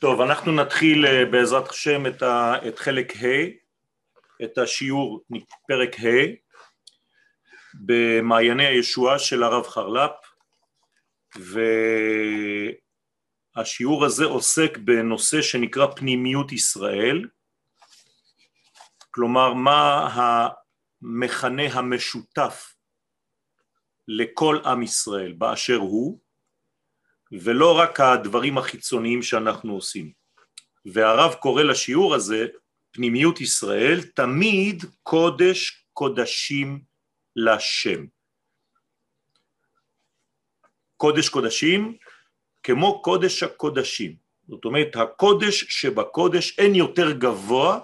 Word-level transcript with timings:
טוב, 0.00 0.20
אנחנו 0.20 0.52
נתחיל 0.52 1.06
אה, 1.06 1.24
בעזרת 1.24 1.68
השם 1.68 2.06
את, 2.06 2.22
ה, 2.22 2.54
את 2.68 2.78
חלק 2.78 3.12
ה', 3.16 3.48
את 4.44 4.58
השיעור 4.58 5.24
פרק 5.68 5.94
ה' 6.00 6.34
במעייני 7.74 8.66
הישועה 8.66 9.18
של 9.18 9.42
הרב 9.42 9.66
חרל"פ 9.66 10.10
והשיעור 13.56 14.04
הזה 14.04 14.24
עוסק 14.24 14.78
בנושא 14.78 15.42
שנקרא 15.42 15.86
פנימיות 15.96 16.52
ישראל, 16.52 17.28
כלומר 19.10 19.54
מה 19.54 20.08
המכנה 21.02 21.72
המשותף 21.72 22.74
לכל 24.08 24.58
עם 24.64 24.82
ישראל 24.82 25.32
באשר 25.32 25.76
הוא 25.76 26.20
ולא 27.32 27.78
רק 27.78 28.00
הדברים 28.00 28.58
החיצוניים 28.58 29.22
שאנחנו 29.22 29.74
עושים. 29.74 30.12
והרב 30.86 31.34
קורא 31.34 31.62
לשיעור 31.62 32.14
הזה, 32.14 32.46
פנימיות 32.90 33.40
ישראל, 33.40 34.02
תמיד 34.02 34.84
קודש 35.02 35.84
קודשים 35.92 36.82
לשם. 37.36 38.06
קודש 40.96 41.28
קודשים 41.28 41.96
כמו 42.62 43.02
קודש 43.02 43.42
הקודשים. 43.42 44.16
זאת 44.48 44.64
אומרת, 44.64 44.96
הקודש 44.96 45.64
שבקודש 45.68 46.58
אין 46.58 46.74
יותר 46.74 47.12
גבוה 47.12 47.80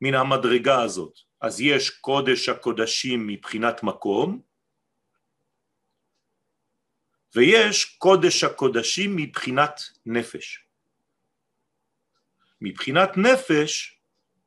מן 0.00 0.14
המדרגה 0.14 0.82
הזאת. 0.82 1.18
אז 1.40 1.60
יש 1.60 1.90
קודש 1.90 2.48
הקודשים 2.48 3.26
מבחינת 3.26 3.82
מקום, 3.82 4.40
ויש 7.34 7.84
קודש 7.84 8.44
הקודשים 8.44 9.16
מבחינת 9.16 9.80
נפש. 10.06 10.64
מבחינת 12.60 13.16
נפש, 13.16 13.98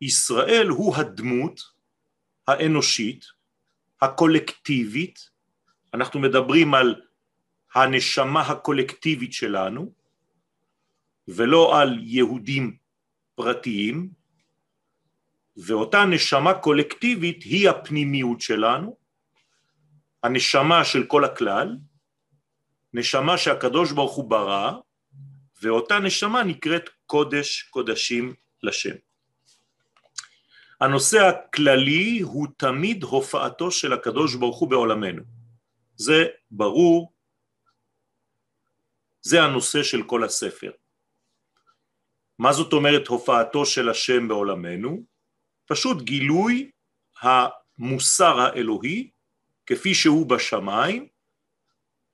ישראל 0.01 0.67
הוא 0.67 0.95
הדמות 0.95 1.61
האנושית, 2.47 3.25
הקולקטיבית, 4.01 5.29
אנחנו 5.93 6.19
מדברים 6.19 6.73
על 6.73 7.01
הנשמה 7.75 8.41
הקולקטיבית 8.41 9.33
שלנו, 9.33 9.93
ולא 11.27 11.81
על 11.81 11.99
יהודים 12.01 12.77
פרטיים, 13.35 14.09
ואותה 15.57 16.05
נשמה 16.05 16.53
קולקטיבית 16.53 17.43
היא 17.43 17.69
הפנימיות 17.69 18.41
שלנו, 18.41 18.97
הנשמה 20.23 20.85
של 20.85 21.05
כל 21.07 21.25
הכלל, 21.25 21.77
נשמה 22.93 23.37
שהקדוש 23.37 23.91
ברוך 23.91 24.15
הוא 24.15 24.29
ברא, 24.29 24.71
ואותה 25.61 25.99
נשמה 25.99 26.43
נקראת 26.43 26.89
קודש 27.05 27.63
קודשים 27.63 28.33
לשם. 28.63 28.95
הנושא 30.81 31.17
הכללי 31.17 32.19
הוא 32.19 32.47
תמיד 32.57 33.03
הופעתו 33.03 33.71
של 33.71 33.93
הקדוש 33.93 34.35
ברוך 34.35 34.57
הוא 34.57 34.69
בעולמנו. 34.69 35.23
זה 35.95 36.25
ברור, 36.51 37.13
זה 39.21 39.43
הנושא 39.43 39.83
של 39.83 40.03
כל 40.03 40.23
הספר. 40.23 40.71
מה 42.39 42.53
זאת 42.53 42.73
אומרת 42.73 43.07
הופעתו 43.07 43.65
של 43.65 43.89
השם 43.89 44.27
בעולמנו? 44.27 45.03
פשוט 45.65 46.01
גילוי 46.01 46.71
המוסר 47.21 48.39
האלוהי 48.39 49.09
כפי 49.65 49.93
שהוא 49.95 50.29
בשמיים 50.29 51.07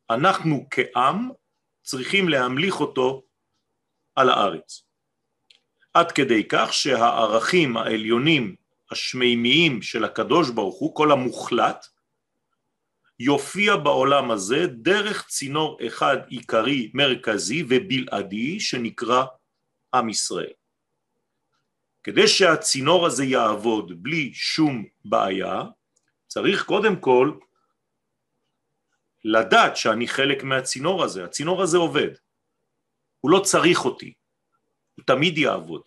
אנחנו 0.09 0.67
כעם 0.71 1.29
צריכים 1.83 2.29
להמליך 2.29 2.79
אותו 2.79 3.23
על 4.15 4.29
הארץ. 4.29 4.83
עד 5.93 6.11
כדי 6.11 6.43
כך 6.49 6.73
שהערכים 6.73 7.77
העליונים 7.77 8.55
השמימיים 8.91 9.81
של 9.81 10.03
הקדוש 10.03 10.49
ברוך 10.49 10.79
הוא, 10.79 10.95
כל 10.95 11.11
המוחלט, 11.11 11.85
יופיע 13.19 13.75
בעולם 13.75 14.31
הזה 14.31 14.67
דרך 14.67 15.27
צינור 15.27 15.79
אחד 15.87 16.17
עיקרי 16.27 16.91
מרכזי 16.93 17.63
ובלעדי 17.69 18.59
שנקרא 18.59 19.25
עם 19.93 20.09
ישראל. 20.09 20.53
כדי 22.03 22.27
שהצינור 22.27 23.05
הזה 23.05 23.25
יעבוד 23.25 24.03
בלי 24.03 24.33
שום 24.33 24.85
בעיה, 25.05 25.63
צריך 26.27 26.65
קודם 26.65 26.95
כל 26.95 27.31
לדעת 29.25 29.77
שאני 29.77 30.07
חלק 30.07 30.43
מהצינור 30.43 31.03
הזה, 31.03 31.25
הצינור 31.25 31.61
הזה 31.61 31.77
עובד, 31.77 32.09
הוא 33.19 33.31
לא 33.31 33.39
צריך 33.39 33.85
אותי, 33.85 34.13
הוא 34.95 35.05
תמיד 35.05 35.37
יעבוד. 35.37 35.81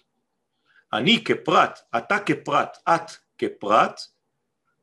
אני 0.92 1.24
כפרט, 1.24 1.78
אתה 1.96 2.18
כפרט, 2.18 2.76
את 2.88 3.10
כפרט, 3.38 4.00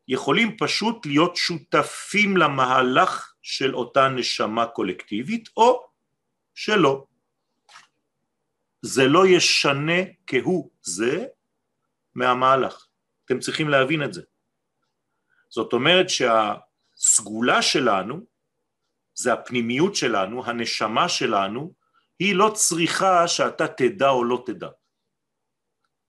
יכולים 0.07 0.57
פשוט 0.57 1.05
להיות 1.05 1.35
שותפים 1.35 2.37
למהלך 2.37 3.33
של 3.41 3.75
אותה 3.75 4.09
נשמה 4.09 4.65
קולקטיבית 4.65 5.49
או 5.57 5.87
שלא. 6.55 7.05
זה 8.81 9.07
לא 9.07 9.27
ישנה 9.27 10.01
כהוא 10.27 10.69
זה 10.81 11.25
מהמהלך. 12.15 12.87
אתם 13.25 13.39
צריכים 13.39 13.69
להבין 13.69 14.03
את 14.03 14.13
זה. 14.13 14.21
זאת 15.49 15.73
אומרת 15.73 16.05
שהסגולה 16.09 17.61
שלנו 17.61 18.25
זה 19.19 19.33
הפנימיות 19.33 19.95
שלנו, 19.95 20.45
הנשמה 20.45 21.09
שלנו, 21.09 21.73
היא 22.19 22.35
לא 22.35 22.51
צריכה 22.55 23.27
שאתה 23.27 23.67
תדע 23.67 24.09
או 24.09 24.23
לא 24.23 24.43
תדע. 24.45 24.69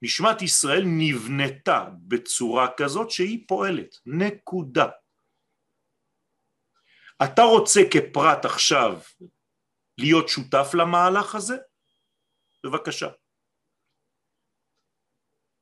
נשמת 0.01 0.41
ישראל 0.41 0.83
נבנתה 0.85 1.85
בצורה 2.07 2.67
כזאת 2.77 3.11
שהיא 3.11 3.45
פועלת, 3.47 3.95
נקודה. 4.05 4.87
אתה 7.23 7.41
רוצה 7.41 7.79
כפרט 7.91 8.45
עכשיו 8.45 8.99
להיות 9.97 10.29
שותף 10.29 10.67
למהלך 10.73 11.35
הזה? 11.35 11.57
בבקשה. 12.63 13.07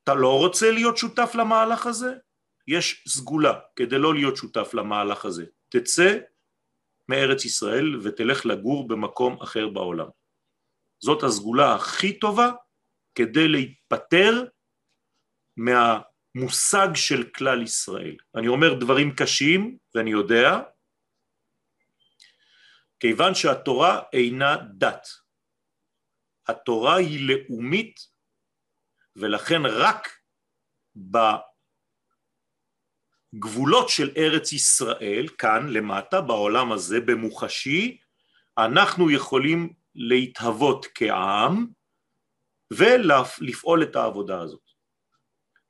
אתה 0.04 0.14
לא 0.14 0.38
רוצה 0.38 0.72
להיות 0.72 0.98
שותף 0.98 1.32
למהלך 1.36 1.86
הזה? 1.86 2.14
יש 2.68 3.04
סגולה 3.08 3.60
כדי 3.76 3.98
לא 4.00 4.14
להיות 4.14 4.36
שותף 4.36 4.74
למהלך 4.74 5.26
הזה. 5.26 5.46
תצא 5.70 6.18
מארץ 7.10 7.46
ישראל 7.46 8.00
ותלך 8.04 8.46
לגור 8.46 8.88
במקום 8.88 9.42
אחר 9.42 9.68
בעולם. 9.68 10.08
זאת 11.00 11.24
הסגולה 11.24 11.76
הכי 11.76 12.20
טובה 12.20 12.52
כדי 13.16 13.48
להיפטר 13.48 14.44
מהמושג 15.58 16.88
של 16.96 17.24
כלל 17.24 17.62
ישראל. 17.62 18.16
אני 18.36 18.48
אומר 18.48 18.74
דברים 18.80 19.16
קשים 19.16 19.78
ואני 19.96 20.12
יודע, 20.12 20.60
כיוון 23.00 23.36
שהתורה 23.36 24.02
אינה 24.14 24.56
דת. 24.78 25.08
התורה 26.48 26.96
היא 26.96 27.28
לאומית 27.30 28.00
ולכן 29.16 29.62
רק 29.66 30.10
גבולות 33.36 33.90
של 33.90 34.12
ארץ 34.18 34.54
ישראל, 34.54 35.28
כאן 35.38 35.70
למטה 35.70 36.22
בעולם 36.22 36.72
הזה 36.72 37.00
במוחשי, 37.00 37.98
אנחנו 38.58 39.12
יכולים 39.12 39.74
להתהוות 39.96 40.86
כעם 40.96 41.68
ולפעול 42.74 43.84
את 43.84 43.96
העבודה 43.96 44.42
הזאת 44.42 44.62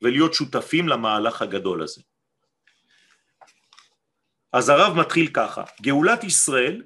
ולהיות 0.02 0.34
שותפים 0.34 0.88
למהלך 0.88 1.42
הגדול 1.42 1.84
הזה. 1.84 2.02
אז 4.54 4.70
הרב 4.70 4.98
מתחיל 4.98 5.28
ככה, 5.34 5.64
גאולת 5.82 6.24
ישראל 6.24 6.84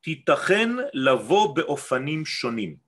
תיתכן 0.00 0.70
לבוא 0.92 1.56
באופנים 1.56 2.26
שונים. 2.26 2.83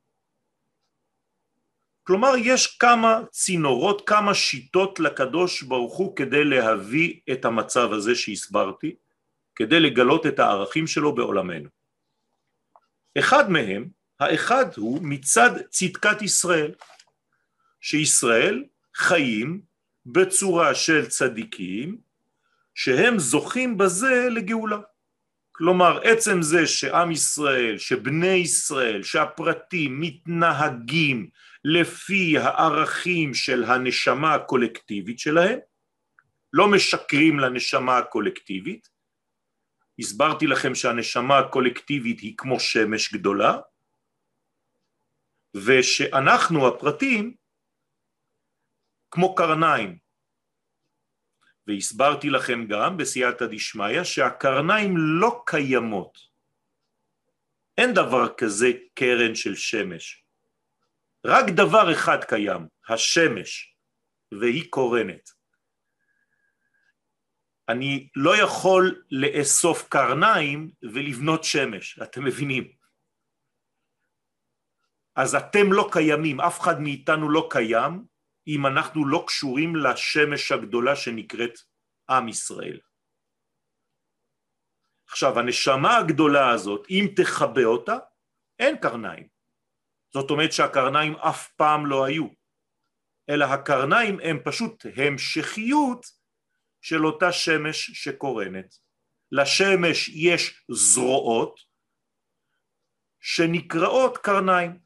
כלומר 2.06 2.32
יש 2.38 2.66
כמה 2.66 3.20
צינורות, 3.30 4.08
כמה 4.08 4.34
שיטות 4.34 5.00
לקדוש 5.00 5.62
ברוך 5.62 5.96
הוא 5.96 6.16
כדי 6.16 6.44
להביא 6.44 7.20
את 7.32 7.44
המצב 7.44 7.92
הזה 7.92 8.14
שהסברתי, 8.14 8.94
כדי 9.54 9.80
לגלות 9.80 10.26
את 10.26 10.38
הערכים 10.38 10.86
שלו 10.86 11.14
בעולמנו. 11.14 11.68
אחד 13.18 13.50
מהם, 13.50 13.88
האחד 14.20 14.66
הוא 14.76 15.00
מצד 15.02 15.50
צדקת 15.70 16.22
ישראל, 16.22 16.74
שישראל 17.80 18.64
חיים 18.94 19.60
בצורה 20.06 20.74
של 20.74 21.06
צדיקים 21.06 21.98
שהם 22.74 23.18
זוכים 23.18 23.78
בזה 23.78 24.28
לגאולה. 24.30 24.78
כלומר 25.52 26.00
עצם 26.04 26.42
זה 26.42 26.66
שעם 26.66 27.10
ישראל, 27.10 27.78
שבני 27.78 28.26
ישראל, 28.26 29.02
שהפרטים 29.02 30.00
מתנהגים 30.00 31.28
לפי 31.68 32.38
הערכים 32.38 33.34
של 33.34 33.64
הנשמה 33.64 34.34
הקולקטיבית 34.34 35.18
שלהם, 35.18 35.58
לא 36.52 36.70
משקרים 36.70 37.38
לנשמה 37.38 37.98
הקולקטיבית, 37.98 38.88
הסברתי 39.98 40.46
לכם 40.46 40.74
שהנשמה 40.74 41.38
הקולקטיבית 41.38 42.20
היא 42.20 42.34
כמו 42.36 42.60
שמש 42.60 43.14
גדולה, 43.14 43.58
ושאנחנו 45.54 46.68
הפרטים 46.68 47.34
כמו 49.10 49.34
קרניים. 49.34 49.98
והסברתי 51.66 52.30
לכם 52.30 52.66
גם 52.66 52.96
בסייעתא 52.96 53.46
דשמיא 53.46 54.04
שהקרניים 54.04 54.94
לא 54.96 55.42
קיימות. 55.46 56.18
אין 57.78 57.94
דבר 57.94 58.34
כזה 58.38 58.66
קרן 58.94 59.34
של 59.34 59.54
שמש. 59.54 60.25
רק 61.26 61.44
דבר 61.56 61.92
אחד 61.92 62.24
קיים, 62.24 62.68
השמש, 62.88 63.76
והיא 64.40 64.70
קורנת. 64.70 65.30
אני 67.68 68.08
לא 68.16 68.42
יכול 68.42 69.04
לאסוף 69.10 69.88
קרניים 69.88 70.70
ולבנות 70.82 71.44
שמש, 71.44 71.98
אתם 72.02 72.24
מבינים? 72.24 72.72
אז 75.16 75.34
אתם 75.34 75.72
לא 75.72 75.88
קיימים, 75.92 76.40
אף 76.40 76.60
אחד 76.60 76.80
מאיתנו 76.80 77.30
לא 77.30 77.48
קיים 77.50 78.04
אם 78.46 78.66
אנחנו 78.66 79.08
לא 79.08 79.24
קשורים 79.26 79.76
לשמש 79.76 80.52
הגדולה 80.52 80.96
שנקראת 80.96 81.58
עם 82.10 82.28
ישראל. 82.28 82.80
עכשיו 85.08 85.38
הנשמה 85.38 85.96
הגדולה 85.96 86.50
הזאת, 86.50 86.86
אם 86.90 87.06
תחבא 87.16 87.64
אותה, 87.64 87.96
אין 88.58 88.76
קרניים. 88.76 89.35
זאת 90.20 90.30
אומרת 90.30 90.52
שהקרניים 90.52 91.16
אף 91.16 91.48
פעם 91.48 91.86
לא 91.86 92.04
היו, 92.04 92.26
אלא 93.30 93.44
הקרניים 93.44 94.20
הם 94.22 94.38
פשוט 94.44 94.86
המשכיות 94.96 96.06
של 96.80 97.06
אותה 97.06 97.32
שמש 97.32 97.90
שקורנת. 97.90 98.74
לשמש 99.32 100.08
יש 100.08 100.64
זרועות 100.70 101.60
שנקראות 103.20 104.18
קרניים. 104.18 104.78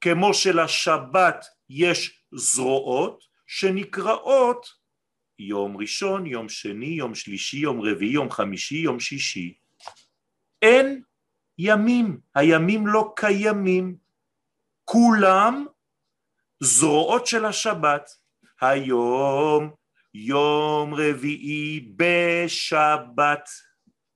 כמו 0.00 0.34
שלשבת 0.34 1.44
יש 1.68 2.24
זרועות 2.34 3.24
שנקראות 3.46 4.66
יום 5.38 5.76
ראשון, 5.76 6.26
יום 6.26 6.48
שני, 6.48 6.86
יום 6.86 7.14
שלישי, 7.14 7.56
יום 7.56 7.80
רביעי, 7.80 8.12
יום 8.12 8.30
חמישי, 8.30 8.76
יום 8.76 9.00
שישי. 9.00 9.58
אין 10.62 11.02
ימים, 11.58 12.20
הימים 12.34 12.86
לא 12.86 13.12
קיימים, 13.16 13.96
כולם 14.84 15.66
זרועות 16.60 17.26
של 17.26 17.44
השבת. 17.44 18.10
היום 18.60 19.74
יום 20.14 20.94
רביעי 20.94 21.92
בשבת, 21.96 23.48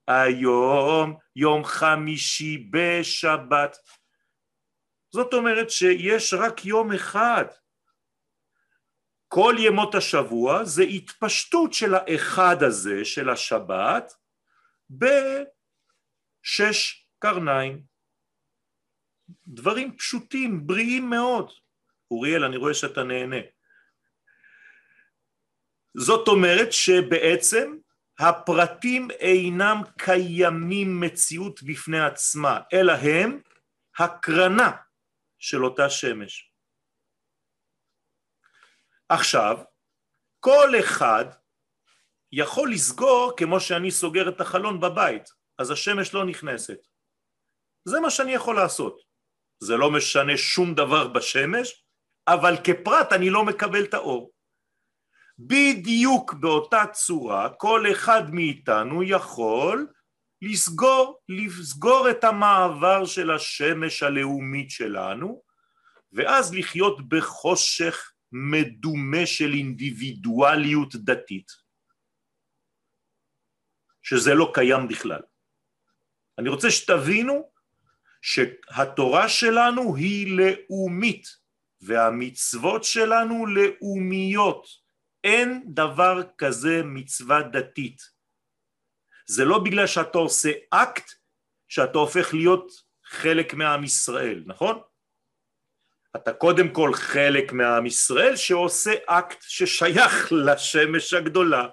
היום 0.09 1.17
יום 1.37 1.65
חמישי 1.65 2.69
בשבת. 2.71 3.77
זאת 5.12 5.35
אומרת 5.35 5.71
שיש 5.71 6.35
רק 6.35 6.65
יום 6.65 6.93
אחד. 6.93 7.44
כל 9.29 9.55
ימות 9.59 9.94
השבוע 9.94 10.65
זה 10.65 10.83
התפשטות 10.83 11.73
של 11.73 11.94
האחד 11.94 12.62
הזה 12.62 13.05
של 13.05 13.31
השבת 13.31 14.12
בשש 16.41 17.01
קרניים. 17.22 17.82
דברים 19.46 19.96
פשוטים, 19.96 20.66
בריאים 20.66 21.10
מאוד. 21.10 21.52
אוריאל, 22.10 22.44
אני 22.44 22.56
רואה 22.56 22.74
שאתה 22.74 23.02
נהנה. 23.02 23.36
זאת 25.96 26.28
אומרת 26.28 26.72
שבעצם 26.72 27.76
הפרטים 28.19 29.10
אינם 29.10 29.76
קיימים 29.98 31.00
מציאות 31.00 31.62
בפני 31.62 32.00
עצמה, 32.00 32.60
אלא 32.72 32.92
הם 32.92 33.40
הקרנה 33.98 34.70
של 35.38 35.64
אותה 35.64 35.90
שמש. 35.90 36.52
עכשיו, 39.08 39.58
כל 40.40 40.69
אחד 40.80 41.24
יכול 42.32 42.72
לסגור 42.72 43.32
כמו 43.36 43.60
שאני 43.60 43.90
סוגר 43.90 44.28
את 44.28 44.40
החלון 44.40 44.80
בבית, 44.80 45.28
אז 45.58 45.70
השמש 45.70 46.14
לא 46.14 46.26
נכנסת. 46.26 46.92
זה 47.84 48.00
מה 48.00 48.11
שאני 48.11 48.32
יכול 48.32 48.56
לעשות. 48.56 49.00
זה 49.61 49.76
לא 49.76 49.90
משנה 49.90 50.37
שום 50.37 50.75
דבר 50.75 51.08
בשמש, 51.08 51.84
אבל 52.29 52.56
כפרט 52.64 53.12
אני 53.12 53.31
לא 53.31 53.44
מקבל 53.44 53.84
את 53.84 53.94
האור. 53.94 54.32
בדיוק 55.38 56.34
באותה 56.34 56.84
צורה 56.93 57.49
כל 57.58 57.84
אחד 57.93 58.23
מאיתנו 58.34 59.02
יכול 59.02 59.87
לסגור, 60.43 61.20
לסגור 61.29 62.11
את 62.11 62.25
המעבר 62.25 63.05
של 63.05 63.31
השמש 63.31 64.02
הלאומית 64.02 64.70
שלנו 64.70 65.43
ואז 66.12 66.55
לחיות 66.55 67.08
בחושך 67.08 68.12
מדומה 68.32 69.26
של 69.26 69.52
אינדיבידואליות 69.52 70.96
דתית 70.96 71.52
שזה 74.02 74.34
לא 74.34 74.50
קיים 74.55 74.88
בכלל. 74.88 75.23
אני 76.38 76.49
רוצה 76.49 76.70
שתבינו 76.70 77.51
שהתורה 78.22 79.28
שלנו 79.28 79.96
היא 79.96 80.36
לאומית 80.36 81.28
והמצוות 81.80 82.84
שלנו 82.84 83.46
לאומיות. 83.46 84.66
אין 85.24 85.62
דבר 85.66 86.22
כזה 86.38 86.82
מצווה 86.84 87.42
דתית. 87.42 88.02
זה 89.26 89.44
לא 89.44 89.58
בגלל 89.58 89.86
שאתה 89.86 90.19
עושה 90.19 90.50
אקט 90.70 91.12
שאתה 91.69 91.98
הופך 91.98 92.34
להיות 92.34 92.72
חלק 93.04 93.54
מעם 93.54 93.84
ישראל, 93.84 94.42
נכון? 94.46 94.80
אתה 96.16 96.32
קודם 96.32 96.74
כל 96.74 96.90
חלק 96.94 97.52
מעם 97.52 97.86
ישראל 97.86 98.36
שעושה 98.36 98.90
אקט 99.06 99.42
ששייך 99.42 100.32
לשמש 100.32 101.14
הגדולה. 101.14 101.69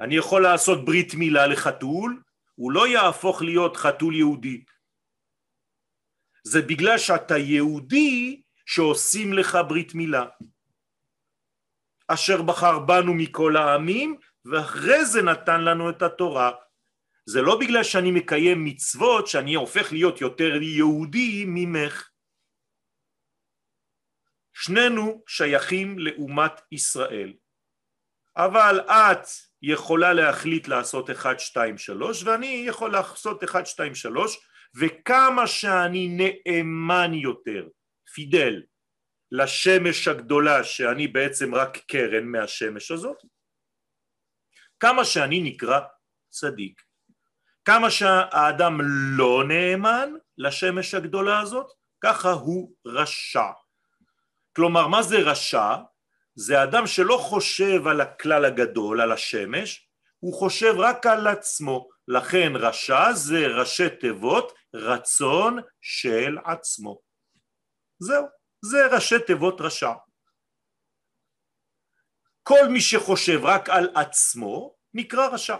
אני 0.00 0.16
יכול 0.16 0.42
לעשות 0.42 0.84
ברית 0.84 1.14
מילה 1.14 1.46
לחתול, 1.46 2.22
הוא 2.60 2.72
לא 2.72 2.88
יהפוך 2.88 3.42
להיות 3.42 3.76
חתול 3.76 4.14
יהודי. 4.14 4.64
זה 6.44 6.62
בגלל 6.62 6.98
שאתה 6.98 7.38
יהודי 7.38 8.42
שעושים 8.66 9.32
לך 9.32 9.58
ברית 9.68 9.94
מילה. 9.94 10.26
אשר 12.08 12.42
בחר 12.42 12.78
בנו 12.78 13.14
מכל 13.14 13.56
העמים 13.56 14.18
ואחרי 14.44 15.04
זה 15.04 15.22
נתן 15.22 15.60
לנו 15.64 15.90
את 15.90 16.02
התורה. 16.02 16.50
זה 17.26 17.42
לא 17.42 17.58
בגלל 17.60 17.84
שאני 17.84 18.10
מקיים 18.10 18.64
מצוות 18.64 19.26
שאני 19.26 19.54
הופך 19.54 19.92
להיות 19.92 20.20
יותר 20.20 20.62
יהודי 20.62 21.44
ממך. 21.46 22.10
שנינו 24.52 25.22
שייכים 25.26 25.98
לאומת 25.98 26.52
ישראל. 26.72 27.32
אבל 28.36 28.80
את 28.80 29.49
יכולה 29.62 30.12
להחליט 30.12 30.68
לעשות 30.68 31.10
1, 31.10 31.40
2, 31.40 31.78
3 31.78 32.22
ואני 32.24 32.64
יכול 32.66 32.92
לעשות 32.92 33.44
1, 33.44 33.66
2, 33.66 33.94
3 33.94 34.38
וכמה 34.76 35.46
שאני 35.46 36.08
נאמן 36.08 37.14
יותר, 37.14 37.68
פידל, 38.14 38.62
לשמש 39.32 40.08
הגדולה 40.08 40.64
שאני 40.64 41.08
בעצם 41.08 41.54
רק 41.54 41.78
קרן 41.78 42.24
מהשמש 42.24 42.90
הזאת, 42.90 43.16
כמה 44.80 45.04
שאני 45.04 45.40
נקרא 45.42 45.80
צדיק. 46.28 46.82
כמה 47.64 47.90
שהאדם 47.90 48.78
לא 49.16 49.44
נאמן 49.48 50.10
לשמש 50.38 50.94
הגדולה 50.94 51.40
הזאת, 51.40 51.66
ככה 52.00 52.30
הוא 52.30 52.74
רשע. 52.86 53.50
כלומר, 54.56 54.86
מה 54.88 55.02
זה 55.02 55.18
רשע? 55.18 55.76
זה 56.46 56.62
אדם 56.62 56.86
שלא 56.86 57.16
חושב 57.16 57.86
על 57.86 58.00
הכלל 58.00 58.44
הגדול, 58.44 59.00
על 59.00 59.12
השמש, 59.12 59.88
הוא 60.18 60.34
חושב 60.34 60.74
רק 60.78 61.06
על 61.06 61.26
עצמו. 61.26 61.88
לכן 62.08 62.52
רשע 62.54 63.12
זה 63.12 63.46
ראשי 63.60 63.90
תיבות 64.00 64.52
רצון 64.74 65.58
של 65.80 66.38
עצמו. 66.44 67.00
זהו, 67.98 68.26
זה 68.64 68.78
ראשי 68.92 69.14
תיבות 69.26 69.60
רשע. 69.60 69.92
כל 72.42 72.68
מי 72.72 72.80
שחושב 72.80 73.40
רק 73.42 73.68
על 73.68 73.88
עצמו 73.94 74.76
נקרא 74.94 75.26
רשע. 75.26 75.56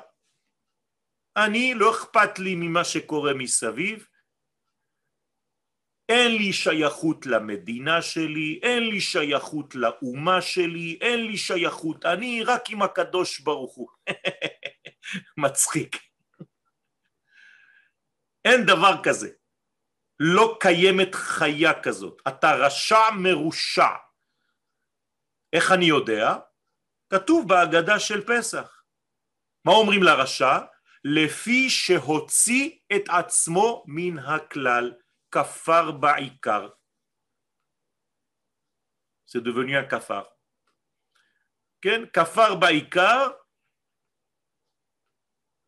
אני 1.37 1.75
לא 1.75 1.91
אכפת 1.91 2.39
לי 2.39 2.55
ממה 2.55 2.85
שקורה 2.85 3.35
מסביב, 3.35 4.07
אין 6.11 6.37
לי 6.37 6.53
שייכות 6.53 7.27
למדינה 7.27 8.03
שלי, 8.03 8.61
אין 8.63 8.83
לי 8.83 9.01
שייכות 9.01 9.75
לאומה 9.75 10.43
שלי, 10.43 10.99
אין 11.01 11.27
לי 11.27 11.37
שייכות, 11.37 12.05
אני 12.05 12.45
רק 12.45 12.71
עם 12.71 12.83
הקדוש 12.83 13.41
ברוך 13.41 13.75
הוא. 13.75 13.89
מצחיק. 15.45 15.97
אין 18.45 18.67
דבר 18.67 19.03
כזה. 19.03 19.29
לא 20.21 20.57
קיימת 20.61 21.15
חיה 21.15 21.83
כזאת. 21.83 22.23
אתה 22.29 22.53
רשע 22.55 23.11
מרושע. 23.19 23.95
איך 25.53 25.73
אני 25.73 25.85
יודע? 25.85 26.37
כתוב 27.11 27.49
בהגדה 27.49 27.99
של 27.99 28.25
פסח. 28.27 28.83
מה 29.65 29.73
אומרים 29.73 30.03
לרשע? 30.03 30.59
לפי 31.05 31.71
שהוציא 31.71 32.71
את 32.97 33.03
עצמו 33.09 33.85
מן 33.87 34.19
הכלל. 34.19 34.93
כפר 35.31 35.91
בעיקר. 35.91 36.69
זה 39.27 39.39
devenu 39.39 39.87
un 39.87 39.91
כפר. 39.91 40.23
כן, 41.83 42.01
כפר 42.13 42.55
בעיקר 42.55 43.29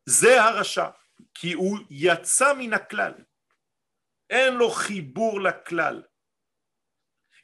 זה 0.05 0.43
הרשע, 0.43 0.89
כי 1.33 1.53
הוא 1.53 1.79
יצא 1.89 2.53
מן 2.53 2.73
הכלל, 2.73 3.13
אין 4.29 4.53
לו 4.53 4.71
חיבור 4.71 5.41
לכלל. 5.41 6.03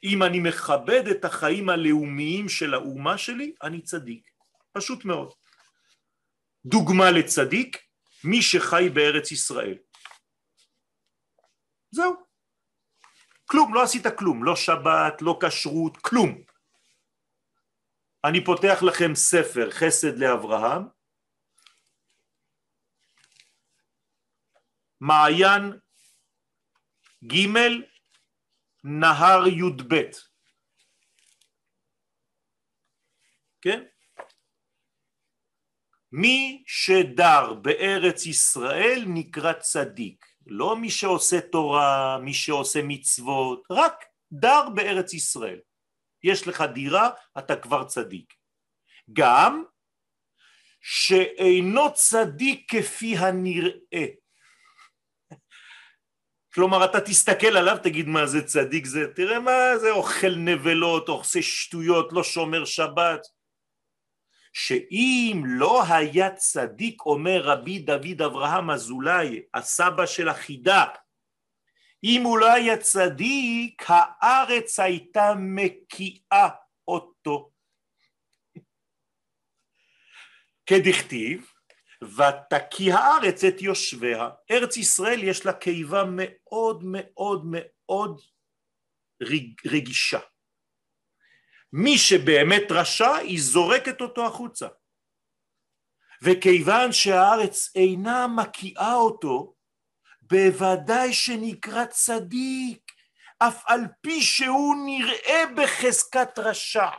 אם 0.04 0.22
אני 0.22 0.40
מכבד 0.40 1.02
את 1.10 1.24
החיים 1.24 1.68
הלאומיים 1.68 2.48
של 2.48 2.74
האומה 2.74 3.18
שלי, 3.18 3.54
אני 3.62 3.82
צדיק. 3.82 4.30
פשוט 4.72 5.04
מאוד. 5.04 5.32
דוגמה 6.64 7.10
לצדיק, 7.10 7.76
מי 8.24 8.42
שחי 8.42 8.88
בארץ 8.94 9.32
ישראל. 9.32 9.78
זהו. 11.90 12.30
כלום, 13.46 13.74
לא 13.74 13.82
עשית 13.82 14.06
כלום, 14.18 14.44
לא 14.44 14.56
שבת, 14.56 15.22
לא 15.22 15.38
כשרות, 15.42 15.96
כלום. 15.96 16.44
אני 18.24 18.44
פותח 18.44 18.82
לכם 18.82 19.14
ספר 19.14 19.70
חסד 19.70 20.18
לאברהם, 20.18 20.82
מעיין 25.00 25.78
ג' 27.24 27.46
נהר 28.84 29.46
י"ב, 29.46 29.94
כן? 33.60 33.84
מי 36.12 36.64
שדר 36.66 37.54
בארץ 37.54 38.26
ישראל 38.26 39.04
נקרא 39.06 39.52
צדיק, 39.52 40.29
לא 40.50 40.76
מי 40.76 40.90
שעושה 40.90 41.40
תורה, 41.40 42.18
מי 42.18 42.34
שעושה 42.34 42.80
מצוות, 42.82 43.62
רק 43.70 44.04
דר 44.32 44.68
בארץ 44.74 45.14
ישראל. 45.14 45.60
יש 46.22 46.48
לך 46.48 46.64
דירה, 46.74 47.10
אתה 47.38 47.56
כבר 47.56 47.84
צדיק. 47.84 48.34
גם 49.12 49.64
שאינו 50.80 51.94
צדיק 51.94 52.64
כפי 52.68 53.16
הנראה. 53.16 54.06
כלומר, 56.54 56.84
אתה 56.84 57.00
תסתכל 57.00 57.56
עליו, 57.56 57.76
תגיד 57.82 58.06
מה 58.06 58.26
זה 58.26 58.46
צדיק 58.46 58.86
זה, 58.86 59.06
תראה 59.14 59.40
מה 59.40 59.78
זה 59.80 59.90
אוכל 59.90 60.34
נבלות, 60.36 61.08
עושה 61.08 61.42
שטויות, 61.42 62.12
לא 62.12 62.22
שומר 62.22 62.64
שבת. 62.64 63.20
שאם 64.52 65.42
לא 65.46 65.82
היה 65.88 66.34
צדיק, 66.34 67.06
אומר 67.06 67.42
רבי 67.42 67.78
דוד 67.78 68.22
אברהם 68.22 68.70
אזולאי, 68.70 69.42
הסבא 69.54 70.06
של 70.06 70.28
החידה, 70.28 70.84
אם 72.04 72.22
הוא 72.24 72.38
לא 72.38 72.52
היה 72.52 72.76
צדיק, 72.76 73.82
הארץ 73.86 74.80
הייתה 74.80 75.32
מקיאה 75.38 76.48
אותו. 76.88 77.50
כדכתיב, 80.66 81.52
ותקיא 82.02 82.94
הארץ 82.94 83.44
את 83.44 83.62
יושביה. 83.62 84.28
ארץ 84.50 84.76
ישראל 84.76 85.24
יש 85.24 85.46
לה 85.46 85.52
קיבה 85.52 86.04
מאוד 86.06 86.82
מאוד 86.84 87.44
מאוד 87.46 88.20
רגישה. 89.66 90.20
מי 91.72 91.98
שבאמת 91.98 92.62
רשע, 92.70 93.14
היא 93.14 93.40
זורקת 93.42 94.00
אותו 94.00 94.26
החוצה. 94.26 94.68
וכיוון 96.22 96.92
שהארץ 96.92 97.72
אינה 97.74 98.26
מקיאה 98.26 98.94
אותו, 98.94 99.54
בוודאי 100.22 101.12
שנקרא 101.12 101.84
צדיק, 101.84 102.92
אף 103.38 103.62
על 103.66 103.80
פי 104.00 104.22
שהוא 104.22 104.74
נראה 104.86 105.42
בחזקת 105.56 106.38
רשע. 106.38 106.90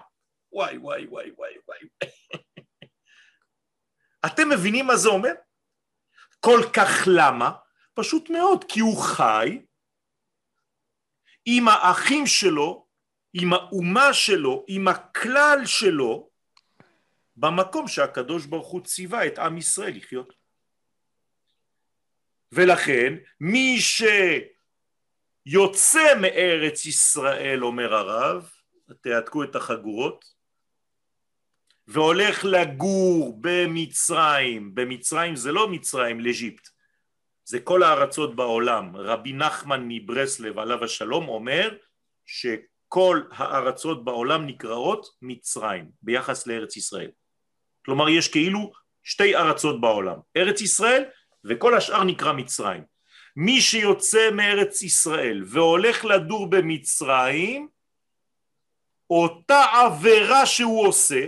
וואי 0.52 0.78
וואי 0.78 1.06
וואי 1.06 1.32
וואי 1.38 1.54
וואי. 1.68 1.80
אתם 4.26 4.50
מבינים 4.50 4.88
מה 4.88 4.96
זה 4.96 5.10
אומר? 5.10 5.34
כל 6.40 6.62
כך 6.74 6.90
למה? 7.08 7.52
פשוט 7.94 8.30
מאוד, 8.30 8.64
כי 8.64 8.80
הוא 8.80 9.04
חי 9.04 9.62
עם 11.46 11.68
האחים 11.68 12.28
שלו, 12.28 12.81
עם 13.34 13.54
האומה 13.54 14.14
שלו, 14.14 14.66
עם 14.68 14.88
הכלל 14.88 15.60
שלו, 15.66 16.30
במקום 17.36 17.88
שהקדוש 17.88 18.46
ברוך 18.46 18.68
הוא 18.68 18.82
ציווה 18.82 19.28
את 19.28 19.40
עם 19.40 19.58
ישראל 19.58 19.96
לחיות. 19.96 20.34
ולכן 22.52 23.14
מי 23.40 23.78
שיוצא 25.48 26.16
מארץ 26.22 26.86
ישראל, 26.86 27.64
אומר 27.64 27.94
הרב, 27.94 28.50
תהדקו 29.02 29.44
את 29.44 29.56
החגורות, 29.56 30.26
והולך 31.88 32.46
לגור 32.46 33.38
במצרים, 33.42 34.76
במצרים 34.76 35.36
זה 35.36 35.52
לא 35.52 35.68
מצרים, 35.68 36.20
ל 36.20 36.27
Egypt, 36.27 36.68
זה 37.46 37.60
כל 37.60 37.84
הארצות 37.84 38.36
בעולם. 38.36 38.96
רבי 38.96 39.34
נחמן 39.34 39.86
מברסלב 39.88 40.60
עליו 40.60 40.84
השלום 40.84 41.28
אומר 41.28 41.78
שכל 42.92 43.22
הארצות 43.32 44.06
בעולם 44.06 44.46
נקראות 44.46 45.08
מצרים 45.22 45.92
ביחס 46.02 46.48
לארץ 46.48 46.78
ישראל. 46.78 47.12
כלומר 47.86 48.10
יש 48.10 48.28
כאילו 48.28 48.72
שתי 49.04 49.36
ארצות 49.36 49.82
בעולם, 49.82 50.18
ארץ 50.38 50.62
ישראל 50.62 51.04
וכל 51.46 51.78
השאר 51.78 52.04
נקרא 52.04 52.34
מצרים. 52.34 52.84
מי 53.36 53.62
שיוצא 53.62 54.30
מארץ 54.32 54.82
ישראל 54.82 55.44
והולך 55.48 56.06
לדור 56.06 56.50
במצרים, 56.50 57.68
אותה 59.10 59.64
עבירה 59.86 60.46
שהוא 60.46 60.88
עושה, 60.88 61.26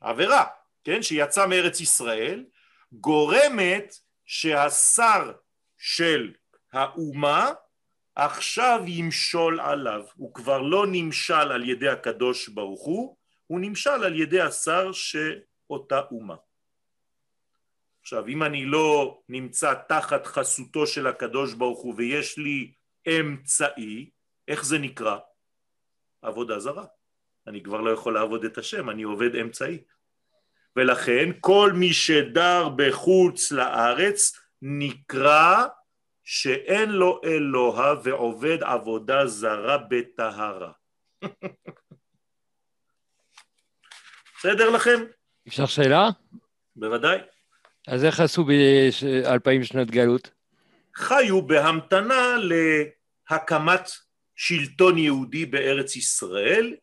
עבירה, 0.00 0.44
כן, 0.84 1.02
שיצא 1.02 1.46
מארץ 1.46 1.80
ישראל, 1.80 2.44
גורמת 2.92 3.94
שהשר 4.26 5.32
של 5.78 6.32
האומה 6.72 7.50
עכשיו 8.16 8.80
ימשול 8.86 9.60
עליו, 9.60 10.02
הוא 10.14 10.34
כבר 10.34 10.62
לא 10.62 10.86
נמשל 10.92 11.52
על 11.52 11.68
ידי 11.68 11.88
הקדוש 11.88 12.48
ברוך 12.48 12.84
הוא, 12.84 13.16
הוא 13.46 13.60
נמשל 13.60 13.90
על 14.04 14.20
ידי 14.20 14.40
השר 14.40 14.92
שאותה 14.92 16.00
אומה. 16.10 16.36
עכשיו 18.00 18.26
אם 18.28 18.42
אני 18.42 18.64
לא 18.64 19.20
נמצא 19.28 19.74
תחת 19.88 20.26
חסותו 20.26 20.86
של 20.86 21.06
הקדוש 21.06 21.54
ברוך 21.54 21.82
הוא 21.82 21.94
ויש 21.96 22.38
לי 22.38 22.72
אמצעי, 23.08 24.10
איך 24.48 24.64
זה 24.64 24.78
נקרא? 24.78 25.18
עבודה 26.22 26.58
זרה. 26.58 26.84
אני 27.46 27.62
כבר 27.62 27.80
לא 27.80 27.90
יכול 27.90 28.14
לעבוד 28.14 28.44
את 28.44 28.58
השם, 28.58 28.90
אני 28.90 29.02
עובד 29.02 29.36
אמצעי. 29.36 29.78
ולכן 30.76 31.30
כל 31.40 31.72
מי 31.74 31.92
שדר 31.92 32.68
בחוץ 32.76 33.52
לארץ 33.52 34.38
נקרא 34.62 35.66
שאין 36.24 36.90
לו 36.90 37.20
אלוה 37.24 37.94
ועובד 38.04 38.62
עבודה 38.62 39.26
זרה 39.26 39.78
בטהרה. 39.78 40.72
בסדר 44.38 44.70
לכם? 44.70 45.04
אפשר 45.48 45.66
שאלה? 45.66 46.08
בוודאי. 46.76 47.18
אז 47.88 48.04
איך 48.04 48.20
עשו 48.20 48.44
באלפיים 48.44 49.64
שנות 49.64 49.90
גלות? 49.90 50.30
חיו 50.96 51.42
בהמתנה 51.42 52.36
להקמת 53.30 53.90
שלטון 54.36 54.98
יהודי 54.98 55.46
בארץ 55.46 55.96
ישראל 55.96 56.74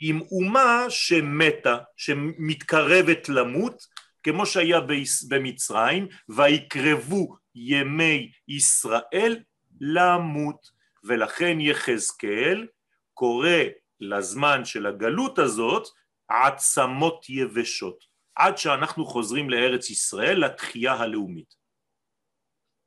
עם 0.00 0.20
אומה 0.20 0.84
שמתה, 0.88 1.78
שמתקרבת 1.96 3.28
למות, 3.28 3.86
כמו 4.22 4.46
שהיה 4.46 4.80
במצרים, 5.28 6.08
ויקרבו 6.28 7.36
ימי 7.54 8.32
ישראל 8.48 9.38
למות. 9.80 10.80
ולכן 11.04 11.60
יחזקאל 11.60 12.66
קורא 13.14 13.56
לזמן 14.00 14.64
של 14.64 14.86
הגלות 14.86 15.38
הזאת 15.38 15.88
עצמות 16.28 17.26
יבשות. 17.28 18.04
עד 18.34 18.58
שאנחנו 18.58 19.06
חוזרים 19.06 19.50
לארץ 19.50 19.90
ישראל 19.90 20.44
לתחייה 20.44 20.94
הלאומית. 20.94 21.54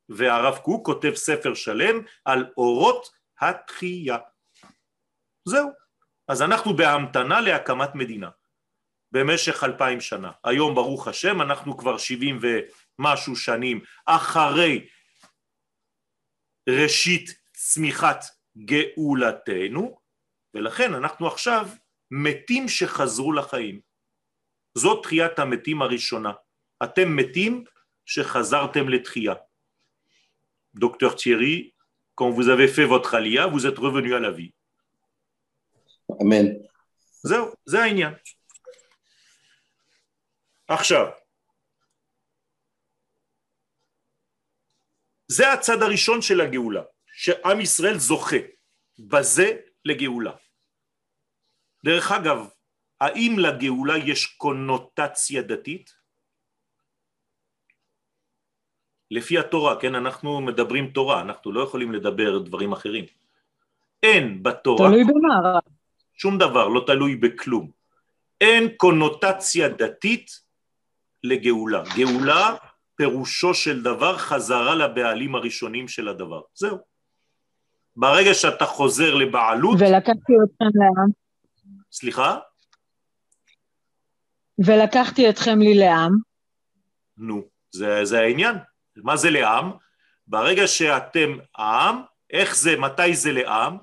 והרב 0.08 0.58
קוק 0.58 0.86
כותב 0.86 1.14
ספר 1.14 1.54
שלם 1.54 2.00
על 2.24 2.52
אורות 2.56 3.10
התחייה. 3.40 4.18
זהו. 5.44 5.70
אז 6.28 6.42
אנחנו 6.42 6.76
בהמתנה 6.76 7.40
להקמת 7.40 7.94
מדינה 7.94 8.30
במשך 9.12 9.64
אלפיים 9.64 10.00
שנה. 10.00 10.32
היום 10.44 10.74
ברוך 10.74 11.08
השם 11.08 11.42
אנחנו 11.42 11.76
כבר 11.78 11.98
שבעים 11.98 12.38
ומשהו 12.99 13.35
שנים 13.35 13.81
אחרי 14.05 14.87
ראשית 16.69 17.39
צמיחת 17.53 18.25
גאולתנו 18.57 19.99
ולכן 20.53 20.93
אנחנו 20.93 21.27
עכשיו 21.27 21.67
מתים 22.11 22.69
שחזרו 22.69 23.33
לחיים. 23.33 23.81
זאת 24.77 25.03
תחיית 25.03 25.39
המתים 25.39 25.81
הראשונה. 25.81 26.31
אתם 26.83 27.15
מתים 27.15 27.63
שחזרתם 28.05 28.89
לתחייה. 28.89 29.33
דוקטור 30.75 31.13
תיארי 31.13 31.69
quand 32.19 32.31
vous 32.31 32.49
avez 32.49 32.67
fait 32.67 32.83
votre 32.83 33.15
alia, 33.15 33.47
vous 33.47 33.65
êtes 33.65 33.77
revenu 33.77 34.13
à 34.13 34.19
la 34.19 34.31
vie. 34.31 34.53
Amen. 36.19 36.57
זהו, 37.23 37.53
זה 37.65 37.83
העניין. 37.83 38.13
עכשיו, 40.67 41.07
זה 45.28 45.52
הצד 45.52 45.82
הראשון 45.82 46.22
של 46.22 46.40
הגאולה, 46.40 46.82
שעם 47.06 47.60
ישראל 47.60 47.98
זוכה 47.98 48.36
בזה 48.98 49.56
לגאולה. 49.84 50.32
דרך 51.84 52.12
אגב, 52.12 52.48
האם 53.00 53.36
לגאולה 53.38 53.96
יש 53.98 54.26
קונוטציה 54.26 55.42
דתית? 55.42 55.94
לפי 59.10 59.38
התורה, 59.38 59.80
כן, 59.80 59.94
אנחנו 59.94 60.40
מדברים 60.40 60.90
תורה, 60.90 61.20
אנחנו 61.20 61.52
לא 61.52 61.60
יכולים 61.60 61.92
לדבר 61.92 62.38
דברים 62.38 62.72
אחרים. 62.72 63.04
אין 64.02 64.42
בתורה... 64.42 64.88
תלוי 64.88 65.04
במה. 65.04 65.58
שום 66.14 66.38
דבר, 66.38 66.68
לא 66.68 66.84
תלוי 66.86 67.16
בכלום. 67.16 67.70
אין 68.40 68.68
קונוטציה 68.76 69.68
דתית 69.68 70.40
לגאולה. 71.22 71.82
גאולה 71.96 72.56
פירושו 72.96 73.54
של 73.54 73.82
דבר 73.82 74.18
חזרה 74.18 74.74
לבעלים 74.74 75.34
הראשונים 75.34 75.88
של 75.88 76.08
הדבר. 76.08 76.40
זהו. 76.54 76.78
ברגע 77.96 78.34
שאתה 78.34 78.66
חוזר 78.66 79.14
לבעלות... 79.14 79.76
ולקחתי 79.80 80.32
אתכם 80.44 80.70
לעם. 80.74 81.10
סליחה? 81.92 82.38
ולקחתי 84.58 85.30
אתכם 85.30 85.58
לי 85.58 85.74
לעם. 85.74 86.12
נו, 87.16 87.42
זה, 87.70 88.04
זה 88.04 88.20
העניין. 88.20 88.56
מה 88.96 89.16
זה 89.16 89.30
לעם? 89.30 89.70
ברגע 90.26 90.66
שאתם 90.66 91.38
העם, 91.56 92.02
איך 92.30 92.56
זה, 92.56 92.76
מתי 92.76 93.14
זה 93.14 93.32
לעם? 93.32 93.76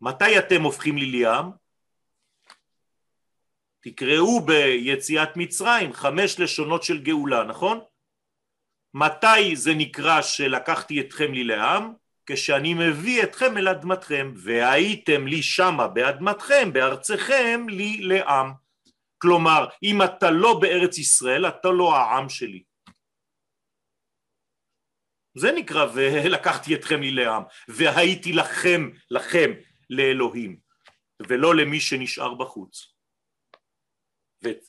מתי 0.00 0.38
אתם 0.38 0.62
הופכים 0.62 0.98
לי 0.98 1.22
לעם? 1.22 1.50
תקראו 3.84 4.40
ביציאת 4.40 5.36
מצרים 5.36 5.92
חמש 5.92 6.40
לשונות 6.40 6.82
של 6.82 7.02
גאולה, 7.02 7.44
נכון? 7.44 7.80
מתי 8.94 9.56
זה 9.56 9.74
נקרא 9.74 10.22
שלקחתי 10.22 11.00
אתכם 11.00 11.32
לי 11.32 11.44
לעם? 11.44 11.92
כשאני 12.26 12.74
מביא 12.74 13.22
אתכם 13.22 13.58
אל 13.58 13.68
אדמתכם, 13.68 14.32
והייתם 14.36 15.26
לי 15.26 15.42
שמה 15.42 15.88
באדמתכם, 15.88 16.72
בארצכם, 16.72 17.66
לי 17.68 18.00
לעם. 18.00 18.52
כלומר, 19.18 19.66
אם 19.82 20.02
אתה 20.02 20.30
לא 20.30 20.58
בארץ 20.60 20.98
ישראל, 20.98 21.48
אתה 21.48 21.68
לא 21.68 21.96
העם 21.96 22.28
שלי. 22.28 22.62
זה 25.34 25.52
נקרא 25.52 25.86
ולקחתי 25.94 26.74
אתכם 26.74 27.00
לי 27.00 27.10
לעם, 27.10 27.42
והייתי 27.68 28.32
לכם, 28.32 28.90
לכם, 29.10 29.52
לאלוהים, 29.90 30.56
ולא 31.28 31.54
למי 31.54 31.80
שנשאר 31.80 32.34
בחוץ. 32.34 32.93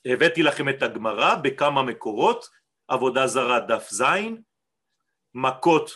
והבאתי 0.06 0.44
לכם 0.44 0.70
את 0.70 0.82
הגמרא 0.82 1.36
בכמה 1.36 1.84
מקורות, 1.84 2.50
עבודה 2.88 3.28
זרה 3.28 3.60
דף 3.60 3.90
ז', 3.92 4.04
מכות 5.34 5.92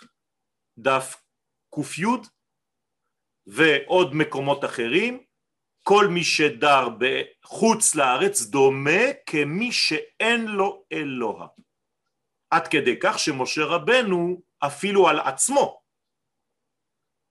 דף 0.77 1.21
ק"י 1.75 2.03
ועוד 3.47 4.13
מקומות 4.13 4.65
אחרים, 4.65 5.23
כל 5.83 6.07
מי 6.07 6.23
שדר 6.23 6.89
בחוץ 6.99 7.95
לארץ 7.95 8.41
דומה 8.41 9.01
כמי 9.25 9.71
שאין 9.71 10.45
לו 10.45 10.85
אלוה. 10.91 11.47
עד 12.49 12.67
כדי 12.67 12.99
כך 13.01 13.19
שמשה 13.19 13.65
רבנו 13.65 14.41
אפילו 14.59 15.07
על 15.07 15.19
עצמו 15.19 15.81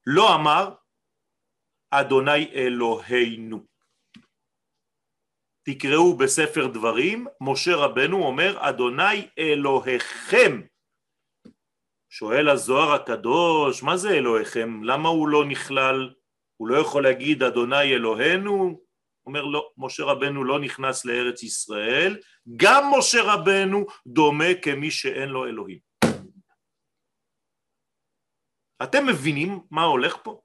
לא 0.07 0.35
אמר 0.35 0.75
אדוני 1.91 2.51
אלוהינו. 2.55 3.67
תקראו 5.71 6.17
בספר 6.17 6.67
דברים, 6.67 7.27
משה 7.41 7.77
רבנו 7.77 8.27
אומר 8.27 8.69
אדוני 8.69 9.29
אלוהיכם. 9.39 10.61
שואל 12.11 12.49
הזוהר 12.49 12.93
הקדוש, 12.93 13.83
מה 13.83 13.97
זה 13.97 14.11
אלוהיכם? 14.11 14.85
למה 14.85 15.09
הוא 15.09 15.29
לא 15.29 15.45
נכלל? 15.45 16.15
הוא 16.57 16.69
לא 16.69 16.77
יכול 16.77 17.03
להגיד 17.03 17.43
אדוני 17.43 17.95
אלוהינו? 17.95 18.81
אומר 19.27 19.45
לא, 19.45 19.71
משה 19.77 20.05
רבנו 20.05 20.45
לא 20.45 20.61
נכנס 20.61 21.05
לארץ 21.05 21.43
ישראל, 21.43 22.19
גם 22.57 22.85
משה 22.99 23.19
רבנו 23.23 23.87
דומה 24.07 24.55
כמי 24.63 24.91
שאין 24.91 25.29
לו 25.29 25.47
אלוהים. 25.47 25.79
אתם 28.83 29.07
מבינים 29.07 29.61
מה 29.71 29.83
הולך 29.83 30.17
פה? 30.23 30.41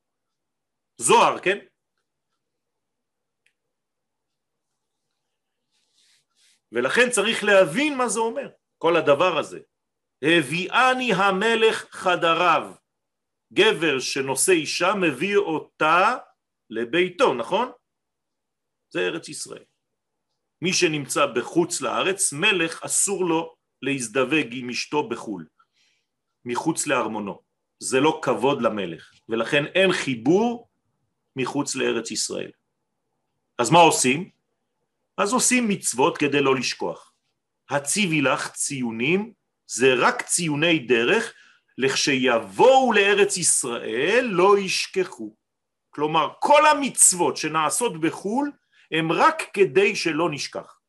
זוהר, 0.98 1.40
כן? 1.40 1.58
ולכן 6.74 7.10
צריך 7.10 7.44
להבין 7.44 7.98
מה 7.98 8.08
זה 8.08 8.20
אומר, 8.20 8.50
כל 8.78 8.96
הדבר 8.96 9.38
הזה. 9.38 9.60
הביאני 10.22 11.14
המלך 11.14 11.86
חדריו. 11.92 12.72
גבר 13.54 14.00
שנושא 14.00 14.52
אישה 14.52 14.94
מביא 14.96 15.38
אותה 15.38 16.18
לביתו, 16.70 17.34
נכון? 17.34 17.72
זה 18.90 19.00
ארץ 19.00 19.30
ישראל. 19.30 19.64
מי 20.62 20.74
שנמצא 20.74 21.26
בחוץ 21.26 21.82
לארץ, 21.82 22.34
מלך 22.34 22.84
אסור 22.84 23.26
לו 23.26 23.56
להזדווג 23.82 24.48
עם 24.52 24.70
אשתו 24.70 25.10
בחו"ל, 25.10 25.48
מחוץ 26.46 26.88
לארמונו. 26.88 27.42
זה 27.80 28.00
לא 28.00 28.20
כבוד 28.24 28.62
למלך, 28.62 29.12
ולכן 29.30 29.66
אין 29.66 29.92
חיבור 29.92 30.70
מחוץ 31.36 31.76
לארץ 31.76 32.12
ישראל. 32.12 32.52
אז 33.60 33.70
מה 33.70 33.80
עושים? 33.80 34.30
אז 35.18 35.34
עושים 35.34 35.68
מצוות 35.68 36.18
כדי 36.18 36.42
לא 36.42 36.56
לשכוח. 36.56 37.14
הציבי 37.70 38.22
לך 38.22 38.52
ציונים 38.52 39.34
זה 39.68 39.88
רק 40.00 40.22
ציוני 40.22 40.80
דרך 40.80 41.34
לכשיבואו 41.78 42.94
לארץ 42.94 43.38
ישראל 43.38 44.26
לא 44.30 44.58
ישכחו. 44.60 45.36
כלומר 45.90 46.34
כל 46.40 46.62
המצוות 46.66 47.38
שנעשות 47.38 48.02
בחו"ל 48.02 48.52
הם 48.92 49.12
רק 49.12 49.42
כדי 49.54 49.96
שלא 49.96 50.32
נשכח. 50.32 50.80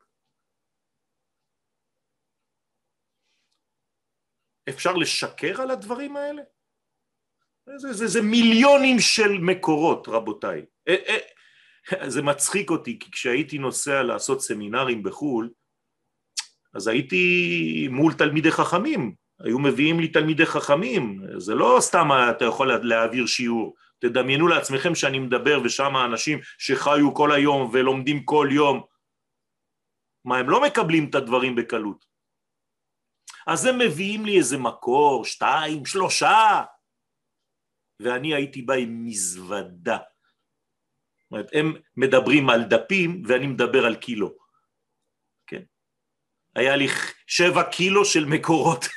אפשר 4.69 4.93
לשקר 4.93 5.63
על 5.63 5.71
הדברים 5.71 6.17
האלה? 6.17 6.43
זה, 7.77 7.93
זה, 7.93 8.07
זה 8.07 8.23
מיליונים 8.23 8.97
של 8.99 9.33
מקורות 9.41 10.09
רבותיי. 10.09 10.67
זה 12.15 12.23
מצחיק 12.23 12.71
אותי 12.71 12.99
כי 12.99 13.11
כשהייתי 13.11 13.59
נוסע 13.59 14.03
לעשות 14.03 14.41
סמינרים 14.41 15.03
בחו"ל 15.03 15.51
אז 16.75 16.89
הייתי 16.89 17.89
מול 17.91 18.13
תלמידי 18.13 18.51
חכמים, 18.51 19.15
היו 19.41 19.59
מביאים 19.59 20.01
לי 20.01 20.09
תלמידי 20.09 20.47
חכמים, 20.47 21.21
זה 21.39 21.55
לא 21.55 21.79
סתם 21.81 22.09
אתה 22.31 22.45
יכול 22.45 22.77
להעביר 22.77 23.27
שיעור, 23.27 23.75
תדמיינו 23.99 24.49
לעצמכם 24.49 24.95
שאני 24.95 25.19
מדבר 25.19 25.61
ושם 25.65 25.97
אנשים 25.97 26.39
שחיו 26.59 27.15
כל 27.15 27.33
היום 27.33 27.71
ולומדים 27.73 28.25
כל 28.25 28.49
יום, 28.53 28.83
מה 30.25 30.39
הם 30.39 30.51
לא 30.51 30.63
מקבלים 30.63 31.11
את 31.11 31.15
הדברים 31.15 31.57
בקלות. 31.57 32.05
אז 33.47 33.67
הם 33.67 33.79
מביאים 33.79 34.25
לי 34.25 34.39
איזה 34.39 34.59
מקור, 34.59 35.25
שתיים, 35.25 35.87
שלושה, 35.87 36.63
ואני 38.03 38.35
הייתי 38.35 38.63
בא 38.63 38.75
עם 38.75 39.05
מזוודה. 39.05 39.99
אומרת, 41.35 41.51
הם 41.53 41.75
מדברים 41.97 42.51
על 42.51 42.65
דפים 42.65 43.23
ואני 43.27 43.47
מדבר 43.47 43.87
על 43.87 43.95
קילו. 43.95 44.35
כן? 45.47 45.63
היה 46.57 46.77
לי 46.77 46.89
שבע 47.27 47.63
קילו 47.63 48.05
של 48.05 48.25
מקורות, 48.25 48.89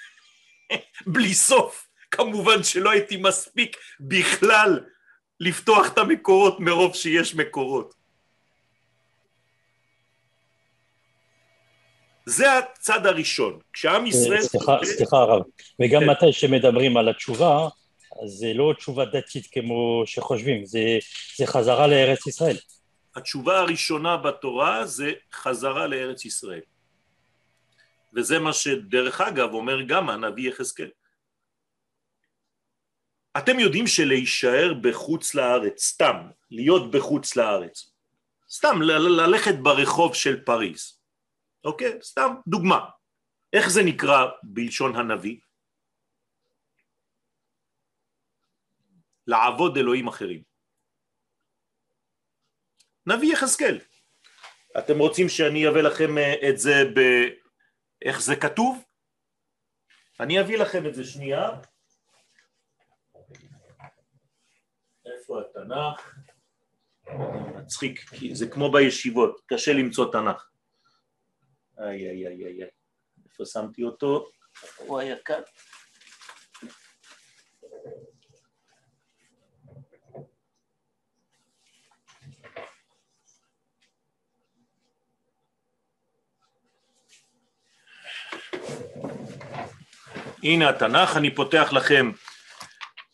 בלי 1.13 1.33
סוף. 1.33 1.87
כמובן 2.11 2.63
שלא 2.63 2.89
הייתי 2.89 3.17
מספיק 3.17 3.77
בכלל 3.99 4.79
לפתוח 5.39 5.93
את 5.93 5.97
המקורות 5.97 6.59
מרוב 6.59 6.95
שיש 6.95 7.35
מקורות. 7.35 7.93
זה 12.25 12.57
הצד 12.57 13.05
הראשון, 13.05 13.59
כשעם 13.73 14.05
ישראל... 14.05 14.41
סליחה, 14.41 14.77
סליחה 14.83 15.17
הרב, 15.17 15.41
וגם 15.81 16.01
כן. 16.01 16.09
מתי 16.09 16.33
שמדברים 16.33 16.97
על 16.97 17.09
התשובה, 17.09 17.67
אז 18.23 18.29
זה 18.29 18.53
לא 18.53 18.73
תשובה 18.77 19.05
דתית 19.05 19.47
כמו 19.51 20.03
שחושבים, 20.05 20.65
זה, 20.65 20.97
זה 21.37 21.47
חזרה 21.47 21.87
לארץ 21.87 22.27
ישראל. 22.27 22.57
התשובה 23.15 23.59
הראשונה 23.59 24.17
בתורה 24.17 24.85
זה 24.85 25.11
חזרה 25.33 25.87
לארץ 25.87 26.25
ישראל. 26.25 26.61
וזה 28.13 28.39
מה 28.39 28.53
שדרך 28.53 29.21
אגב 29.21 29.53
אומר 29.53 29.81
גם 29.81 30.09
הנביא 30.09 30.49
יחזקאל. 30.49 30.89
אתם 33.37 33.59
יודעים 33.59 33.87
שלהישאר 33.87 34.73
בחוץ 34.81 35.35
לארץ, 35.35 35.83
סתם, 35.83 36.15
להיות 36.51 36.91
בחוץ 36.91 37.35
לארץ, 37.35 37.91
סתם 38.49 38.81
ללכת 38.81 39.55
ברחוב 39.61 40.15
של 40.15 40.39
פריז, 40.43 40.99
אוקיי? 41.65 41.97
סתם 42.01 42.33
דוגמה. 42.47 42.79
איך 43.53 43.69
זה 43.69 43.83
נקרא 43.83 44.25
בלשון 44.43 44.95
הנביא? 44.95 45.37
לעבוד 49.27 49.77
אלוהים 49.77 50.07
אחרים. 50.07 50.43
נביא 53.07 53.33
יחזקאל. 53.33 53.79
אתם 54.77 54.99
רוצים 54.99 55.29
שאני 55.29 55.69
אביא 55.69 55.81
לכם 55.81 56.17
אה, 56.17 56.49
את 56.49 56.57
זה 56.57 56.83
ב... 56.95 56.99
איך 58.01 58.21
זה 58.21 58.35
כתוב? 58.35 58.83
אני 60.19 60.41
אביא 60.41 60.57
לכם 60.57 60.85
את 60.85 60.95
זה 60.95 61.03
שנייה. 61.03 61.49
איפה 65.05 65.41
התנ"ך? 65.41 66.15
מצחיק, 67.55 67.99
כי 68.09 68.35
זה 68.35 68.47
כמו 68.47 68.71
בישיבות, 68.71 69.41
קשה 69.45 69.73
למצוא 69.73 70.11
תנ"ך. 70.11 70.49
איי 71.79 72.09
איי 72.09 72.27
איי 72.27 72.45
איי, 72.45 72.69
איפה 73.25 73.45
שמתי 73.45 73.83
אותו? 73.83 74.29
הוא 74.77 74.99
היה 74.99 75.15
כאן. 75.25 75.41
הנה 90.43 90.69
התנ"ך, 90.69 91.17
אני 91.17 91.35
פותח 91.35 91.69
לכם 91.73 92.11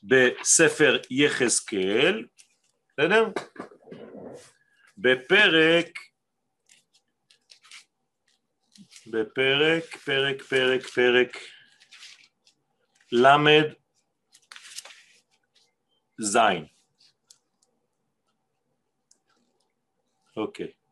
בספר 0.04 0.98
יחזקאל, 1.10 2.26
בסדר? 2.88 3.26
בפרק, 4.98 6.00
בפרק, 9.08 9.96
פרק, 9.96 10.42
פרק, 10.42 10.88
פרק, 10.88 11.38
למד 13.12 13.74
זין. 16.20 16.66
אוקיי. 20.38 20.83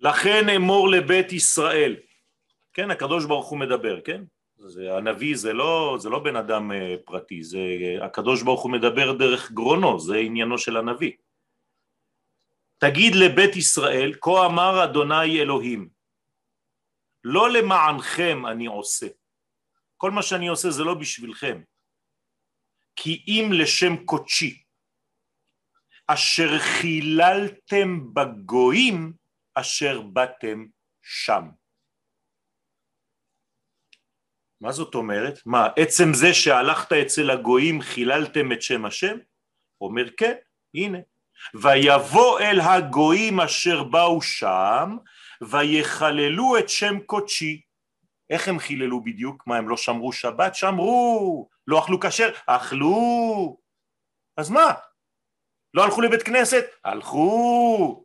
לכן 0.00 0.48
אמור 0.56 0.88
לבית 0.88 1.32
ישראל, 1.32 1.96
כן, 2.72 2.90
הקדוש 2.90 3.24
ברוך 3.24 3.48
הוא 3.48 3.58
מדבר, 3.58 4.00
כן? 4.00 4.22
זה, 4.56 4.96
הנביא 4.96 5.36
זה 5.36 5.52
לא, 5.52 5.96
זה 6.00 6.08
לא 6.08 6.18
בן 6.18 6.36
אדם 6.36 6.72
אה, 6.72 6.94
פרטי, 7.04 7.44
זה 7.44 7.58
הקדוש 8.02 8.42
ברוך 8.42 8.62
הוא 8.62 8.72
מדבר 8.72 9.12
דרך 9.12 9.52
גרונו, 9.52 10.00
זה 10.00 10.16
עניינו 10.16 10.58
של 10.58 10.76
הנביא. 10.76 11.12
תגיד 12.78 13.14
לבית 13.14 13.56
ישראל, 13.56 14.12
כה 14.20 14.46
אמר 14.46 14.84
אדוני 14.84 15.40
אלוהים, 15.40 15.88
לא 17.24 17.50
למענכם 17.50 18.46
אני 18.46 18.66
עושה, 18.66 19.06
כל 19.96 20.10
מה 20.10 20.22
שאני 20.22 20.48
עושה 20.48 20.70
זה 20.70 20.84
לא 20.84 20.94
בשבילכם, 20.94 21.62
כי 22.96 23.24
אם 23.28 23.50
לשם 23.52 24.04
קודשי, 24.04 24.62
אשר 26.06 26.58
חיללתם 26.58 28.14
בגויים, 28.14 29.19
אשר 29.54 30.00
באתם 30.00 30.66
שם. 31.02 31.48
מה 34.60 34.72
זאת 34.72 34.94
אומרת? 34.94 35.40
מה, 35.46 35.68
עצם 35.76 36.14
זה 36.14 36.34
שהלכת 36.34 36.92
אצל 36.92 37.30
הגויים 37.30 37.80
חיללתם 37.80 38.52
את 38.52 38.62
שם 38.62 38.84
השם? 38.84 39.16
אומר 39.80 40.10
כן, 40.16 40.34
הנה. 40.74 40.98
ויבוא 41.54 42.40
אל 42.40 42.60
הגויים 42.60 43.40
אשר 43.40 43.84
באו 43.84 44.22
שם 44.22 44.96
ויחללו 45.40 46.58
את 46.58 46.68
שם 46.68 47.00
קודשי. 47.06 47.60
איך 48.30 48.48
הם 48.48 48.58
חיללו 48.58 49.04
בדיוק? 49.04 49.46
מה, 49.46 49.56
הם 49.56 49.68
לא 49.68 49.76
שמרו 49.76 50.12
שבת? 50.12 50.54
שמרו. 50.54 51.48
לא 51.66 51.78
אכלו 51.78 52.00
כשר? 52.00 52.30
אכלו. 52.46 53.60
אז 54.36 54.50
מה? 54.50 54.72
לא 55.74 55.84
הלכו 55.84 56.00
לבית 56.00 56.22
כנסת? 56.22 56.64
הלכו. 56.84 58.04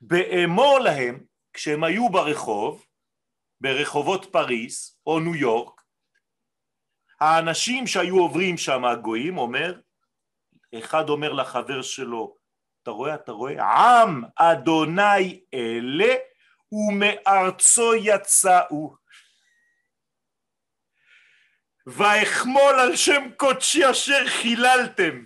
באמור 0.00 0.78
להם, 0.78 1.24
כשהם 1.52 1.84
היו 1.84 2.08
ברחוב, 2.08 2.86
ברחובות 3.60 4.26
פריס 4.32 5.00
או 5.06 5.20
ניו 5.20 5.34
יורק, 5.34 5.80
האנשים 7.20 7.86
שהיו 7.86 8.18
עוברים 8.18 8.56
שם 8.56 8.84
הגויים 8.84 9.38
אומר, 9.38 9.80
אחד 10.78 11.08
אומר 11.08 11.32
לחבר 11.32 11.82
שלו, 11.82 12.36
אתה 12.82 12.90
רואה, 12.90 13.14
אתה 13.14 13.32
רואה, 13.32 13.64
עם 13.64 14.22
אדוני 14.36 15.40
אלה 15.54 16.14
ומארצו 16.72 17.94
יצאו. 17.94 18.96
ואחמול 21.86 22.74
על 22.80 22.96
שם 22.96 23.28
קודשי 23.36 23.90
אשר 23.90 24.26
חיללתם. 24.26 25.24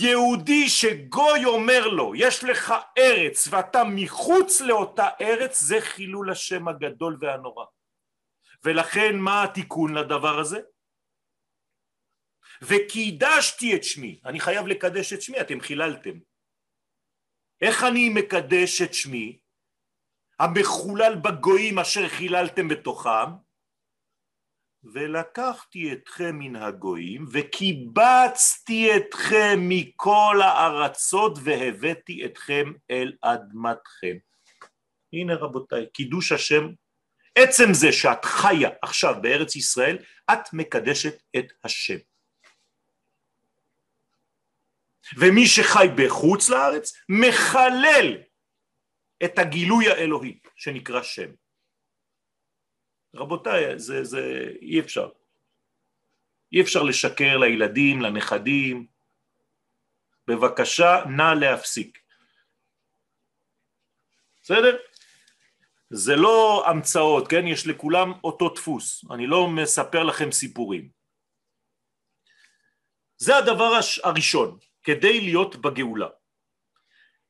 יהודי 0.00 0.68
שגוי 0.68 1.44
אומר 1.44 1.86
לו 1.86 2.14
יש 2.14 2.44
לך 2.44 2.74
ארץ 2.98 3.48
ואתה 3.50 3.82
מחוץ 3.94 4.60
לאותה 4.60 5.08
ארץ 5.20 5.60
זה 5.60 5.80
חילול 5.80 6.30
השם 6.30 6.68
הגדול 6.68 7.16
והנורא 7.20 7.64
ולכן 8.64 9.18
מה 9.18 9.44
התיקון 9.44 9.94
לדבר 9.94 10.38
הזה? 10.38 10.60
וקידשתי 12.62 13.76
את 13.76 13.84
שמי, 13.84 14.20
אני 14.24 14.40
חייב 14.40 14.66
לקדש 14.66 15.12
את 15.12 15.22
שמי, 15.22 15.40
אתם 15.40 15.60
חיללתם. 15.60 16.18
איך 17.60 17.84
אני 17.84 18.08
מקדש 18.08 18.82
את 18.82 18.94
שמי? 18.94 19.38
המחולל 20.38 21.14
בגויים 21.14 21.78
אשר 21.78 22.08
חיללתם 22.08 22.68
בתוכם, 22.68 23.45
ולקחתי 24.84 25.92
אתכם 25.92 26.38
מן 26.38 26.56
הגויים 26.56 27.26
וקיבצתי 27.32 28.96
אתכם 28.96 29.58
מכל 29.60 30.40
הארצות 30.42 31.38
והבאתי 31.42 32.24
אתכם 32.24 32.72
אל 32.90 33.12
אדמתכם. 33.22 34.16
הנה 35.12 35.34
רבותיי, 35.34 35.86
קידוש 35.92 36.32
השם, 36.32 36.68
עצם 37.34 37.72
זה 37.72 37.92
שאת 37.92 38.24
חיה 38.24 38.70
עכשיו 38.82 39.14
בארץ 39.22 39.56
ישראל, 39.56 39.98
את 40.32 40.52
מקדשת 40.52 41.22
את 41.36 41.52
השם. 41.64 41.98
ומי 45.16 45.46
שחי 45.46 45.86
בחוץ 45.96 46.48
לארץ 46.48 46.92
מחלל 47.08 48.18
את 49.24 49.38
הגילוי 49.38 49.88
האלוהי 49.88 50.38
שנקרא 50.56 51.02
שם. 51.02 51.30
רבותיי, 53.16 53.78
זה, 53.78 54.04
זה 54.04 54.50
אי 54.62 54.80
אפשר. 54.80 55.08
אי 56.52 56.60
אפשר 56.60 56.82
לשקר 56.82 57.36
לילדים, 57.36 58.02
לנכדים. 58.02 58.86
בבקשה, 60.28 61.04
נא 61.16 61.34
להפסיק. 61.40 61.98
בסדר? 64.42 64.76
זה 65.90 66.16
לא 66.16 66.64
המצאות, 66.66 67.28
כן? 67.28 67.46
יש 67.46 67.66
לכולם 67.66 68.12
אותו 68.24 68.48
דפוס. 68.48 69.04
אני 69.10 69.26
לא 69.26 69.48
מספר 69.50 70.02
לכם 70.02 70.32
סיפורים. 70.32 70.88
זה 73.18 73.36
הדבר 73.36 73.70
הראשון, 74.04 74.58
כדי 74.82 75.20
להיות 75.20 75.56
בגאולה. 75.56 76.08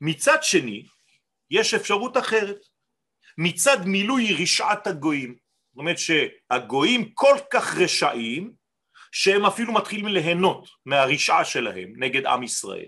מצד 0.01 0.39
שני, 0.43 0.87
יש 1.51 1.75
אפשרות 1.75 2.17
אחרת. 2.17 2.59
מצד 3.39 3.77
מילוי 3.87 4.37
רשעת 4.43 4.87
הגויים. 4.87 5.37
זאת 5.77 5.81
אומרת 5.81 5.97
שהגויים 5.99 7.11
כל 7.15 7.37
כך 7.51 7.77
רשעים 7.77 8.53
שהם 9.13 9.47
אפילו 9.47 9.73
מתחילים 9.73 10.07
ליהנות 10.07 10.69
מהרשעה 10.87 11.45
שלהם 11.45 11.93
נגד 11.97 12.27
עם 12.27 12.43
ישראל. 12.43 12.87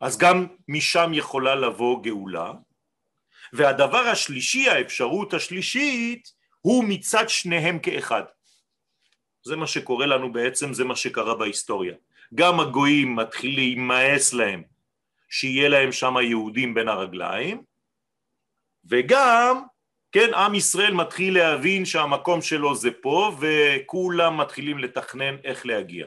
אז 0.00 0.18
גם 0.18 0.46
משם 0.68 1.10
יכולה 1.14 1.54
לבוא 1.54 2.02
גאולה. 2.02 2.52
והדבר 3.52 3.98
השלישי, 3.98 4.68
האפשרות 4.68 5.34
השלישית, 5.34 6.32
הוא 6.60 6.84
מצד 6.88 7.28
שניהם 7.28 7.78
כאחד. 7.78 8.22
זה 9.44 9.56
מה 9.56 9.66
שקורה 9.66 10.06
לנו 10.06 10.32
בעצם, 10.32 10.72
זה 10.72 10.84
מה 10.84 10.96
שקרה 10.96 11.34
בהיסטוריה. 11.34 11.94
גם 12.34 12.60
הגויים 12.60 13.16
מתחיל 13.16 13.54
להימאס 13.54 14.32
להם 14.32 14.62
שיהיה 15.28 15.68
להם 15.68 15.92
שם 15.92 16.14
יהודים 16.22 16.74
בין 16.74 16.88
הרגליים, 16.88 17.64
וגם 18.84 19.71
כן, 20.12 20.34
עם 20.34 20.54
ישראל 20.54 20.94
מתחיל 20.94 21.34
להבין 21.34 21.84
שהמקום 21.84 22.42
שלו 22.42 22.74
זה 22.74 22.90
פה 23.00 23.36
וכולם 23.40 24.40
מתחילים 24.40 24.78
לתכנן 24.78 25.36
איך 25.44 25.66
להגיע. 25.66 26.06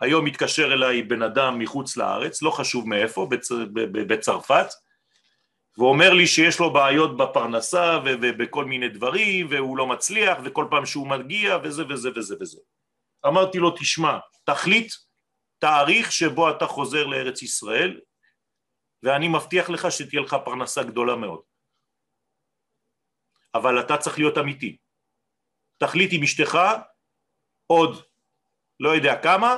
היום 0.00 0.24
מתקשר 0.24 0.72
אליי 0.72 1.02
בן 1.02 1.22
אדם 1.22 1.58
מחוץ 1.58 1.96
לארץ, 1.96 2.42
לא 2.42 2.50
חשוב 2.50 2.88
מאיפה, 2.88 3.26
בצ... 3.30 3.52
בצרפת, 3.92 4.66
ואומר 5.78 6.12
לי 6.14 6.26
שיש 6.26 6.60
לו 6.60 6.72
בעיות 6.72 7.16
בפרנסה 7.16 7.98
ובכל 8.04 8.64
מיני 8.64 8.88
דברים 8.88 9.46
והוא 9.50 9.76
לא 9.76 9.86
מצליח 9.86 10.38
וכל 10.44 10.66
פעם 10.70 10.86
שהוא 10.86 11.06
מגיע 11.06 11.58
וזה 11.62 11.82
וזה 11.88 12.10
וזה 12.16 12.36
וזה. 12.40 12.60
אמרתי 13.26 13.58
לו, 13.58 13.70
תשמע, 13.70 14.18
תחליט 14.44 14.92
תאריך 15.58 16.12
שבו 16.12 16.50
אתה 16.50 16.66
חוזר 16.66 17.06
לארץ 17.06 17.42
ישראל, 17.42 18.00
ואני 19.02 19.28
מבטיח 19.28 19.70
לך 19.70 19.92
שתהיה 19.92 20.22
לך 20.22 20.36
פרנסה 20.44 20.82
גדולה 20.82 21.16
מאוד. 21.16 21.47
אבל 23.58 23.80
אתה 23.80 23.96
צריך 23.96 24.18
להיות 24.18 24.38
אמיתי. 24.38 24.76
תחליט 25.78 26.10
עם 26.12 26.22
אשתך 26.22 26.58
עוד 27.66 28.02
לא 28.80 28.88
יודע 28.88 29.22
כמה, 29.22 29.56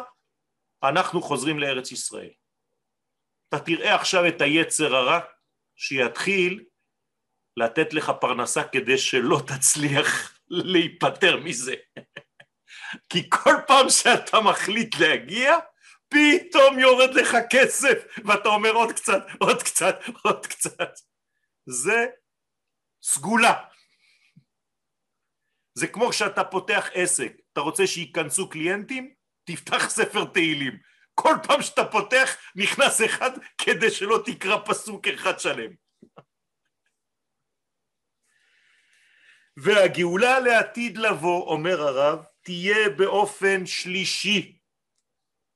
אנחנו 0.82 1.22
חוזרים 1.22 1.58
לארץ 1.58 1.92
ישראל. 1.92 2.30
אתה 3.48 3.58
תראה 3.58 3.94
עכשיו 3.94 4.28
את 4.28 4.40
היצר 4.40 4.96
הרע 4.96 5.20
שיתחיל 5.76 6.64
לתת 7.56 7.94
לך 7.94 8.12
פרנסה 8.20 8.64
כדי 8.64 8.98
שלא 8.98 9.40
תצליח 9.46 10.08
להיפטר 10.72 11.36
מזה. 11.36 11.74
כי 13.10 13.30
כל 13.30 13.54
פעם 13.66 13.90
שאתה 13.90 14.40
מחליט 14.40 14.96
להגיע, 15.00 15.56
פתאום 16.08 16.78
יורד 16.78 17.14
לך 17.14 17.36
כסף, 17.50 18.18
ואתה 18.24 18.48
אומר 18.48 18.70
עוד 18.70 18.92
קצת, 18.92 19.22
עוד 19.38 19.62
קצת, 19.62 20.00
עוד 20.22 20.46
קצת. 20.46 20.92
זה 21.66 22.06
סגולה. 23.02 23.69
זה 25.80 25.86
כמו 25.86 26.12
שאתה 26.12 26.44
פותח 26.44 26.90
עסק, 26.94 27.32
אתה 27.52 27.60
רוצה 27.60 27.86
שייכנסו 27.86 28.48
קליינטים? 28.48 29.14
תפתח 29.44 29.90
ספר 29.90 30.24
תהילים. 30.24 30.78
כל 31.14 31.34
פעם 31.46 31.62
שאתה 31.62 31.84
פותח 31.84 32.36
נכנס 32.56 33.04
אחד 33.04 33.30
כדי 33.58 33.90
שלא 33.90 34.22
תקרא 34.26 34.56
פסוק 34.66 35.08
אחד 35.08 35.40
שלם. 35.40 35.70
והגאולה 39.56 40.40
לעתיד 40.40 40.98
לבוא, 40.98 41.46
אומר 41.46 41.80
הרב, 41.80 42.24
תהיה 42.42 42.88
באופן 42.88 43.66
שלישי, 43.66 44.58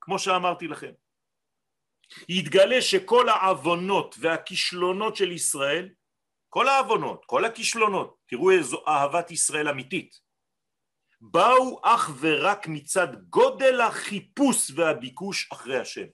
כמו 0.01 0.19
שאמרתי 0.19 0.69
לכם. 0.69 0.93
יתגלה 2.29 2.83
שכל 2.83 3.29
העוונות 3.29 4.17
והכישלונות 4.19 5.17
של 5.17 5.33
ישראל, 5.33 5.89
כל 6.49 6.69
העוונות, 6.69 7.25
כל 7.27 7.45
הכישלונות, 7.45 8.17
תראו 8.35 8.51
איזו 8.51 8.85
אהבת 8.88 9.31
ישראל 9.31 9.68
אמיתית, 9.68 10.20
באו 11.20 11.81
אך 11.83 12.11
ורק 12.20 12.66
מצד 12.68 13.09
גודל 13.31 13.81
החיפוש 13.81 14.70
והביקוש 14.70 15.53
אחרי 15.53 15.81
השם. 15.81 16.07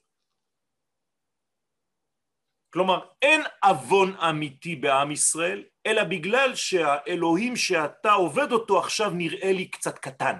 כלומר, 2.73 3.07
אין 3.21 3.41
עוון 3.63 4.15
אמיתי 4.15 4.75
בעם 4.75 5.11
ישראל, 5.11 5.63
אלא 5.85 6.03
בגלל 6.03 6.55
שהאלוהים 6.55 7.55
שאתה 7.55 8.11
עובד 8.11 8.51
אותו 8.51 8.79
עכשיו 8.79 9.09
נראה 9.09 9.51
לי 9.51 9.69
קצת 9.69 9.99
קטן. 9.99 10.35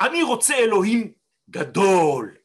אני 0.00 0.22
רוצה 0.22 0.54
אלוהים 0.54 1.12
גדול. 1.50 2.36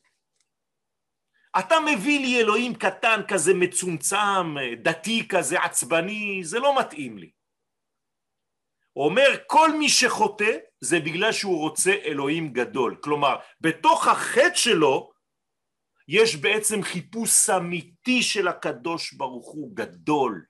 אתה 1.60 1.75
מביא 1.79 2.19
לי 2.19 2.41
אלוהים 2.41 2.75
קטן 2.75 3.21
כזה 3.27 3.53
מצומצם, 3.53 4.55
דתי 4.81 5.27
כזה 5.27 5.62
עצבני, 5.62 6.43
זה 6.43 6.60
לא 6.60 6.79
מתאים 6.79 7.17
לי. 7.17 7.40
אומר 8.95 9.30
כל 9.47 9.77
מי 9.80 9.89
שחוטא 9.89 10.58
זה 10.82 10.99
בגלל 10.99 11.32
שהוא 11.32 11.60
רוצה 11.60 11.91
אלוהים 11.91 12.54
גדול, 12.54 12.97
כלומר 13.04 13.36
בתוך 13.62 14.08
החטא 14.08 14.56
שלו 14.56 15.12
יש 16.08 16.36
בעצם 16.36 16.84
חיפוש 16.84 17.49
אמיתי 17.49 18.23
של 18.23 18.47
הקדוש 18.47 19.13
ברוך 19.13 19.51
הוא 19.51 19.75
גדול. 19.75 20.45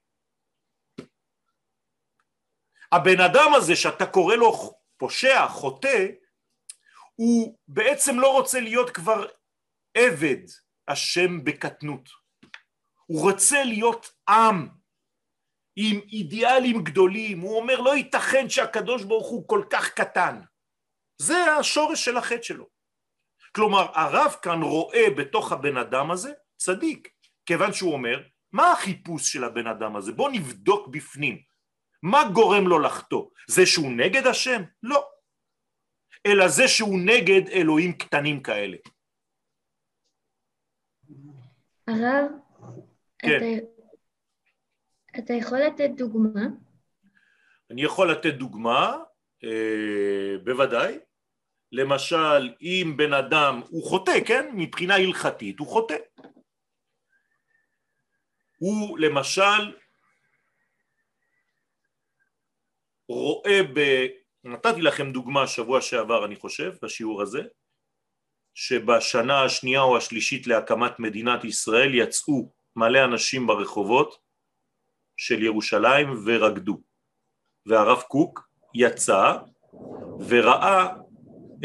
הבן 2.91 3.19
אדם 3.19 3.51
הזה 3.55 3.75
שאתה 3.75 4.05
קורא 4.05 4.35
לו 4.35 4.73
פושע, 4.97 5.47
חוטא, 5.47 6.07
הוא 7.15 7.57
בעצם 7.67 8.19
לא 8.19 8.31
רוצה 8.31 8.59
להיות 8.59 8.89
כבר 8.89 9.25
עבד 9.97 10.43
השם 10.87 11.43
בקטנות. 11.43 12.09
הוא 13.05 13.21
רוצה 13.21 13.63
להיות 13.63 14.07
עם 14.29 14.80
עם 15.75 15.99
אידיאלים 15.99 16.83
גדולים, 16.83 17.39
הוא 17.39 17.57
אומר 17.57 17.81
לא 17.81 17.95
ייתכן 17.95 18.49
שהקדוש 18.49 19.03
ברוך 19.03 19.27
הוא 19.27 19.47
כל 19.47 19.63
כך 19.69 19.89
קטן. 19.89 20.41
זה 21.21 21.45
השורש 21.59 22.05
של 22.05 22.17
החטא 22.17 22.41
שלו. 22.41 22.67
כלומר 23.55 23.85
הרב 23.93 24.35
כאן 24.41 24.61
רואה 24.61 25.05
בתוך 25.17 25.51
הבן 25.51 25.77
אדם 25.77 26.11
הזה 26.11 26.31
צדיק, 26.57 27.09
כיוון 27.45 27.73
שהוא 27.73 27.93
אומר 27.93 28.23
מה 28.51 28.71
החיפוש 28.71 29.33
של 29.33 29.43
הבן 29.43 29.67
אדם 29.67 29.95
הזה? 29.95 30.11
בוא 30.11 30.29
נבדוק 30.29 30.87
בפנים. 30.87 31.41
מה 32.03 32.23
גורם 32.33 32.67
לו 32.67 32.79
לחטוא? 32.79 33.25
זה 33.47 33.65
שהוא 33.65 33.91
נגד 33.91 34.27
השם? 34.27 34.61
לא. 34.83 35.07
אלא 36.25 36.47
זה 36.47 36.67
שהוא 36.67 36.99
נגד 37.05 37.47
אלוהים 37.47 37.93
קטנים 37.93 38.43
כאלה. 38.43 38.77
הרב, 41.87 42.31
כן. 43.19 43.37
אתה, 43.37 43.45
אתה 45.19 45.33
יכול 45.33 45.59
לתת 45.59 45.89
דוגמה? 45.97 46.41
אני 47.71 47.83
יכול 47.83 48.11
לתת 48.11 48.33
דוגמה, 48.33 48.97
אה, 49.43 50.37
בוודאי. 50.43 50.99
למשל, 51.71 52.53
אם 52.61 52.93
בן 52.97 53.13
אדם 53.13 53.61
הוא 53.69 53.83
חוטא, 53.83 54.19
כן? 54.27 54.51
מבחינה 54.53 54.95
הלכתית 54.95 55.59
הוא 55.59 55.67
חוטא. 55.67 55.95
הוא 58.57 58.99
למשל 58.99 59.77
רואה 63.07 63.59
ב... 63.73 64.07
נתתי 64.43 64.81
לכם 64.81 65.11
דוגמה 65.11 65.47
שבוע 65.47 65.81
שעבר 65.81 66.25
אני 66.25 66.35
חושב 66.35 66.73
בשיעור 66.81 67.21
הזה 67.21 67.41
שבשנה 68.53 69.43
השנייה 69.43 69.81
או 69.81 69.97
השלישית 69.97 70.47
להקמת 70.47 70.99
מדינת 70.99 71.43
ישראל 71.43 71.93
יצאו 71.95 72.53
מלא 72.75 73.05
אנשים 73.05 73.47
ברחובות 73.47 74.30
של 75.21 75.43
ירושלים 75.43 76.07
ורקדו 76.25 76.81
והרב 77.65 78.01
קוק 78.01 78.49
יצא 78.73 79.37
וראה 80.27 80.87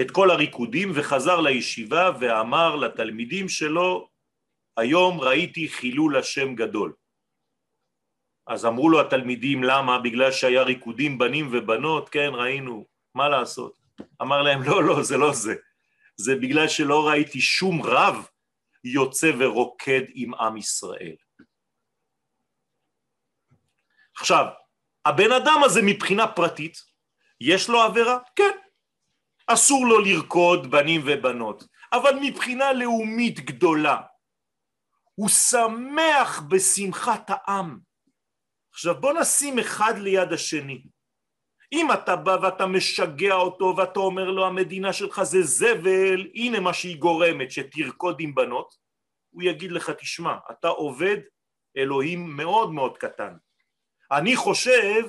את 0.01 0.11
כל 0.11 0.31
הריקודים 0.31 0.92
וחזר 0.95 1.40
לישיבה 1.40 2.11
ואמר 2.21 2.77
לתלמידים 2.77 3.49
שלו 3.49 4.09
היום 4.77 5.21
ראיתי 5.21 5.69
חילול 5.69 6.16
השם 6.16 6.55
גדול 6.55 6.92
אז 8.47 8.66
אמרו 8.66 8.90
לו 8.90 9.01
התלמידים 9.01 9.64
למה? 9.64 9.99
בגלל 9.99 10.33
שהיה 10.33 10.62
ריקודים 10.62 11.19
בנים 11.19 11.49
ובנות, 11.53 12.09
כן 12.09 12.31
ראינו, 12.35 12.87
מה 13.14 13.29
לעשות? 13.29 13.73
אמר 14.23 14.42
להם 14.42 14.62
לא 14.62 14.85
לא 14.85 15.03
זה 15.03 15.16
לא 15.16 15.33
זה, 15.33 15.55
זה 16.16 16.37
בגלל 16.37 16.69
שלא 16.69 17.09
ראיתי 17.09 17.40
שום 17.40 17.83
רב 17.83 18.27
יוצא 18.85 19.33
ורוקד 19.38 20.03
עם 20.14 20.35
עם 20.35 20.57
ישראל. 20.57 21.26
עכשיו, 24.19 24.47
הבן 25.05 25.33
אדם 25.33 25.61
הזה 25.65 25.81
מבחינה 25.85 26.27
פרטית, 26.27 26.77
יש 27.41 27.69
לו 27.69 27.83
עבירה? 27.83 28.19
כן. 28.37 28.59
אסור 29.47 29.87
לו 29.87 30.01
לרקוד 30.01 30.71
בנים 30.71 31.01
ובנות, 31.05 31.65
אבל 31.93 32.19
מבחינה 32.23 32.73
לאומית 32.73 33.41
גדולה, 33.41 33.97
הוא 35.15 35.29
שמח 35.29 36.41
בשמחת 36.49 37.27
העם. 37.29 37.79
עכשיו 38.73 39.01
בוא 39.01 39.13
נשים 39.13 39.59
אחד 39.59 39.99
ליד 39.99 40.33
השני. 40.33 40.83
אם 41.73 41.93
אתה 41.93 42.17
בא 42.17 42.37
ואתה 42.43 42.67
משגע 42.67 43.35
אותו 43.35 43.75
ואתה 43.77 44.01
אומר 44.01 44.31
לו 44.31 44.47
המדינה 44.47 44.93
שלך 44.93 45.23
זה 45.23 45.43
זבל, 45.43 46.27
הנה 46.35 46.61
מה 46.61 46.75
שהיא 46.75 46.99
גורמת, 46.99 47.51
שתרקוד 47.51 48.17
עם 48.21 48.35
בנות, 48.35 48.75
הוא 49.31 49.43
יגיד 49.43 49.73
לך 49.73 49.91
תשמע, 49.91 50.37
אתה 50.51 50.69
עובד 50.69 51.17
אלוהים 51.77 52.37
מאוד 52.37 52.73
מאוד 52.73 52.99
קטן. 52.99 53.37
אני 54.12 54.37
חושב 54.37 55.03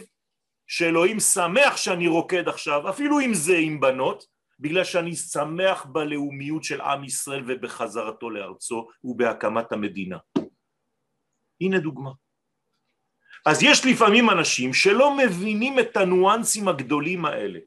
שאלוהים 0.67 1.19
שמח 1.19 1.77
שאני 1.77 2.07
רוקד 2.07 2.47
עכשיו, 2.47 2.89
אפילו 2.89 3.19
אם 3.19 3.33
זה 3.33 3.57
עם 3.57 3.79
בנות, 3.79 4.23
בגלל 4.59 4.83
שאני 4.83 5.15
שמח 5.15 5.85
בלאומיות 5.85 6.63
של 6.63 6.81
עם 6.81 7.03
ישראל 7.03 7.43
ובחזרתו 7.47 8.29
לארצו 8.29 8.87
ובהקמת 9.03 9.71
המדינה. 9.71 10.17
הנה 11.61 11.79
דוגמה. 11.79 12.11
אז 13.45 13.63
יש 13.63 13.85
לפעמים 13.85 14.29
אנשים 14.29 14.73
שלא 14.73 15.17
מבינים 15.17 15.79
את 15.79 15.97
הניואנסים 15.97 16.67
הגדולים 16.67 17.25
האלה, 17.25 17.59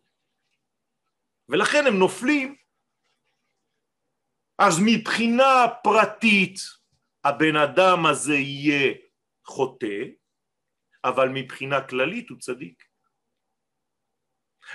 ולכן 1.48 1.86
הם 1.86 1.98
נופלים. 1.98 2.56
אז 4.58 4.80
מבחינה 4.84 5.66
פרטית 5.82 6.58
הבן 7.24 7.56
אדם 7.56 8.06
הזה 8.06 8.34
יהיה 8.34 8.94
חוטא, 9.46 10.04
אבל 11.04 11.28
מבחינה 11.28 11.88
כללית 11.88 12.30
הוא 12.30 12.38
צדיק. 12.38 12.84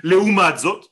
לעומת 0.04 0.58
זאת, 0.58 0.86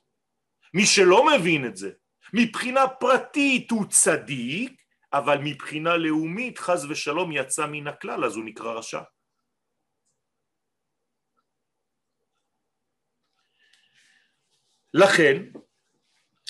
מי 0.74 0.86
שלא 0.86 1.26
מבין 1.26 1.68
את 1.68 1.76
זה, 1.78 1.92
מבחינה 2.34 2.88
פרטית 2.88 3.72
הוא 3.72 3.86
צדיק, 3.90 4.82
אבל 5.14 5.38
מבחינה 5.44 5.98
לאומית 5.98 6.60
חז 6.60 6.86
ושלום 6.86 7.32
יצא 7.32 7.66
מן 7.68 7.88
הכלל, 7.88 8.26
אז 8.26 8.36
הוא 8.36 8.46
נקרא 8.46 8.74
רשע. 8.74 9.02
לכן, 14.94 15.38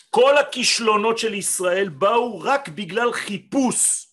כל 0.10 0.38
הכישלונות 0.38 1.18
של 1.18 1.34
ישראל 1.34 1.90
באו 1.90 2.40
רק 2.40 2.70
בגלל 2.70 3.14
חיפוש 3.14 4.08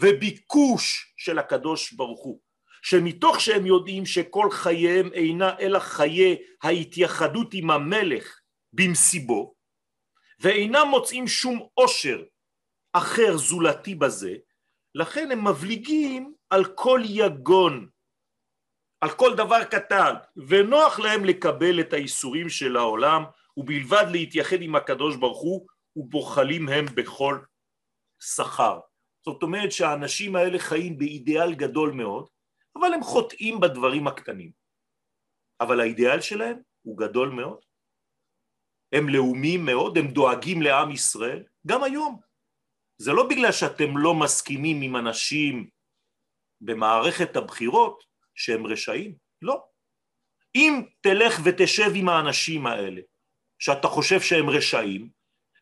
וביקוש 0.00 1.14
של 1.16 1.38
הקדוש 1.38 1.92
ברוך 1.92 2.24
הוא, 2.24 2.40
שמתוך 2.90 3.40
שהם 3.40 3.66
יודעים 3.66 4.06
שכל 4.06 4.50
חייהם 4.50 5.12
אינה 5.12 5.58
אלא 5.58 5.78
חיי 5.78 6.36
ההתייחדות 6.62 7.54
עם 7.54 7.70
המלך 7.70 8.40
במסיבו, 8.72 9.54
ואינם 10.40 10.86
מוצאים 10.90 11.26
שום 11.26 11.68
עושר 11.74 12.22
אחר 12.92 13.36
זולתי 13.36 13.94
בזה, 13.94 14.34
לכן 14.94 15.30
הם 15.30 15.48
מבליגים 15.48 16.34
על 16.50 16.64
כל 16.64 17.00
יגון, 17.04 17.88
על 19.00 19.10
כל 19.10 19.36
דבר 19.36 19.64
קטן, 19.64 20.14
ונוח 20.48 20.98
להם 20.98 21.24
לקבל 21.24 21.80
את 21.80 21.92
האיסורים 21.92 22.48
של 22.48 22.76
העולם, 22.76 23.24
ובלבד 23.56 24.04
להתייחד 24.12 24.62
עם 24.62 24.76
הקדוש 24.76 25.16
ברוך 25.16 25.40
הוא, 25.40 25.66
ובוחלים 25.96 26.68
הם 26.68 26.86
בכל 26.94 27.38
שכר. 28.20 28.80
זאת 29.24 29.42
אומרת 29.42 29.72
שהאנשים 29.72 30.36
האלה 30.36 30.58
חיים 30.58 30.98
באידיאל 30.98 31.54
גדול 31.54 31.92
מאוד, 31.92 32.37
אבל 32.80 32.94
הם 32.94 33.02
חוטאים 33.02 33.60
בדברים 33.60 34.06
הקטנים. 34.06 34.52
אבל 35.60 35.80
האידיאל 35.80 36.20
שלהם 36.20 36.62
הוא 36.82 36.98
גדול 36.98 37.28
מאוד. 37.28 37.60
הם 38.92 39.08
לאומיים 39.08 39.64
מאוד, 39.64 39.98
הם 39.98 40.08
דואגים 40.08 40.62
לעם 40.62 40.90
ישראל, 40.90 41.44
גם 41.66 41.82
היום. 41.82 42.20
זה 42.98 43.12
לא 43.12 43.28
בגלל 43.28 43.52
שאתם 43.52 43.98
לא 43.98 44.14
מסכימים 44.14 44.82
עם 44.82 44.96
אנשים 44.96 45.70
במערכת 46.60 47.36
הבחירות 47.36 48.04
שהם 48.34 48.66
רשעים, 48.66 49.14
לא. 49.42 49.64
אם 50.54 50.82
תלך 51.00 51.40
ותשב 51.44 51.90
עם 51.94 52.08
האנשים 52.08 52.66
האלה, 52.66 53.00
שאתה 53.58 53.88
חושב 53.88 54.20
שהם 54.20 54.50
רשעים, 54.50 55.10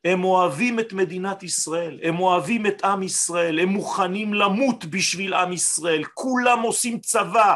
הם 0.07 0.25
אוהבים 0.25 0.81
את 0.81 0.93
מדינת 0.93 1.43
ישראל, 1.43 2.01
הם 2.03 2.21
אוהבים 2.21 2.67
את 2.67 2.85
עם 2.85 3.03
ישראל, 3.03 3.59
הם 3.59 3.69
מוכנים 3.69 4.35
למות 4.35 4.85
בשביל 4.85 5.35
עם 5.35 5.53
ישראל, 5.53 6.05
כולם 6.05 6.63
עושים 6.63 7.01
צבא. 7.01 7.55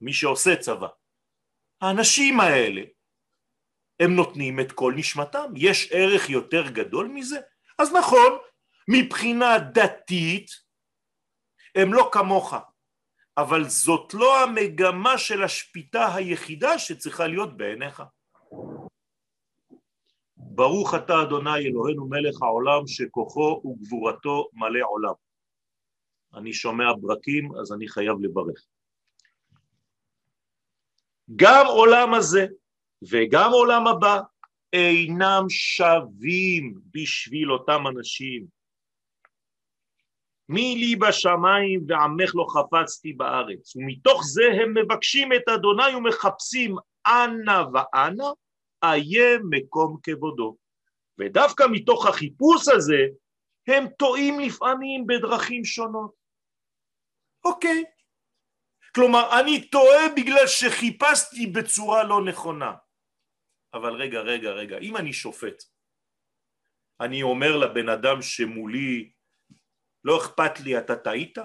מי 0.00 0.12
שעושה 0.12 0.56
צבא. 0.56 0.88
האנשים 1.80 2.40
האלה, 2.40 2.82
הם 4.00 4.16
נותנים 4.16 4.60
את 4.60 4.72
כל 4.72 4.92
נשמתם. 4.96 5.52
יש 5.56 5.88
ערך 5.92 6.30
יותר 6.30 6.70
גדול 6.70 7.08
מזה? 7.08 7.40
אז 7.78 7.92
נכון, 7.92 8.38
מבחינה 8.88 9.58
דתית 9.58 10.50
הם 11.74 11.94
לא 11.94 12.08
כמוך, 12.12 12.54
אבל 13.36 13.68
זאת 13.68 14.14
לא 14.14 14.42
המגמה 14.42 15.18
של 15.18 15.42
השפיטה 15.42 16.14
היחידה 16.14 16.78
שצריכה 16.78 17.26
להיות 17.26 17.56
בעיניך. 17.56 18.02
ברוך 20.58 20.94
אתה 20.94 21.22
אדוני 21.22 21.58
אלוהינו 21.58 22.08
מלך 22.08 22.42
העולם 22.42 22.86
שכוחו 22.86 23.62
וגבורתו 23.64 24.48
מלא 24.52 24.80
עולם. 24.88 25.12
אני 26.34 26.52
שומע 26.52 26.84
ברקים 27.00 27.54
אז 27.60 27.72
אני 27.72 27.88
חייב 27.88 28.16
לברך. 28.20 28.64
גם 31.36 31.66
עולם 31.66 32.14
הזה 32.14 32.46
וגם 33.10 33.50
עולם 33.52 33.86
הבא 33.86 34.20
אינם 34.72 35.44
שווים 35.48 36.74
בשביל 36.94 37.52
אותם 37.52 37.84
אנשים. 37.86 38.46
מי 40.48 40.76
לי 40.76 40.96
בשמיים 40.96 41.84
ועמך 41.88 42.32
לא 42.34 42.46
חפצתי 42.50 43.12
בארץ, 43.12 43.76
ומתוך 43.76 44.24
זה 44.24 44.42
הם 44.62 44.74
מבקשים 44.74 45.32
את 45.32 45.48
אדוני 45.48 45.94
ומחפשים 45.96 46.76
אנה 47.06 47.64
ואנה, 47.72 48.30
איה 48.84 49.38
מקום 49.50 49.96
כבודו. 50.02 50.56
ודווקא 51.18 51.64
מתוך 51.72 52.06
החיפוש 52.06 52.68
הזה, 52.68 53.02
הם 53.66 53.88
טועים 53.88 54.40
לפעמים 54.40 55.06
בדרכים 55.06 55.64
שונות. 55.64 56.14
אוקיי. 57.44 57.84
כלומר, 58.94 59.40
אני 59.40 59.68
טועה 59.68 60.08
בגלל 60.16 60.46
שחיפשתי 60.46 61.46
בצורה 61.46 62.04
לא 62.04 62.24
נכונה. 62.24 62.72
אבל 63.74 63.94
רגע, 63.94 64.20
רגע, 64.20 64.50
רגע, 64.50 64.78
אם 64.78 64.96
אני 64.96 65.12
שופט, 65.12 65.62
אני 67.00 67.22
אומר 67.22 67.56
לבן 67.56 67.88
אדם 67.88 68.22
שמולי, 68.22 69.12
לא 70.04 70.18
אכפת 70.18 70.60
לי, 70.60 70.78
אתה 70.78 70.96
טעית? 70.96 71.38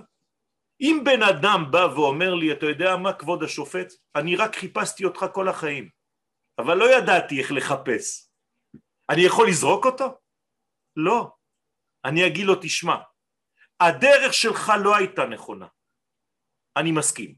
אם 0.82 1.02
בן 1.06 1.24
אדם 1.24 1.72
בא 1.72 1.88
ואומר 1.96 2.34
לי, 2.34 2.52
אתה 2.52 2.66
יודע 2.66 2.98
מה, 2.98 3.14
כבוד 3.14 3.44
השופט, 3.44 3.94
אני 4.16 4.36
רק 4.36 4.56
חיפשתי 4.56 5.06
אותך 5.06 5.26
כל 5.34 5.50
החיים, 5.50 5.90
אבל 6.58 6.78
לא 6.78 6.98
ידעתי 6.98 7.42
איך 7.42 7.52
לחפש. 7.52 8.30
אני 9.10 9.22
יכול 9.22 9.48
לזרוק 9.50 9.86
אותו? 9.86 10.20
לא. 10.96 11.36
אני 12.06 12.28
אגיד 12.28 12.46
לו, 12.46 12.56
תשמע, 12.62 12.96
הדרך 13.80 14.34
שלך 14.34 14.72
לא 14.84 14.96
הייתה 14.96 15.22
נכונה. 15.26 15.68
אני 16.78 16.92
מסכים. 16.92 17.36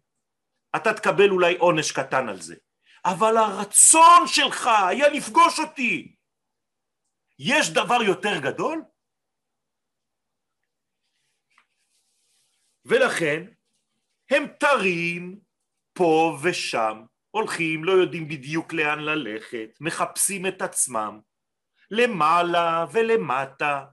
אתה 0.76 0.94
תקבל 0.94 1.30
אולי 1.30 1.58
עונש 1.58 1.92
קטן 1.92 2.30
על 2.30 2.42
זה, 2.42 2.56
אבל 3.06 3.38
הרצון 3.38 4.28
שלך 4.28 4.70
היה 4.90 5.10
לפגוש 5.10 5.60
אותי. 5.60 6.16
יש 7.40 7.70
דבר 7.74 8.02
יותר 8.08 8.40
גדול? 8.44 8.84
ולכן 12.86 13.44
הם 14.30 14.44
תרים 14.60 15.40
פה 15.94 16.38
ושם, 16.44 17.06
הולכים, 17.36 17.84
לא 17.84 17.92
יודעים 17.92 18.28
בדיוק 18.28 18.74
לאן 18.74 19.00
ללכת, 19.00 19.70
מחפשים 19.82 20.46
את 20.48 20.62
עצמם, 20.62 21.20
למעלה 21.92 22.86
ולמטה, 22.94 23.86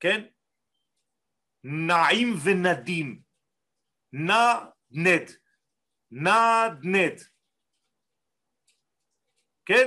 כן? 0.00 0.26
נעים 1.64 2.28
ונדים, 2.44 3.22
נע 4.12 4.70
נד, 4.90 5.30
נד 6.10 6.74
נד, 6.82 7.20
כן? 9.66 9.86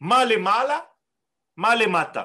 מה 0.00 0.24
למעלה? 0.24 0.78
מה 1.56 1.68
למטה? 1.74 2.24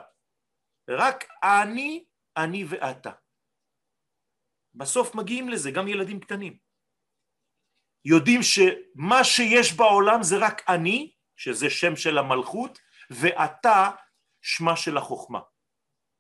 רק 0.89 1.24
אני, 1.44 2.06
אני 2.38 2.63
ואתה. 2.70 3.12
בסוף 4.74 5.15
מגיעים 5.15 5.50
לזה, 5.50 5.72
גם 5.76 5.88
ילדים 5.88 6.20
קטנים. 6.20 6.64
יודעים 8.06 8.41
שמה 8.44 9.24
שיש 9.24 9.74
בעולם 9.74 10.24
זה 10.24 10.38
רק 10.38 10.62
אני, 10.70 11.12
שזה 11.36 11.70
שם 11.70 11.96
של 11.96 12.18
המלכות, 12.18 12.80
ואתה 13.10 13.89
שמה 14.41 14.76
של 14.76 14.98
החוכמה. 14.98 15.39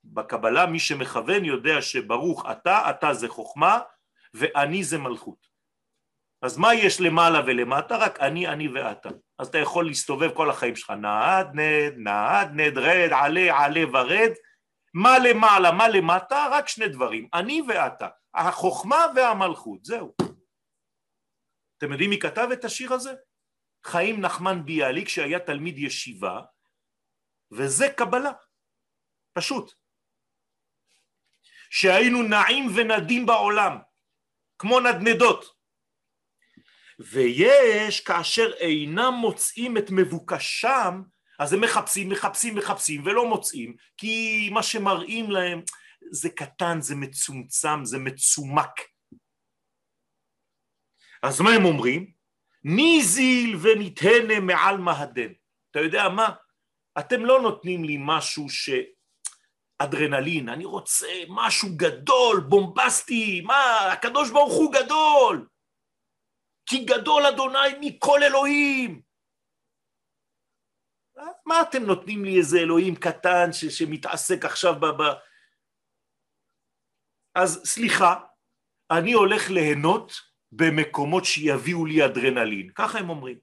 בקבלה 0.03 0.65
מי 0.65 0.79
שמכוון 0.79 1.45
יודע 1.45 1.81
שברוך 1.81 2.45
אתה, 2.51 2.89
אתה 2.89 3.13
זה 3.13 3.27
חוכמה 3.27 3.79
ואני 4.33 4.83
זה 4.83 4.97
מלכות. 4.97 5.55
אז 6.41 6.57
מה 6.57 6.73
יש 6.73 7.01
למעלה 7.01 7.41
ולמטה? 7.45 7.97
רק 7.97 8.19
אני, 8.19 8.47
אני 8.47 8.67
ואתה. 8.67 9.09
אז 9.39 9.47
אתה 9.47 9.57
יכול 9.57 9.85
להסתובב 9.85 10.31
כל 10.33 10.49
החיים 10.49 10.75
שלך, 10.75 10.89
נעד 10.89 11.49
נד, 11.53 11.93
נעד 11.97 12.51
נד, 12.53 12.77
רד, 12.77 13.09
עלה, 13.13 13.63
עלה 13.63 13.81
ורד. 13.93 14.31
מה 14.93 15.19
למעלה, 15.19 15.71
מה 15.71 15.87
למטה? 15.87 16.47
רק 16.51 16.67
שני 16.67 16.87
דברים, 16.87 17.27
אני 17.33 17.61
ואתה. 17.67 18.07
החוכמה 18.35 19.05
והמלכות, 19.15 19.85
זהו. 19.85 20.13
אתם 21.77 21.91
יודעים 21.91 22.09
מי 22.09 22.19
כתב 22.19 22.47
את 22.53 22.65
השיר 22.65 22.93
הזה? 22.93 23.13
חיים 23.83 24.21
נחמן 24.21 24.65
ביאליק 24.65 25.09
שהיה 25.09 25.39
תלמיד 25.39 25.77
ישיבה, 25.77 26.41
וזה 27.51 27.85
קבלה, 27.97 28.31
פשוט. 29.33 29.73
שהיינו 31.69 32.23
נעים 32.23 32.67
ונדים 32.75 33.25
בעולם, 33.25 33.77
כמו 34.59 34.79
נדנדות. 34.79 35.55
ויש 36.99 37.99
כאשר 37.99 38.53
אינם 38.59 39.13
מוצאים 39.13 39.77
את 39.77 39.85
מבוקשם, 39.91 41.01
אז 41.39 41.53
הם 41.53 41.61
מחפשים, 41.61 42.09
מחפשים, 42.09 42.55
מחפשים 42.55 43.05
ולא 43.05 43.29
מוצאים, 43.29 43.75
כי 43.97 44.49
מה 44.53 44.63
שמראים 44.63 45.31
להם 45.31 45.61
זה 46.11 46.29
קטן, 46.29 46.81
זה 46.81 46.95
מצומצם, 46.95 47.85
זה 47.85 47.97
מצומק. 47.99 48.94
אז 51.23 51.41
מה 51.41 51.49
הם 51.51 51.65
אומרים? 51.65 52.11
ניזיל 52.63 53.55
ונתהנה 53.61 54.39
מעל 54.39 54.77
מהדן. 54.77 55.31
אתה 55.71 55.79
יודע 55.79 56.09
מה? 56.09 56.29
אתם 56.99 57.25
לא 57.25 57.41
נותנים 57.41 57.83
לי 57.83 57.97
משהו 57.99 58.49
ש... 58.49 58.69
אדרנלין, 59.77 60.49
אני 60.49 60.65
רוצה 60.65 61.07
משהו 61.29 61.69
גדול, 61.77 62.39
בומבסטי, 62.39 63.41
מה, 63.41 63.91
הקדוש 63.93 64.31
ברוך 64.31 64.53
הוא 64.53 64.73
גדול, 64.73 65.47
כי 66.65 66.85
גדול 66.85 67.25
אדוני 67.25 67.59
מכל 67.81 68.19
אלוהים. 68.23 69.01
מה 71.45 71.61
אתם 71.61 71.83
נותנים 71.83 72.25
לי 72.25 72.37
איזה 72.37 72.57
אלוהים 72.57 72.95
קטן 72.95 73.53
ש, 73.53 73.65
שמתעסק 73.65 74.45
עכשיו 74.45 74.79
ב... 74.79 74.85
ב... 74.85 75.03
אז 77.35 77.61
סליחה, 77.65 78.19
אני 78.91 79.13
הולך 79.13 79.49
ליהנות 79.49 80.11
במקומות 80.55 81.25
שיביאו 81.25 81.85
לי 81.85 82.05
אדרנלין, 82.05 82.69
ככה 82.75 82.99
הם 82.99 83.09
אומרים. 83.09 83.37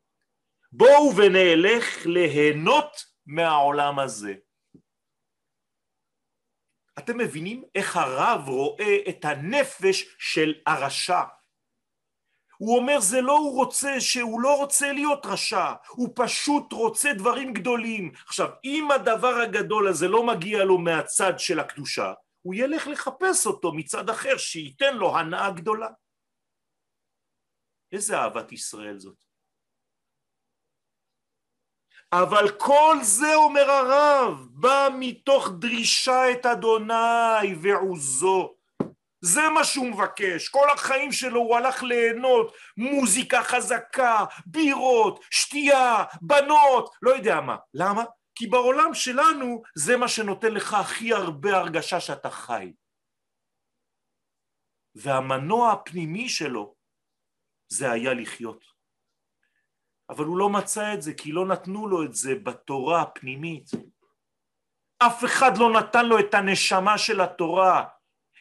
בואו 0.72 1.16
ונלך 1.16 2.06
ליהנות 2.06 3.04
מהעולם 3.26 3.98
הזה. 3.98 4.34
אתם 6.98 7.18
מבינים 7.18 7.64
איך 7.74 7.96
הרב 7.96 8.48
רואה 8.48 8.96
את 9.08 9.24
הנפש 9.24 10.16
של 10.18 10.54
הרשע? 10.66 11.22
הוא 12.58 12.78
אומר 12.78 13.00
זה 13.00 13.20
לא 13.20 13.38
הוא 13.38 13.56
רוצה, 13.56 14.00
שהוא 14.00 14.40
לא 14.40 14.56
רוצה 14.56 14.92
להיות 14.92 15.26
רשע, 15.26 15.72
הוא 15.88 16.08
פשוט 16.14 16.72
רוצה 16.72 17.12
דברים 17.12 17.52
גדולים. 17.52 18.12
עכשיו, 18.26 18.48
אם 18.64 18.88
הדבר 18.90 19.34
הגדול 19.34 19.88
הזה 19.88 20.08
לא 20.08 20.26
מגיע 20.26 20.64
לו 20.64 20.78
מהצד 20.78 21.38
של 21.38 21.60
הקדושה, 21.60 22.12
הוא 22.42 22.54
ילך 22.54 22.86
לחפש 22.86 23.46
אותו 23.46 23.72
מצד 23.72 24.10
אחר 24.10 24.36
שייתן 24.36 24.96
לו 24.96 25.18
הנאה 25.18 25.50
גדולה. 25.50 25.88
איזה 27.93 28.18
אהבת 28.18 28.53
ישראל 28.53 28.99
זאת. 28.99 29.16
אבל 32.12 32.51
כל 32.59 32.97
זה, 33.03 33.34
אומר 33.34 33.70
הרב, 33.70 34.49
בא 34.51 34.88
מתוך 34.99 35.49
דרישה 35.59 36.32
את 36.32 36.47
אדוני 36.47 37.55
ועוזו. 37.62 38.55
זה 39.24 39.40
מה 39.55 39.64
שהוא 39.64 39.86
מבקש, 39.86 40.49
כל 40.49 40.70
החיים 40.74 41.12
שלו 41.12 41.40
הוא 41.40 41.57
הלך 41.57 41.82
ליהנות, 41.82 42.55
מוזיקה 42.76 43.43
חזקה, 43.43 44.24
בירות, 44.47 45.24
שתייה, 45.30 46.05
בנות, 46.22 46.95
לא 47.03 47.11
יודע 47.11 47.40
מה. 47.40 47.57
למה? 47.74 48.05
כי 48.34 48.47
בעולם 48.47 48.95
שלנו 48.95 49.62
זה 49.74 49.97
מה 49.97 50.09
שנותן 50.09 50.53
לך 50.53 50.74
הכי 50.74 51.12
הרבה 51.12 51.57
הרגשה 51.57 52.01
שאתה 52.01 52.30
חי. 52.30 52.72
והמנוע 54.95 55.72
הפנימי 55.72 56.28
שלו 56.28 56.74
זה 57.72 57.90
היה 57.90 58.14
לחיות. 58.14 58.64
אבל 60.10 60.24
הוא 60.24 60.38
לא 60.38 60.48
מצא 60.48 60.94
את 60.94 61.02
זה 61.02 61.12
כי 61.14 61.32
לא 61.32 61.46
נתנו 61.46 61.88
לו 61.88 62.04
את 62.04 62.14
זה 62.14 62.34
בתורה 62.34 63.02
הפנימית. 63.02 63.70
אף 64.98 65.24
אחד 65.24 65.58
לא 65.58 65.72
נתן 65.72 66.06
לו 66.06 66.18
את 66.18 66.34
הנשמה 66.34 66.98
של 66.98 67.20
התורה, 67.20 67.84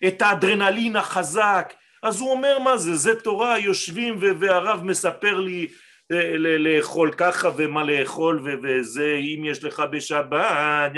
את 0.08 0.22
האדרנלין 0.22 0.96
החזק. 0.96 1.74
אז 2.04 2.22
הוא 2.22 2.32
אומר 2.32 2.60
מה 2.60 2.78
זה, 2.78 2.96
זה 2.96 3.22
תורה, 3.22 3.60
יושבים 3.60 4.20
והרב 4.40 4.84
מספר 4.84 5.40
לי 5.40 5.68
אה, 6.12 6.38
לאכול 6.38 7.14
ככה 7.18 7.50
ומה 7.58 7.84
לאכול 7.84 8.60
וזה, 8.64 9.16
אם 9.16 9.46
יש 9.46 9.64
לך 9.64 9.84
בשבת, 9.92 10.92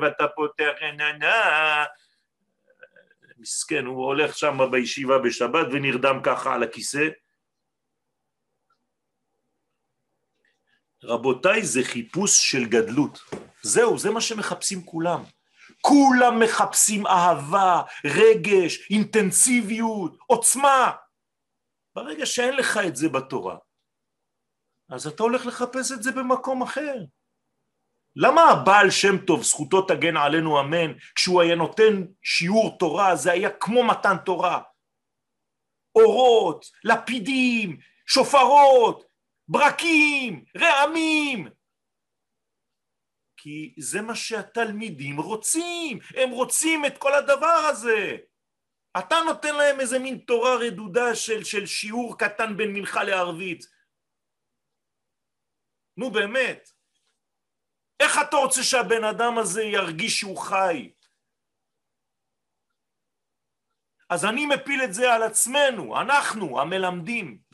ואתה 0.00 0.28
פותח, 0.28 0.72
מסכן, 3.38 3.86
הוא 3.86 4.04
הולך 4.04 4.36
שם 4.36 4.58
בישיבה 4.70 5.18
בשבת 5.18 5.66
ונרדם 5.72 6.20
ככה 6.22 6.54
על 6.54 6.62
הכיסא. 6.62 7.08
רבותיי, 11.06 11.64
זה 11.64 11.80
חיפוש 11.84 12.50
של 12.50 12.64
גדלות. 12.64 13.20
זהו, 13.62 13.98
זה 13.98 14.10
מה 14.10 14.20
שמחפשים 14.20 14.84
כולם. 14.84 15.22
כולם 15.80 16.40
מחפשים 16.40 17.06
אהבה, 17.06 17.82
רגש, 18.04 18.90
אינטנסיביות, 18.90 20.16
עוצמה. 20.26 20.92
ברגע 21.94 22.26
שאין 22.26 22.56
לך 22.56 22.80
את 22.86 22.96
זה 22.96 23.08
בתורה, 23.08 23.56
אז 24.88 25.06
אתה 25.06 25.22
הולך 25.22 25.46
לחפש 25.46 25.92
את 25.92 26.02
זה 26.02 26.12
במקום 26.12 26.62
אחר. 26.62 26.94
למה 28.16 28.42
הבעל 28.42 28.90
שם 28.90 29.18
טוב, 29.18 29.42
זכותו 29.42 29.82
תגן 29.82 30.16
עלינו 30.16 30.60
אמן, 30.60 30.92
כשהוא 31.14 31.42
היה 31.42 31.54
נותן 31.54 32.04
שיעור 32.22 32.78
תורה, 32.78 33.16
זה 33.16 33.32
היה 33.32 33.50
כמו 33.50 33.84
מתן 33.84 34.16
תורה. 34.24 34.60
אורות, 35.94 36.66
לפידים, 36.84 37.78
שופרות, 38.06 39.05
ברקים, 39.48 40.44
רעמים. 40.56 41.48
כי 43.36 43.74
זה 43.78 44.00
מה 44.00 44.14
שהתלמידים 44.14 45.20
רוצים, 45.20 45.98
הם 46.16 46.30
רוצים 46.30 46.84
את 46.86 46.98
כל 46.98 47.14
הדבר 47.14 47.66
הזה. 47.70 48.16
אתה 48.98 49.16
נותן 49.26 49.54
להם 49.54 49.80
איזה 49.80 49.98
מין 49.98 50.18
תורה 50.18 50.56
רדודה 50.56 51.14
של, 51.14 51.44
של 51.44 51.66
שיעור 51.66 52.18
קטן 52.18 52.56
בין 52.56 52.72
מנחה 52.72 53.04
לערבית. 53.04 53.64
נו 55.96 56.10
באמת, 56.10 56.70
איך 58.00 58.18
אתה 58.28 58.36
רוצה 58.36 58.62
שהבן 58.62 59.04
אדם 59.04 59.38
הזה 59.38 59.62
ירגיש 59.62 60.20
שהוא 60.20 60.38
חי? 60.38 60.92
אז 64.10 64.24
אני 64.24 64.46
מפיל 64.46 64.80
את 64.84 64.94
זה 64.94 65.14
על 65.14 65.22
עצמנו, 65.22 66.00
אנחנו 66.00 66.60
המלמדים, 66.60 67.45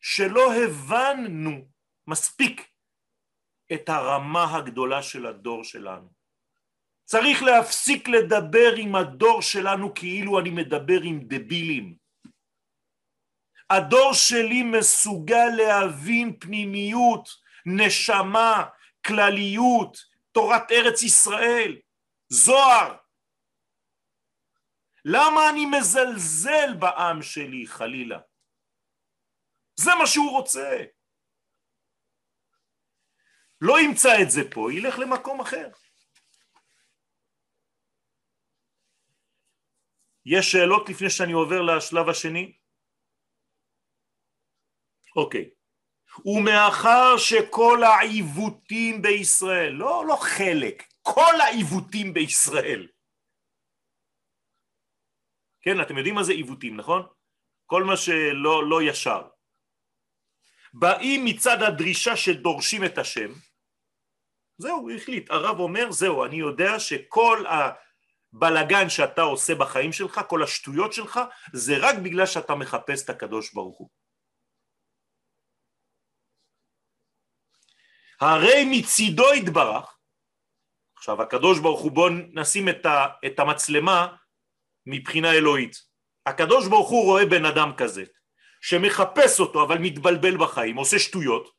שלא 0.00 0.54
הבנו 0.54 1.68
מספיק 2.06 2.68
את 3.72 3.88
הרמה 3.88 4.56
הגדולה 4.56 5.02
של 5.02 5.26
הדור 5.26 5.64
שלנו. 5.64 6.12
צריך 7.04 7.42
להפסיק 7.42 8.08
לדבר 8.08 8.74
עם 8.76 8.94
הדור 8.94 9.42
שלנו 9.42 9.94
כאילו 9.94 10.40
אני 10.40 10.50
מדבר 10.50 11.00
עם 11.02 11.20
דבילים. 11.20 11.96
הדור 13.70 14.12
שלי 14.12 14.62
מסוגל 14.62 15.46
להבין 15.56 16.38
פנימיות, 16.38 17.28
נשמה, 17.66 18.64
כלליות, 19.06 19.98
תורת 20.32 20.70
ארץ 20.72 21.02
ישראל, 21.02 21.76
זוהר. 22.28 22.96
למה 25.04 25.50
אני 25.50 25.66
מזלזל 25.66 26.74
בעם 26.78 27.22
שלי 27.22 27.66
חלילה? 27.66 28.18
זה 29.84 29.90
מה 29.98 30.06
שהוא 30.06 30.30
רוצה. 30.30 30.84
לא 33.60 33.80
ימצא 33.80 34.22
את 34.22 34.30
זה 34.30 34.40
פה, 34.50 34.72
ילך 34.72 34.98
למקום 34.98 35.40
אחר. 35.40 35.68
יש 40.26 40.52
שאלות 40.52 40.88
לפני 40.88 41.10
שאני 41.10 41.32
עובר 41.32 41.62
לשלב 41.62 42.08
השני? 42.08 42.58
אוקיי. 45.16 45.50
ומאחר 46.24 47.16
שכל 47.18 47.78
העיוותים 47.82 49.02
בישראל, 49.02 49.72
לא, 49.72 50.04
לא 50.08 50.16
חלק, 50.20 50.82
כל 51.02 51.34
העיוותים 51.40 52.14
בישראל, 52.14 52.88
כן, 55.62 55.80
אתם 55.82 55.96
יודעים 55.96 56.14
מה 56.14 56.22
זה 56.22 56.32
עיוותים, 56.32 56.76
נכון? 56.76 57.06
כל 57.66 57.84
מה 57.84 57.96
שלא 57.96 58.68
לא 58.70 58.82
ישר. 58.82 59.28
באים 60.74 61.24
מצד 61.24 61.62
הדרישה 61.62 62.16
שדורשים 62.16 62.84
את 62.84 62.98
השם, 62.98 63.32
זהו, 64.58 64.76
הוא 64.76 64.90
החליט, 64.90 65.30
הרב 65.30 65.58
אומר, 65.58 65.92
זהו, 65.92 66.24
אני 66.24 66.36
יודע 66.36 66.80
שכל 66.80 67.44
הבלגן 67.46 68.88
שאתה 68.88 69.22
עושה 69.22 69.54
בחיים 69.54 69.92
שלך, 69.92 70.20
כל 70.28 70.42
השטויות 70.42 70.92
שלך, 70.92 71.20
זה 71.52 71.72
רק 71.80 71.94
בגלל 72.04 72.26
שאתה 72.26 72.54
מחפש 72.54 73.04
את 73.04 73.10
הקדוש 73.10 73.54
ברוך 73.54 73.78
הוא. 73.78 73.88
הרי 78.20 78.64
מצידו 78.70 79.34
יתברך, 79.34 79.98
עכשיו 80.96 81.22
הקדוש 81.22 81.58
ברוך 81.58 81.80
הוא, 81.80 81.92
בואו 81.92 82.12
נשים 82.32 82.68
את, 82.68 82.86
ה, 82.86 83.06
את 83.26 83.38
המצלמה 83.38 84.16
מבחינה 84.86 85.32
אלוהית. 85.32 85.76
הקדוש 86.26 86.68
ברוך 86.68 86.90
הוא 86.90 87.04
רואה 87.04 87.26
בן 87.26 87.44
אדם 87.44 87.72
כזה, 87.76 88.04
שמחפש 88.60 89.40
אותו 89.40 89.62
אבל 89.62 89.78
מתבלבל 89.78 90.36
בחיים, 90.36 90.76
עושה 90.76 90.98
שטויות, 90.98 91.50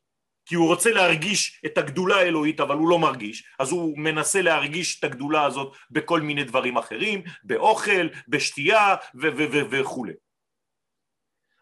כי 0.45 0.56
הוא 0.56 0.68
רוצה 0.68 0.91
להרגיש 0.91 1.62
את 1.66 1.78
הגדולה 1.78 2.16
האלוהית 2.16 2.60
אבל 2.60 2.76
הוא 2.76 2.89
לא 2.89 2.99
מרגיש, 2.99 3.43
אז 3.60 3.72
הוא 3.72 3.97
מנסה 3.97 4.41
להרגיש 4.41 4.99
את 4.99 5.04
הגדולה 5.04 5.45
הזאת 5.45 5.76
בכל 5.91 6.22
מיני 6.22 6.43
דברים 6.43 6.78
אחרים, 6.78 7.24
באוכל, 7.43 8.08
בשתייה 8.28 8.95
וכולי. 9.72 10.14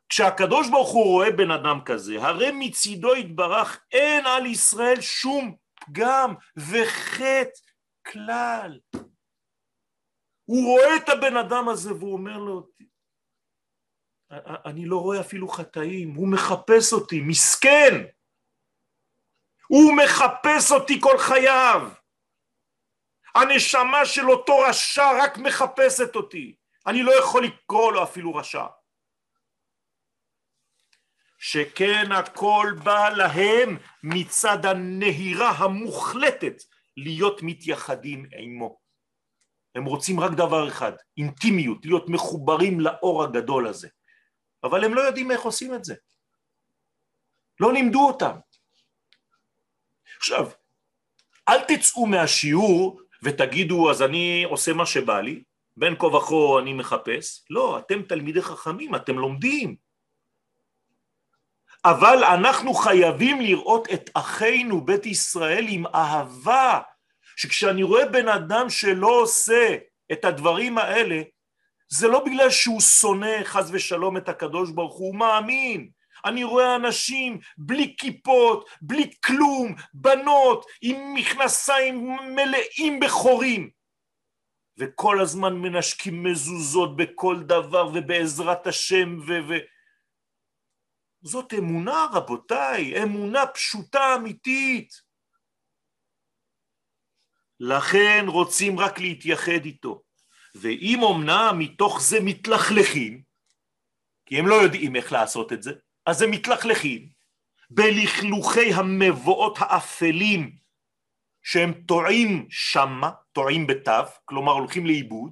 כשהקדוש 0.09 0.69
ברוך 0.69 0.89
הוא 0.89 1.03
רואה 1.05 1.31
בן 1.31 1.51
אדם 1.51 1.79
כזה, 1.85 2.21
הרי 2.21 2.51
מצידו 2.53 3.15
יתברך 3.15 3.79
אין 3.91 4.25
על 4.25 4.45
ישראל 4.45 5.01
שום 5.01 5.55
פגם 5.81 6.33
וחטא 6.57 7.59
כלל. 8.07 8.79
הוא 10.45 10.65
רואה 10.65 10.95
את 10.95 11.09
הבן 11.09 11.37
אדם 11.37 11.69
הזה 11.69 11.93
והוא 11.93 12.13
אומר 12.13 12.37
לו, 12.37 12.67
אני 14.65 14.85
לא 14.85 14.97
רואה 14.97 15.19
אפילו 15.19 15.47
חטאים, 15.47 16.13
הוא 16.15 16.27
מחפש 16.27 16.93
אותי, 16.93 17.21
מסכן. 17.21 18.05
הוא 19.67 19.93
מחפש 19.97 20.71
אותי 20.71 21.01
כל 21.01 21.17
חייו. 21.17 21.89
הנשמה 23.35 24.05
של 24.05 24.29
אותו 24.29 24.59
רשע 24.59 25.11
רק 25.23 25.37
מחפשת 25.37 26.15
אותי. 26.15 26.55
אני 26.87 27.03
לא 27.03 27.19
יכול 27.19 27.43
לקרוא 27.43 27.93
לו 27.93 28.03
אפילו 28.03 28.35
רשע. 28.35 28.65
שכן 31.37 32.11
הכל 32.11 32.73
בא 32.83 33.09
להם 33.09 33.77
מצד 34.03 34.65
הנהירה 34.65 35.49
המוחלטת 35.49 36.63
להיות 36.97 37.39
מתייחדים 37.43 38.25
עמו. 38.37 38.79
הם 39.75 39.85
רוצים 39.85 40.19
רק 40.19 40.31
דבר 40.31 40.67
אחד, 40.67 40.91
אינטימיות, 41.17 41.85
להיות 41.85 42.09
מחוברים 42.09 42.79
לאור 42.79 43.23
הגדול 43.23 43.67
הזה. 43.67 43.87
אבל 44.63 44.85
הם 44.85 44.93
לא 44.93 45.01
יודעים 45.01 45.31
איך 45.31 45.41
עושים 45.41 45.73
את 45.73 45.83
זה. 45.83 45.95
לא 47.59 47.73
לימדו 47.73 48.07
אותם. 48.07 48.35
עכשיו, 50.17 50.49
אל 51.49 51.61
תצאו 51.61 52.05
מהשיעור 52.05 53.01
ותגידו 53.23 53.91
אז 53.91 54.01
אני 54.01 54.43
עושה 54.43 54.73
מה 54.73 54.85
שבא 54.85 55.21
לי, 55.21 55.43
בין 55.77 55.95
כה 55.99 56.07
וכה 56.07 56.59
אני 56.61 56.73
מחפש, 56.73 57.45
לא, 57.49 57.79
אתם 57.79 58.01
תלמידי 58.01 58.41
חכמים, 58.41 58.95
אתם 58.95 59.19
לומדים. 59.19 59.75
אבל 61.85 62.23
אנחנו 62.23 62.73
חייבים 62.73 63.41
לראות 63.41 63.87
את 63.93 64.09
אחינו 64.13 64.81
בית 64.81 65.05
ישראל 65.05 65.65
עם 65.69 65.87
אהבה, 65.87 66.79
שכשאני 67.35 67.83
רואה 67.83 68.05
בן 68.05 68.27
אדם 68.27 68.69
שלא 68.69 69.21
עושה 69.21 69.77
את 70.11 70.25
הדברים 70.25 70.77
האלה, 70.77 71.21
זה 71.89 72.07
לא 72.07 72.25
בגלל 72.25 72.49
שהוא 72.49 72.81
שונא 72.81 73.43
חס 73.43 73.69
ושלום 73.71 74.17
את 74.17 74.29
הקדוש 74.29 74.71
ברוך 74.71 74.97
הוא, 74.97 75.07
הוא 75.07 75.15
מאמין. 75.15 75.89
אני 76.25 76.43
רואה 76.43 76.75
אנשים 76.75 77.39
בלי 77.57 77.95
כיפות, 77.97 78.69
בלי 78.81 79.11
כלום, 79.25 79.75
בנות 79.93 80.65
עם 80.81 81.13
מכנסיים 81.13 82.17
מלאים 82.35 82.99
בחורים, 82.99 83.69
וכל 84.77 85.21
הזמן 85.21 85.53
מנשקים 85.53 86.23
מזוזות 86.23 86.97
בכל 86.97 87.43
דבר 87.43 87.87
ובעזרת 87.93 88.67
השם 88.67 89.19
ו... 89.19 89.31
ו... 89.49 89.53
זאת 91.21 91.53
אמונה 91.53 92.05
רבותיי, 92.13 93.03
אמונה 93.03 93.47
פשוטה 93.47 94.15
אמיתית. 94.15 95.01
לכן 97.59 98.25
רוצים 98.27 98.79
רק 98.79 98.99
להתייחד 98.99 99.65
איתו. 99.65 100.08
ואם 100.55 101.03
אמנם 101.03 101.55
מתוך 101.59 102.01
זה 102.01 102.19
מתלכלכים, 102.21 103.21
כי 104.25 104.39
הם 104.39 104.47
לא 104.47 104.55
יודעים 104.55 104.95
איך 104.95 105.11
לעשות 105.11 105.53
את 105.53 105.63
זה, 105.63 105.71
אז 106.05 106.21
הם 106.21 106.31
מתלכלכים 106.31 107.09
בלכלוכי 107.69 108.73
המבואות 108.73 109.57
האפלים 109.59 110.55
שהם 111.43 111.73
טועים 111.73 112.47
שמה, 112.49 113.11
טועים 113.31 113.67
בתו, 113.67 113.91
כלומר 114.25 114.51
הולכים 114.51 114.85
לאיבוד, 114.85 115.31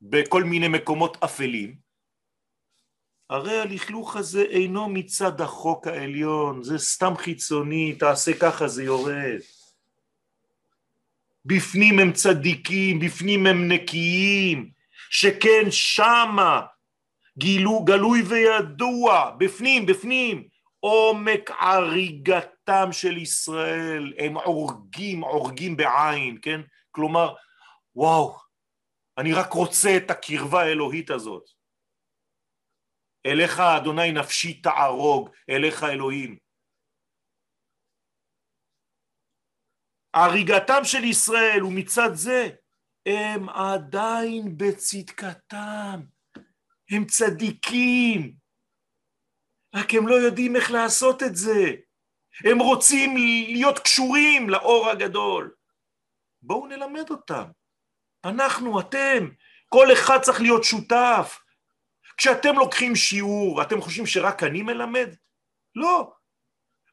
בכל 0.00 0.44
מיני 0.44 0.68
מקומות 0.68 1.16
אפלים, 1.24 1.86
הרי 3.30 3.58
הלכלוך 3.58 4.16
הזה 4.16 4.42
אינו 4.42 4.88
מצד 4.88 5.40
החוק 5.40 5.86
העליון, 5.86 6.62
זה 6.62 6.78
סתם 6.78 7.12
חיצוני, 7.16 7.94
תעשה 7.94 8.32
ככה 8.40 8.68
זה 8.68 8.82
יורד. 8.84 9.40
בפנים 11.46 11.98
הם 11.98 12.12
צדיקים, 12.12 13.00
בפנים 13.00 13.46
הם 13.46 13.68
נקיים, 13.68 14.70
שכן 15.10 15.70
שמה 15.70 16.62
גילו, 17.38 17.84
גלוי 17.84 18.22
וידוע, 18.22 19.30
בפנים, 19.38 19.86
בפנים, 19.86 20.48
עומק 20.80 21.50
עריגתם 21.50 22.88
של 22.92 23.16
ישראל, 23.16 24.12
הם 24.18 24.36
עורגים, 24.36 25.20
עורגים 25.20 25.76
בעין, 25.76 26.38
כן? 26.42 26.60
כלומר, 26.90 27.34
וואו, 27.94 28.36
אני 29.18 29.32
רק 29.32 29.52
רוצה 29.52 29.96
את 29.96 30.10
הקרבה 30.10 30.62
האלוהית 30.62 31.10
הזאת. 31.10 31.42
אליך 33.26 33.60
אדוני 33.60 34.12
נפשי 34.12 34.54
תערוג, 34.54 35.30
אליך 35.50 35.84
אלוהים. 35.84 36.45
הריגתם 40.16 40.84
של 40.84 41.04
ישראל 41.04 41.64
ומצד 41.64 42.14
זה 42.14 42.48
הם 43.06 43.48
עדיין 43.48 44.56
בצדקתם, 44.56 46.00
הם 46.90 47.04
צדיקים, 47.04 48.34
רק 49.74 49.94
הם 49.94 50.08
לא 50.08 50.14
יודעים 50.14 50.56
איך 50.56 50.70
לעשות 50.70 51.22
את 51.22 51.36
זה, 51.36 51.74
הם 52.44 52.58
רוצים 52.58 53.16
להיות 53.48 53.78
קשורים 53.78 54.50
לאור 54.50 54.88
הגדול. 54.88 55.54
בואו 56.42 56.66
נלמד 56.66 57.10
אותם, 57.10 57.44
אנחנו, 58.24 58.80
אתם, 58.80 59.28
כל 59.68 59.92
אחד 59.92 60.18
צריך 60.22 60.40
להיות 60.40 60.64
שותף. 60.64 61.38
כשאתם 62.16 62.54
לוקחים 62.54 62.96
שיעור, 62.96 63.62
אתם 63.62 63.80
חושבים 63.80 64.06
שרק 64.06 64.42
אני 64.42 64.62
מלמד? 64.62 65.14
לא. 65.74 66.12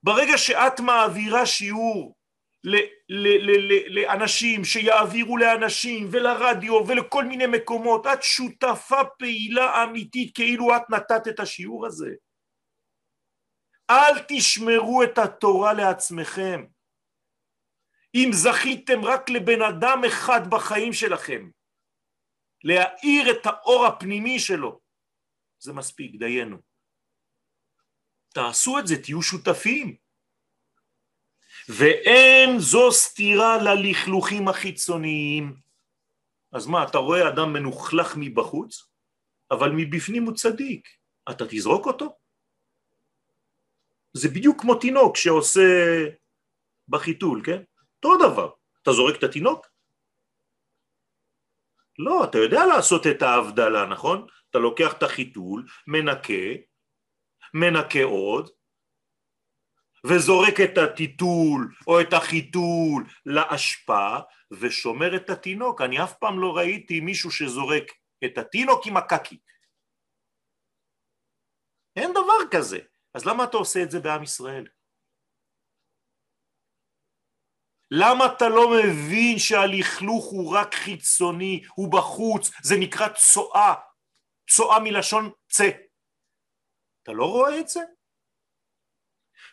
ברגע 0.04 0.38
שאת 0.38 0.80
מעבירה 0.80 1.46
שיעור 1.46 2.23
לאנשים 3.90 4.66
שיעבירו 4.66 5.38
לאנשים 5.38 6.08
ולרדיו 6.12 6.88
ולכל 6.88 7.26
מיני 7.26 7.48
מקומות, 7.48 8.08
את 8.08 8.24
שותפה 8.24 9.04
פעילה 9.20 9.84
אמיתית 9.84 10.36
כאילו 10.36 10.76
את 10.76 10.90
נתת 10.90 11.28
את 11.28 11.40
השיעור 11.40 11.86
הזה. 11.86 12.10
אל 13.90 14.20
תשמרו 14.28 15.04
את 15.04 15.18
התורה 15.18 15.74
לעצמכם. 15.74 16.66
אם 18.16 18.30
זכיתם 18.34 19.06
רק 19.06 19.30
לבן 19.30 19.62
אדם 19.62 20.02
אחד 20.08 20.42
בחיים 20.50 20.94
שלכם, 20.94 21.50
להאיר 22.64 23.32
את 23.32 23.46
האור 23.46 23.86
הפנימי 23.86 24.40
שלו, 24.40 24.80
זה 25.60 25.74
מספיק, 25.74 26.16
דיינו. 26.16 26.58
תעשו 28.34 28.80
את 28.80 28.88
זה, 28.88 28.96
תהיו 29.04 29.22
שותפים. 29.22 30.03
ואין 31.70 32.60
זו 32.60 32.92
סתירה 32.92 33.58
ללכלוכים 33.58 34.48
החיצוניים. 34.48 35.56
אז 36.52 36.68
מה, 36.68 36.84
אתה 36.84 36.98
רואה 36.98 37.28
אדם 37.28 37.54
מנוכלך 37.54 38.14
מבחוץ, 38.18 38.90
אבל 39.52 39.72
מבפנים 39.76 40.24
הוא 40.24 40.36
צדיק, 40.36 40.88
אתה 41.30 41.46
תזרוק 41.50 41.86
אותו? 41.86 42.18
זה 44.14 44.30
בדיוק 44.30 44.62
כמו 44.62 44.76
תינוק 44.76 45.18
שעושה 45.18 45.62
בחיתול, 46.88 47.42
כן? 47.46 47.64
אותו 47.96 48.18
דבר. 48.18 48.52
אתה 48.82 48.92
זורק 48.92 49.16
את 49.18 49.24
התינוק? 49.24 49.68
לא, 52.00 52.24
אתה 52.24 52.38
יודע 52.38 52.66
לעשות 52.66 53.08
את 53.08 53.22
ההבדלה, 53.22 53.86
נכון? 53.86 54.28
אתה 54.50 54.60
לוקח 54.60 54.94
את 54.98 55.04
החיתול, 55.04 55.66
מנקה, 55.88 56.44
מנקה 57.54 58.04
עוד, 58.04 58.50
וזורק 60.06 60.54
את 60.64 60.78
הטיטול 60.78 61.76
או 61.88 62.02
את 62.02 62.14
החיתול 62.14 63.06
לאשפה 63.26 64.18
ושומר 64.52 65.16
את 65.16 65.30
התינוק. 65.30 65.82
אני 65.82 66.04
אף 66.04 66.14
פעם 66.20 66.40
לא 66.40 66.58
ראיתי 66.58 67.00
מישהו 67.00 67.32
שזורק 67.32 67.84
את 68.26 68.38
התינוק 68.38 68.88
עם 68.88 68.98
הקקי. 68.98 69.40
אין 71.96 72.12
דבר 72.12 72.50
כזה. 72.52 72.80
אז 73.14 73.26
למה 73.26 73.44
אתה 73.44 73.58
עושה 73.58 73.84
את 73.84 73.92
זה 73.92 74.00
בעם 74.00 74.24
ישראל? 74.24 74.68
למה 77.92 78.26
אתה 78.26 78.50
לא 78.50 78.64
מבין 78.70 79.40
שהלכלוך 79.40 80.26
הוא 80.26 80.56
רק 80.58 80.74
חיצוני, 80.74 81.64
הוא 81.76 81.92
בחוץ, 81.92 82.52
זה 82.64 82.76
נקרא 82.80 83.08
צואה, 83.10 83.74
צואה 84.50 84.80
מלשון 84.84 85.32
צא. 85.50 85.70
אתה 87.04 87.12
לא 87.12 87.26
רואה 87.26 87.60
את 87.60 87.68
זה? 87.68 87.80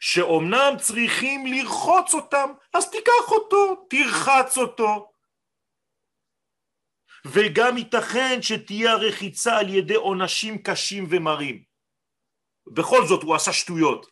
שאומנם 0.00 0.74
צריכים 0.78 1.46
לרחוץ 1.46 2.14
אותם, 2.14 2.52
אז 2.74 2.90
תיקח 2.90 3.28
אותו, 3.28 3.86
תרחץ 3.90 4.58
אותו. 4.58 5.12
וגם 7.26 7.78
ייתכן 7.78 8.42
שתהיה 8.42 8.92
הרחיצה 8.92 9.58
על 9.58 9.68
ידי 9.68 9.94
עונשים 9.94 10.62
קשים 10.62 11.06
ומרים. 11.10 11.64
בכל 12.66 13.06
זאת 13.06 13.22
הוא 13.22 13.34
עשה 13.34 13.52
שטויות. 13.52 14.06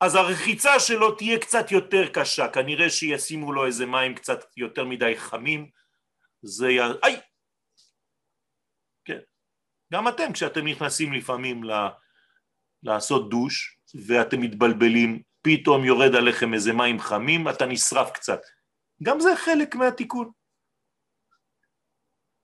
אז 0.00 0.14
הרחיצה 0.14 0.80
שלו 0.80 1.14
תהיה 1.14 1.38
קצת 1.38 1.70
יותר 1.70 2.08
קשה, 2.12 2.48
כנראה 2.48 2.90
שישימו 2.90 3.52
לו 3.52 3.66
איזה 3.66 3.86
מים 3.86 4.14
קצת 4.14 4.44
יותר 4.56 4.84
מדי 4.84 5.16
חמים, 5.16 5.70
זה 6.42 6.68
י... 6.70 6.80
איי! 7.02 7.20
כן. 9.04 9.18
גם 9.92 10.08
אתם 10.08 10.32
כשאתם 10.32 10.66
נכנסים 10.66 11.12
לפעמים 11.12 11.64
ל... 11.64 11.72
לעשות 12.82 13.30
דוש 13.30 13.77
ואתם 13.94 14.40
מתבלבלים, 14.40 15.22
פתאום 15.42 15.84
יורד 15.84 16.14
עליכם 16.14 16.54
איזה 16.54 16.72
מים 16.72 17.00
חמים, 17.00 17.48
אתה 17.48 17.66
נשרף 17.66 18.10
קצת. 18.10 18.40
גם 19.02 19.20
זה 19.20 19.36
חלק 19.36 19.74
מהתיקון. 19.74 20.30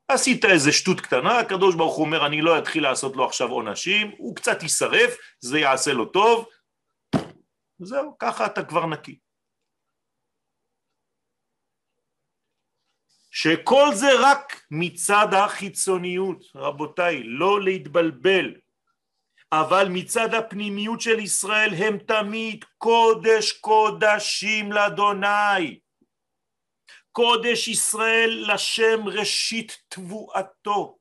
עשית 0.08 0.44
איזה 0.44 0.72
שטות 0.72 1.00
קטנה, 1.00 1.38
הקדוש 1.38 1.74
ברוך 1.74 1.96
הוא 1.96 2.04
אומר 2.04 2.26
אני 2.26 2.42
לא 2.42 2.58
אתחיל 2.58 2.82
לעשות 2.82 3.16
לו 3.16 3.24
עכשיו 3.24 3.48
עונשים, 3.48 4.10
הוא 4.18 4.36
קצת 4.36 4.62
יישרף, 4.62 5.16
זה 5.40 5.58
יעשה 5.58 5.92
לו 5.92 6.06
טוב, 6.06 6.48
זהו, 7.78 8.16
ככה 8.18 8.46
אתה 8.46 8.64
כבר 8.64 8.86
נקי. 8.86 9.18
שכל 13.30 13.86
זה 13.94 14.08
רק 14.20 14.66
מצד 14.70 15.26
החיצוניות, 15.32 16.44
רבותיי, 16.54 17.22
לא 17.24 17.62
להתבלבל, 17.62 18.54
אבל 19.60 19.88
מצד 19.90 20.34
הפנימיות 20.34 21.00
של 21.00 21.18
ישראל 21.18 21.74
הם 21.74 21.98
תמיד 21.98 22.64
קודש 22.78 23.52
קודשים 23.52 24.72
לאדוני. 24.72 25.80
קודש 27.12 27.68
ישראל 27.68 28.44
לשם 28.54 29.08
ראשית 29.08 29.78
תבואתו. 29.88 30.98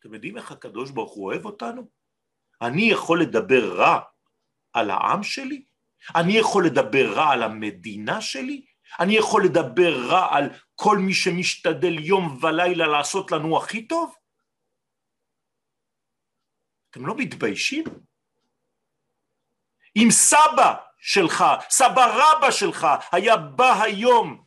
אתם 0.00 0.14
יודעים 0.14 0.36
איך 0.36 0.52
הקדוש 0.52 0.90
ברוך 0.90 1.12
הוא 1.12 1.26
אוהב 1.26 1.44
אותנו? 1.44 1.88
אני 2.62 2.82
יכול 2.82 3.22
לדבר 3.22 3.74
רע 3.76 4.00
על 4.72 4.90
העם 4.90 5.22
שלי? 5.22 5.64
אני 6.14 6.32
יכול 6.32 6.66
לדבר 6.66 7.12
רע 7.12 7.32
על 7.32 7.42
המדינה 7.42 8.20
שלי? 8.20 8.64
אני 9.00 9.16
יכול 9.16 9.44
לדבר 9.44 10.06
רע 10.08 10.36
על 10.36 10.44
כל 10.74 10.98
מי 10.98 11.14
שמשתדל 11.14 11.98
יום 11.98 12.38
ולילה 12.42 12.86
לעשות 12.86 13.32
לנו 13.32 13.56
הכי 13.58 13.86
טוב? 13.86 14.14
אתם 16.96 17.06
לא 17.06 17.14
מתביישים? 17.16 17.84
אם 19.96 20.08
סבא 20.10 20.74
שלך, 20.98 21.44
סבא 21.70 22.06
רבא 22.06 22.50
שלך, 22.50 22.86
היה 23.12 23.36
בא 23.36 23.82
היום 23.82 24.44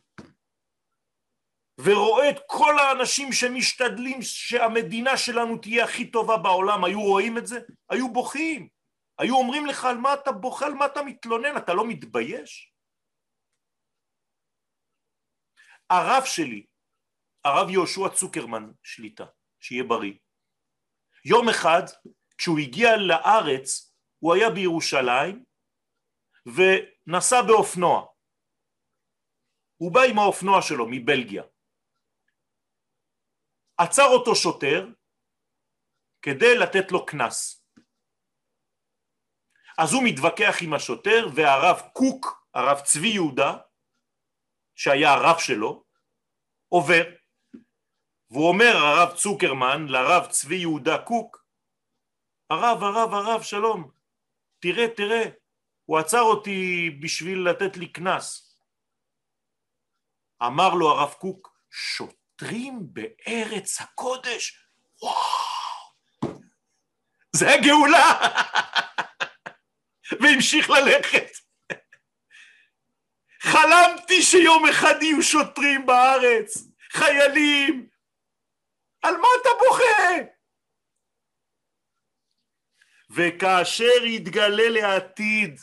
ורואה 1.80 2.30
את 2.30 2.36
כל 2.46 2.78
האנשים 2.78 3.32
שמשתדלים 3.32 4.22
שהמדינה 4.22 5.16
שלנו 5.16 5.58
תהיה 5.58 5.84
הכי 5.84 6.10
טובה 6.10 6.36
בעולם, 6.36 6.84
היו 6.84 7.00
רואים 7.00 7.38
את 7.38 7.46
זה? 7.46 7.60
היו 7.90 8.12
בוכים. 8.12 8.68
היו 9.18 9.36
אומרים 9.36 9.66
לך 9.66 9.84
על 9.84 9.96
מה 9.96 10.14
אתה 10.14 10.32
בוכה, 10.32 10.66
על 10.66 10.74
מה 10.74 10.86
אתה 10.86 11.02
מתלונן, 11.02 11.56
אתה 11.56 11.74
לא 11.74 11.88
מתבייש? 11.88 12.72
הרב 15.90 16.24
שלי, 16.24 16.66
הרב 17.44 17.70
יהושע 17.70 18.08
צוקרמן, 18.14 18.70
שליטה, 18.82 19.24
שיהיה 19.60 19.84
בריא, 19.84 20.14
יום 21.24 21.48
אחד 21.48 21.82
כשהוא 22.40 22.58
הגיע 22.58 22.88
לארץ 22.96 23.94
הוא 24.18 24.34
היה 24.34 24.50
בירושלים 24.50 25.44
ונסע 26.46 27.42
באופנוע. 27.46 28.06
הוא 29.76 29.94
בא 29.94 30.00
עם 30.10 30.18
האופנוע 30.18 30.62
שלו 30.62 30.86
מבלגיה. 30.90 31.42
עצר 33.78 34.08
אותו 34.16 34.34
שוטר 34.34 34.86
כדי 36.22 36.58
לתת 36.58 36.92
לו 36.92 37.06
קנס. 37.06 37.64
אז 39.78 39.92
הוא 39.92 40.02
מתווכח 40.04 40.54
עם 40.62 40.74
השוטר 40.74 41.26
והרב 41.36 41.80
קוק, 41.92 42.46
הרב 42.54 42.80
צבי 42.80 43.08
יהודה, 43.08 43.58
שהיה 44.74 45.12
הרב 45.12 45.38
שלו, 45.38 45.84
עובר. 46.68 47.04
והוא 48.30 48.48
אומר 48.48 48.72
הרב 48.76 49.16
צוקרמן 49.16 49.86
לרב 49.88 50.26
צבי 50.30 50.56
יהודה 50.56 51.04
קוק, 51.06 51.39
הרב, 52.50 52.82
הרב, 52.82 53.14
הרב, 53.14 53.42
שלום, 53.42 53.90
תראה, 54.58 54.88
תראה, 54.96 55.22
הוא 55.84 55.98
עצר 55.98 56.20
אותי 56.20 56.90
בשביל 57.02 57.48
לתת 57.48 57.76
לי 57.76 57.88
קנס. 57.92 58.56
אמר 60.42 60.74
לו 60.74 60.90
הרב 60.90 61.12
קוק, 61.12 61.56
שוטרים 61.70 62.80
בארץ 62.82 63.80
הקודש? 63.80 64.66
וואו, 65.02 66.40
זה 67.32 67.54
הגאולה! 67.54 68.20
והמשיך 70.20 70.70
ללכת. 70.70 71.30
חלמתי 73.52 74.22
שיום 74.22 74.68
אחד 74.68 74.94
יהיו 75.02 75.22
שוטרים 75.22 75.86
בארץ, 75.86 76.58
חיילים. 76.92 77.88
על 79.02 79.16
מה 79.16 79.28
אתה 79.42 79.48
בוכה? 79.58 80.39
וכאשר 83.10 84.04
יתגלה 84.04 84.68
לעתיד 84.68 85.60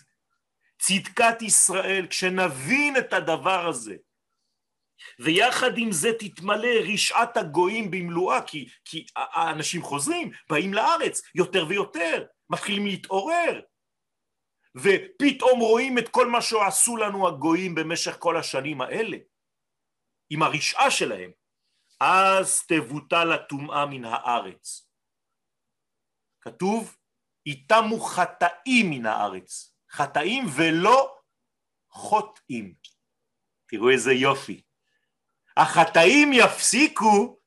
צדקת 0.80 1.42
ישראל, 1.42 2.08
כשנבין 2.10 2.98
את 2.98 3.14
הדבר 3.14 3.68
הזה, 3.68 3.96
ויחד 5.20 5.78
עם 5.78 5.92
זה 5.92 6.10
תתמלא 6.20 6.94
רשעת 6.94 7.38
הגויים 7.38 7.92
במלואה, 7.92 8.42
כי, 8.42 8.70
כי 8.86 9.06
האנשים 9.16 9.82
חוזרים, 9.82 10.32
באים 10.50 10.74
לארץ 10.74 11.22
יותר 11.36 11.66
ויותר, 11.70 12.26
מתחילים 12.50 12.86
להתעורר, 12.86 13.62
ופתאום 14.76 15.60
רואים 15.60 15.98
את 15.98 16.10
כל 16.10 16.28
מה 16.28 16.42
שעשו 16.42 16.98
לנו 16.98 17.28
הגויים 17.28 17.76
במשך 17.76 18.16
כל 18.20 18.38
השנים 18.38 18.82
האלה, 18.82 19.18
עם 20.30 20.44
הרשעה 20.44 20.92
שלהם, 20.92 21.32
אז 22.00 22.66
תבוטל 22.66 23.32
הטומאה 23.32 23.86
מן 23.86 24.06
הארץ. 24.06 24.90
כתוב, 26.42 26.97
איתמו 27.48 28.00
חטאים 28.00 28.90
מן 28.90 29.06
הארץ, 29.06 29.76
חטאים 29.92 30.44
ולא 30.58 31.20
חוטאים. 31.90 32.74
תראו 33.68 33.90
איזה 33.90 34.14
יופי. 34.14 34.62
החטאים 35.58 36.34
יפסיקו 36.34 37.40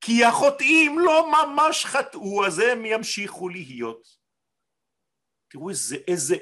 כי 0.00 0.24
החוטאים 0.24 0.98
לא 0.98 1.32
ממש 1.32 1.84
חטאו, 1.84 2.46
אז 2.46 2.58
הם 2.58 2.84
ימשיכו 2.84 3.48
להיות. 3.48 4.08
תראו 5.48 5.70
איזה, 5.70 5.96
איזה, 6.08 6.36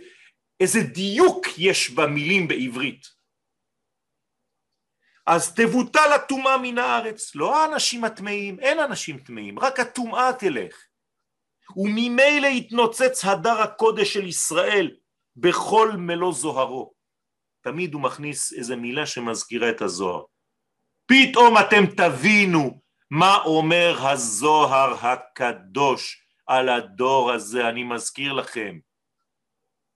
איזה 0.60 0.78
דיוק 0.94 1.46
יש 1.58 1.90
במילים 1.90 2.48
בעברית. 2.48 3.06
אז 5.26 5.54
תבוטל 5.54 6.12
הטומאה 6.14 6.58
מן 6.58 6.78
הארץ, 6.78 7.34
לא 7.34 7.62
האנשים 7.62 8.04
הטמאים, 8.04 8.60
אין 8.60 8.80
אנשים 8.80 9.18
טמאים, 9.18 9.58
רק 9.58 9.80
הטומאה 9.80 10.32
תלך. 10.38 10.93
וממילא 11.76 12.46
יתנוצץ 12.46 13.24
הדר 13.24 13.62
הקודש 13.62 14.14
של 14.14 14.26
ישראל 14.26 14.96
בכל 15.36 15.92
מלוא 15.96 16.32
זוהרו. 16.32 16.94
תמיד 17.60 17.94
הוא 17.94 18.02
מכניס 18.02 18.52
איזה 18.52 18.76
מילה 18.76 19.06
שמזכירה 19.06 19.70
את 19.70 19.82
הזוהר. 19.82 20.22
פתאום 21.06 21.58
אתם 21.58 21.86
תבינו 21.96 22.80
מה 23.10 23.36
אומר 23.44 24.06
הזוהר 24.06 25.06
הקדוש 25.06 26.26
על 26.46 26.68
הדור 26.68 27.32
הזה, 27.32 27.68
אני 27.68 27.84
מזכיר 27.84 28.32
לכם. 28.32 28.78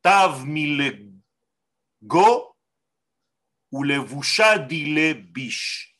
תו 0.01 0.11
מלגו 0.45 2.53
ולבושה 3.73 4.57
דילה 4.69 5.12
ביש. 5.33 5.95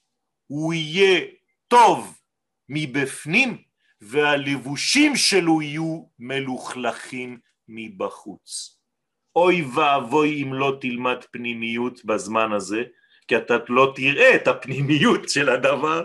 הוא 0.47 0.75
יהיה 0.75 1.21
טוב 1.69 2.19
מבפנים 2.69 3.68
והלבושים 4.01 5.17
שלו 5.17 5.63
יהיו 5.63 6.03
מלוכלכים 6.19 7.39
מבחוץ. 7.69 8.79
אוי 9.37 9.63
ואבוי 9.75 10.43
אם 10.43 10.55
לא 10.55 10.79
תלמד 10.81 11.25
פנימיות 11.31 12.05
בזמן 12.05 12.53
הזה, 12.53 12.83
כי 13.29 13.37
אתה 13.37 13.55
לא 13.69 13.93
תראה 13.97 14.35
את 14.35 14.49
הפנימיות 14.49 15.29
של 15.29 15.49
הדבר. 15.49 16.05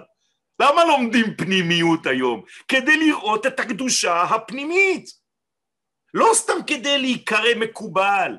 למה 0.59 0.85
לומדים 0.85 1.25
פנימיות 1.37 2.05
היום? 2.05 2.43
כדי 2.67 2.97
לראות 2.97 3.45
את 3.45 3.59
הקדושה 3.59 4.21
הפנימית. 4.21 5.05
לא 6.13 6.29
סתם 6.33 6.63
כדי 6.67 6.99
להיקרא 6.99 7.55
מקובל, 7.59 8.37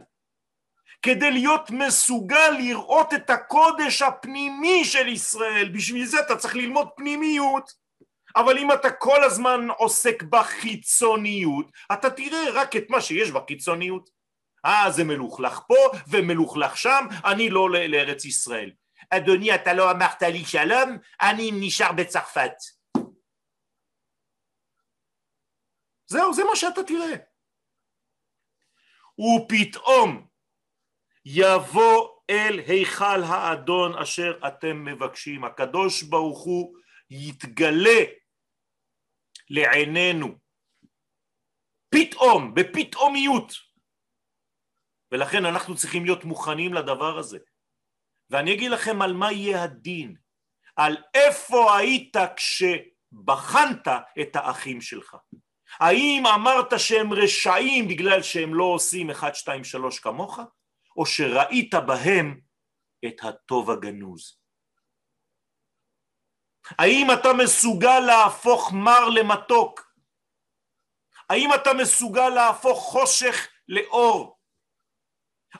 כדי 1.02 1.30
להיות 1.30 1.70
מסוגל 1.70 2.50
לראות 2.58 3.14
את 3.14 3.30
הקודש 3.30 4.02
הפנימי 4.02 4.84
של 4.84 5.08
ישראל. 5.08 5.68
בשביל 5.74 6.04
זה 6.04 6.20
אתה 6.20 6.36
צריך 6.36 6.56
ללמוד 6.56 6.88
פנימיות. 6.96 7.83
אבל 8.36 8.58
אם 8.58 8.72
אתה 8.72 8.90
כל 8.90 9.24
הזמן 9.24 9.68
עוסק 9.78 10.22
בחיצוניות, 10.22 11.70
אתה 11.92 12.10
תראה 12.10 12.50
רק 12.54 12.76
את 12.76 12.84
מה 12.90 13.00
שיש 13.00 13.30
בחיצוניות. 13.30 14.10
אה, 14.66 14.90
זה 14.90 15.04
מלוכלך 15.04 15.60
פה 15.68 15.98
ומלוכלך 16.08 16.76
שם, 16.76 17.06
אני 17.24 17.50
לא 17.50 17.70
לארץ 17.70 18.24
ישראל. 18.24 18.72
אדוני, 19.10 19.54
אתה 19.54 19.72
לא 19.72 19.90
אמרת 19.90 20.22
לי 20.22 20.44
שלום, 20.44 20.98
אני 21.20 21.50
נשאר 21.54 21.92
בצרפת. 21.92 22.52
זהו, 26.06 26.34
זה 26.34 26.44
מה 26.44 26.56
שאתה 26.56 26.82
תראה. 26.82 27.16
ופתאום 29.18 30.26
יבוא 31.24 32.08
אל 32.30 32.58
היכל 32.66 33.22
האדון 33.22 33.98
אשר 33.98 34.38
אתם 34.46 34.84
מבקשים. 34.84 35.44
הקדוש 35.44 36.02
ברוך 36.02 36.44
הוא 36.44 36.76
יתגלה 37.10 38.00
לעינינו. 39.50 40.38
פתאום, 41.88 42.54
בפתאומיות. 42.54 43.52
ולכן 45.12 45.44
אנחנו 45.44 45.76
צריכים 45.76 46.04
להיות 46.04 46.24
מוכנים 46.24 46.74
לדבר 46.74 47.18
הזה. 47.18 47.38
ואני 48.30 48.54
אגיד 48.54 48.70
לכם 48.70 49.02
על 49.02 49.12
מה 49.12 49.32
יהיה 49.32 49.62
הדין. 49.62 50.16
על 50.76 50.96
איפה 51.14 51.76
היית 51.76 52.16
כשבחנת 52.36 53.88
את 54.20 54.36
האחים 54.36 54.80
שלך. 54.80 55.16
האם 55.80 56.26
אמרת 56.34 56.72
שהם 56.76 57.12
רשעים 57.12 57.88
בגלל 57.88 58.22
שהם 58.22 58.54
לא 58.54 58.64
עושים 58.64 59.10
1, 59.10 59.34
2, 59.34 59.64
3 59.64 59.98
כמוך? 59.98 60.40
או 60.96 61.06
שראית 61.06 61.74
בהם 61.74 62.40
את 63.06 63.24
הטוב 63.24 63.70
הגנוז 63.70 64.43
האם 66.70 67.06
אתה 67.12 67.28
מסוגל 67.44 68.00
להפוך 68.00 68.72
מר 68.72 69.08
למתוק? 69.08 69.94
האם 71.30 71.54
אתה 71.54 71.70
מסוגל 71.74 72.28
להפוך 72.28 72.78
חושך 72.78 73.48
לאור? 73.68 74.38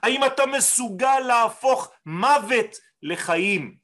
האם 0.02 0.20
אתה 0.24 0.46
מסוגל 0.46 1.18
להפוך 1.20 1.92
מוות 2.06 2.76
לחיים? 3.02 3.78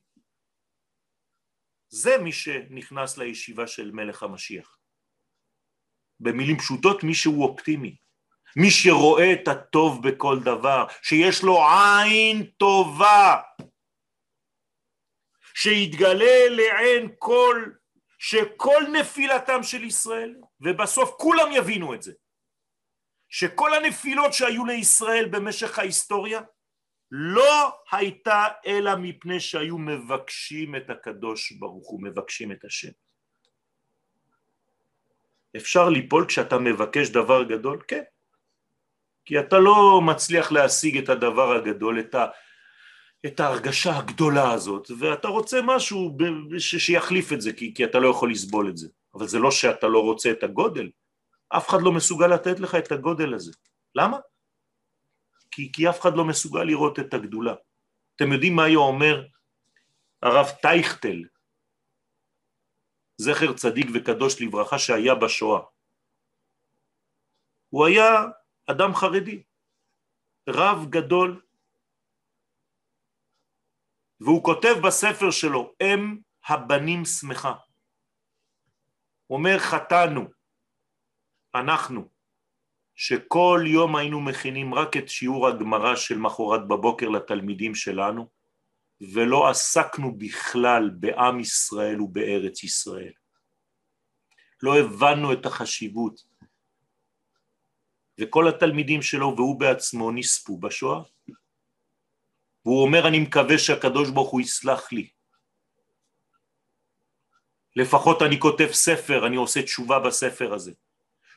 זה 1.89 2.19
מי 2.19 2.33
שנכנס 2.33 3.19
לישיבה 3.19 3.67
של 3.67 3.91
מלך 3.91 4.23
המשיח. 4.23 4.79
במילים 6.21 6.59
פשוטות 6.59 7.05
מי 7.05 7.15
שהוא 7.15 7.45
אופטימי. 7.45 7.97
מי 8.57 8.71
שרואה 8.71 9.33
את 9.33 9.49
הטוב 9.49 10.09
בכל 10.09 10.41
דבר, 10.41 10.87
שיש 11.03 11.43
לו 11.43 11.59
עין 11.67 12.45
טובה, 12.57 13.41
שיתגלה 15.63 16.49
לעין 16.51 17.09
כל, 17.19 17.65
שכל 18.19 18.83
נפילתם 18.93 19.63
של 19.63 19.85
ישראל, 19.85 20.35
ובסוף 20.61 21.11
כולם 21.19 21.53
יבינו 21.53 21.95
את 21.95 22.03
זה, 22.03 22.13
שכל 23.29 23.75
הנפילות 23.75 24.33
שהיו 24.33 24.67
לישראל 24.67 25.29
במשך 25.29 25.79
ההיסטוריה, 25.79 26.41
לא 27.11 27.81
הייתה 27.93 28.45
אלא 28.67 28.91
מפני 28.97 29.41
שהיו 29.41 29.79
מבקשים 29.79 30.77
את 30.77 30.91
הקדוש 30.91 31.53
ברוך 31.53 31.89
הוא, 31.89 32.03
מבקשים 32.03 32.53
את 32.53 32.65
השם. 32.65 32.93
אפשר 35.57 35.89
ליפול 35.89 36.27
כשאתה 36.29 36.59
מבקש 36.59 37.09
דבר 37.09 37.43
גדול? 37.43 37.83
כן. 37.89 38.03
כי 39.25 39.41
אתה 39.41 39.59
לא 39.59 40.01
מצליח 40.07 40.53
להשיג 40.53 40.99
את 40.99 41.09
הדבר 41.09 41.53
הגדול, 41.57 42.01
את, 42.01 42.15
ה, 42.15 42.27
את 43.27 43.41
ההרגשה 43.41 43.99
הגדולה 43.99 44.53
הזאת, 44.53 44.91
ואתה 44.99 45.29
רוצה 45.29 45.61
משהו 45.65 46.17
ש, 46.59 46.77
שיחליף 46.77 47.33
את 47.33 47.41
זה, 47.41 47.53
כי, 47.53 47.75
כי 47.75 47.85
אתה 47.85 47.99
לא 47.99 48.09
יכול 48.09 48.31
לסבול 48.31 48.69
את 48.69 48.77
זה. 48.77 48.89
אבל 49.15 49.27
זה 49.27 49.39
לא 49.39 49.51
שאתה 49.51 49.89
לא 49.89 50.03
רוצה 50.03 50.31
את 50.31 50.43
הגודל, 50.43 50.91
אף 51.49 51.69
אחד 51.69 51.79
לא 51.83 51.93
מסוגל 51.93 52.27
לתת 52.27 52.61
לך 52.61 52.75
את 52.75 52.93
הגודל 52.93 53.35
הזה. 53.35 53.53
למה? 53.95 54.19
כי, 55.51 55.73
כי 55.73 55.91
אף 55.91 56.01
אחד 56.01 56.15
לא 56.15 56.25
מסוגל 56.25 56.65
לראות 56.65 56.99
את 56.99 57.15
הגדולה. 57.15 57.55
אתם 58.17 58.33
יודעים 58.33 58.57
מה 58.57 58.65
היה 58.65 58.79
אומר 58.79 59.27
הרב 60.23 60.47
טייכטל, 60.63 61.25
זכר 63.17 63.53
צדיק 63.53 63.87
וקדוש 63.95 64.43
לברכה 64.43 64.79
שהיה 64.79 65.15
בשואה. 65.15 65.61
הוא 67.69 67.87
היה 67.87 68.25
אדם 68.67 68.95
חרדי, 68.95 69.43
רב 70.49 70.87
גדול, 70.91 71.41
והוא 74.21 74.45
כותב 74.45 74.75
בספר 74.87 75.31
שלו, 75.31 75.75
אם 75.83 76.19
הבנים 76.47 77.05
שמחה. 77.05 77.55
אומר 79.31 79.59
חטאנו, 79.59 80.25
אנחנו, 81.55 82.09
שכל 82.95 83.65
יום 83.67 83.97
היינו 83.97 84.21
מכינים 84.21 84.75
רק 84.75 84.97
את 84.97 85.09
שיעור 85.09 85.49
הגמרא 85.49 85.97
של 85.97 86.19
מחרת 86.19 86.69
בבוקר 86.69 87.09
לתלמידים 87.09 87.75
שלנו, 87.75 88.29
ולא 89.15 89.51
עסקנו 89.51 90.19
בכלל 90.19 90.91
בעם 90.91 91.41
ישראל 91.41 92.01
ובארץ 92.01 92.65
ישראל. 92.65 93.13
לא 94.63 94.79
הבנו 94.79 95.33
את 95.33 95.47
החשיבות. 95.47 96.21
וכל 98.21 98.49
התלמידים 98.49 99.03
שלו 99.03 99.35
והוא 99.37 99.61
בעצמו 99.61 100.11
נספו 100.11 100.59
בשואה. 100.59 101.03
והוא 102.65 102.83
אומר, 102.83 103.09
אני 103.09 103.19
מקווה 103.19 103.59
שהקדוש 103.59 104.11
ברוך 104.11 104.31
הוא 104.31 104.41
יסלח 104.41 104.93
לי. 104.93 105.09
לפחות 107.77 108.23
אני 108.23 108.41
כותב 108.41 108.69
ספר, 108.73 109.27
אני 109.27 109.37
עושה 109.37 109.63
תשובה 109.63 109.99
בספר 109.99 110.55
הזה. 110.55 110.73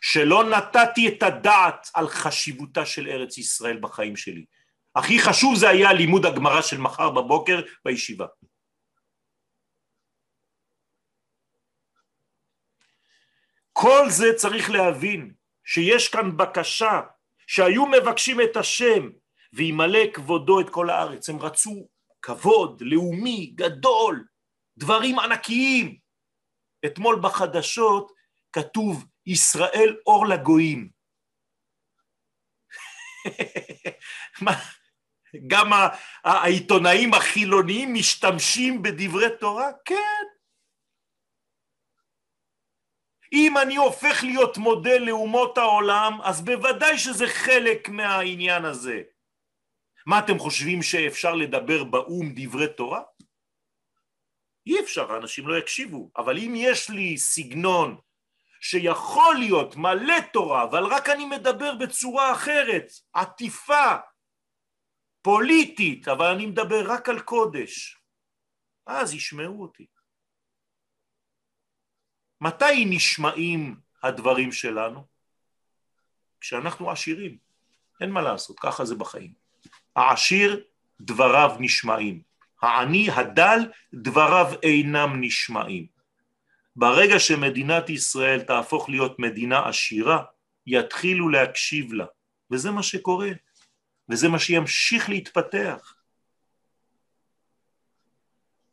שלא 0.01 0.43
נתתי 0.43 1.07
את 1.07 1.23
הדעת 1.23 1.89
על 1.93 2.07
חשיבותה 2.07 2.85
של 2.85 3.07
ארץ 3.07 3.37
ישראל 3.37 3.77
בחיים 3.77 4.15
שלי. 4.15 4.45
הכי 4.95 5.19
חשוב 5.19 5.55
זה 5.55 5.69
היה 5.69 5.93
לימוד 5.93 6.25
הגמרא 6.25 6.61
של 6.61 6.77
מחר 6.77 7.09
בבוקר 7.09 7.61
בישיבה. 7.85 8.25
כל 13.73 14.09
זה 14.09 14.33
צריך 14.35 14.69
להבין 14.69 15.33
שיש 15.63 16.07
כאן 16.07 16.37
בקשה 16.37 17.01
שהיו 17.47 17.85
מבקשים 17.85 18.41
את 18.41 18.57
השם 18.57 19.09
וימלא 19.53 19.99
כבודו 20.13 20.59
את 20.59 20.69
כל 20.69 20.89
הארץ. 20.89 21.29
הם 21.29 21.39
רצו 21.39 21.87
כבוד 22.21 22.81
לאומי 22.81 23.45
גדול, 23.55 24.27
דברים 24.77 25.19
ענקיים. 25.19 25.97
אתמול 26.85 27.19
בחדשות 27.23 28.11
כתוב 28.51 29.05
ישראל 29.25 29.95
אור 30.05 30.25
לגויים. 30.25 30.89
גם 35.47 35.71
העיתונאים 36.23 37.13
החילוניים 37.13 37.93
משתמשים 37.93 38.81
בדברי 38.81 39.27
תורה? 39.39 39.69
כן. 39.85 40.23
אם 43.33 43.57
אני 43.57 43.75
הופך 43.75 44.23
להיות 44.23 44.57
מודל 44.57 44.97
לאומות 44.97 45.57
העולם, 45.57 46.21
אז 46.23 46.41
בוודאי 46.41 46.97
שזה 46.97 47.27
חלק 47.27 47.89
מהעניין 47.89 48.65
הזה. 48.65 49.01
מה 50.05 50.19
אתם 50.19 50.39
חושבים 50.39 50.81
שאפשר 50.81 51.35
לדבר 51.35 51.83
באו"ם 51.83 52.33
דברי 52.35 52.73
תורה? 52.77 53.01
אי 54.67 54.79
אפשר, 54.79 55.17
אנשים 55.17 55.47
לא 55.47 55.57
יקשיבו, 55.57 56.11
אבל 56.17 56.37
אם 56.37 56.53
יש 56.55 56.89
לי 56.89 57.17
סגנון 57.17 57.97
שיכול 58.61 59.35
להיות 59.39 59.75
מלא 59.75 60.19
תורה, 60.33 60.63
אבל 60.63 60.83
רק 60.85 61.09
אני 61.09 61.25
מדבר 61.25 61.75
בצורה 61.75 62.33
אחרת, 62.33 62.91
עטיפה, 63.13 63.95
פוליטית, 65.21 66.07
אבל 66.07 66.25
אני 66.25 66.45
מדבר 66.45 66.91
רק 66.91 67.09
על 67.09 67.19
קודש, 67.19 67.97
אז 68.87 69.13
ישמעו 69.13 69.61
אותי. 69.61 69.87
מתי 72.41 72.85
נשמעים 72.89 73.75
הדברים 74.03 74.51
שלנו? 74.51 75.07
כשאנחנו 76.39 76.91
עשירים, 76.91 77.37
אין 78.01 78.11
מה 78.11 78.21
לעשות, 78.21 78.59
ככה 78.59 78.85
זה 78.85 78.95
בחיים. 78.95 79.42
העשיר 79.95 80.63
דבריו 81.01 81.55
נשמעים, 81.59 82.21
העני 82.61 83.09
הדל 83.11 83.59
דבריו 83.93 84.53
אינם 84.63 85.21
נשמעים. 85.21 85.85
ברגע 86.75 87.19
שמדינת 87.19 87.89
ישראל 87.89 88.41
תהפוך 88.41 88.89
להיות 88.89 89.19
מדינה 89.19 89.67
עשירה, 89.67 90.23
יתחילו 90.67 91.29
להקשיב 91.29 91.93
לה, 91.93 92.05
וזה 92.51 92.71
מה 92.71 92.83
שקורה, 92.83 93.29
וזה 94.09 94.29
מה 94.29 94.39
שימשיך 94.39 95.09
להתפתח. 95.09 95.95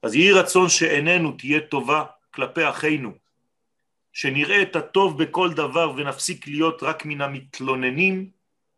אז 0.03 0.15
יהי 0.15 0.33
רצון 0.33 0.69
שעינינו 0.69 1.33
תהיה 1.33 1.61
טובה 1.61 2.05
כלפי 2.31 2.69
אחינו, 2.69 3.13
שנראה 4.13 4.63
את 4.63 4.77
הטוב 4.77 5.23
בכל 5.23 5.53
דבר 5.53 5.93
ונפסיק 5.97 6.47
להיות 6.47 6.83
רק 6.83 7.05
מן 7.05 7.21
המתלוננים 7.21 8.31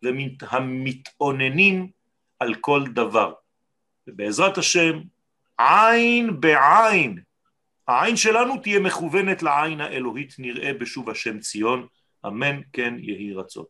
ומן 0.03 0.28
המתאוננים 0.40 1.90
על 2.43 2.55
כל 2.55 2.84
דבר. 2.86 3.32
ובעזרת 4.07 4.59
השם, 4.59 5.01
עין 5.59 6.40
בעין, 6.40 7.18
העין 7.88 8.16
שלנו 8.16 8.57
תהיה 8.57 8.80
מכוונת 8.80 9.43
לעין 9.43 9.80
האלוהית, 9.80 10.34
נראה 10.38 10.72
בשוב 10.72 11.11
השם 11.11 11.38
ציון, 11.38 11.86
אמן 12.26 12.61
כן 12.72 12.95
יהי 12.99 13.34
רצון. 13.34 13.64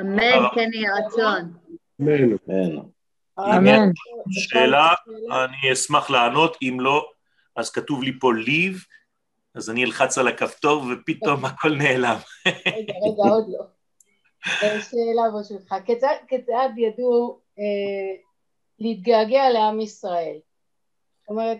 אמן 0.00 0.48
כן 0.54 0.70
יהי 0.72 0.84
רצון. 1.06 1.52
אמן. 2.00 2.36
אמן. 3.38 3.90
שאלה, 4.30 4.94
אני 5.44 5.72
אשמח 5.72 6.10
לענות, 6.10 6.56
אם 6.62 6.76
לא, 6.80 7.10
אז 7.56 7.70
כתוב 7.70 8.02
לי 8.02 8.18
פה 8.20 8.34
ליב, 8.34 8.84
אז 9.54 9.70
אני 9.70 9.84
אלחץ 9.84 10.18
על 10.18 10.28
הכפתור 10.28 10.86
ופתאום 10.92 11.44
הכל 11.44 11.76
נעלם. 11.76 12.16
רגע, 12.46 12.92
רגע, 13.04 13.30
עוד 13.30 13.44
לא. 13.48 13.64
שאלה 14.60 15.22
ברשותך, 15.32 15.74
כיצד, 16.28 16.70
ידעו 16.76 17.38
להתגעגע 18.78 19.50
לעם 19.50 19.80
ישראל? 19.80 20.36
זאת 21.20 21.28
אומרת, 21.28 21.58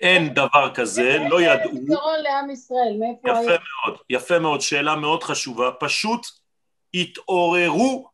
אין 0.00 0.34
דבר 0.34 0.74
כזה, 0.74 1.18
לא 1.30 1.40
ידעו. 1.40 1.70
איזה 1.70 1.80
פתרון 1.86 2.20
לעם 2.22 2.50
ישראל, 2.50 2.96
מאיפה 2.98 3.28
יפה 3.28 3.38
היה? 3.38 3.58
מאוד, 3.86 3.98
יפה 4.10 4.38
מאוד, 4.38 4.60
שאלה 4.60 4.96
מאוד 4.96 5.22
חשובה. 5.22 5.70
פשוט 5.80 6.26
התעוררו 6.94 8.08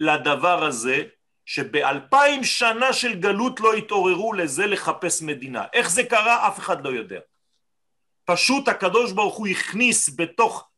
לדבר 0.00 0.64
הזה, 0.64 1.02
שבאלפיים 1.46 2.44
שנה 2.44 2.92
של 2.92 3.14
גלות 3.20 3.60
לא 3.60 3.72
התעוררו 3.72 4.32
לזה 4.32 4.66
לחפש 4.66 5.22
מדינה. 5.22 5.64
איך 5.72 5.90
זה 5.90 6.04
קרה? 6.04 6.48
אף 6.48 6.58
אחד 6.58 6.84
לא 6.84 6.88
יודע. 6.88 7.20
פשוט 8.24 8.68
הקדוש 8.68 9.12
ברוך 9.12 9.36
הוא 9.36 9.46
הכניס 9.46 10.10
בתוך 10.16 10.68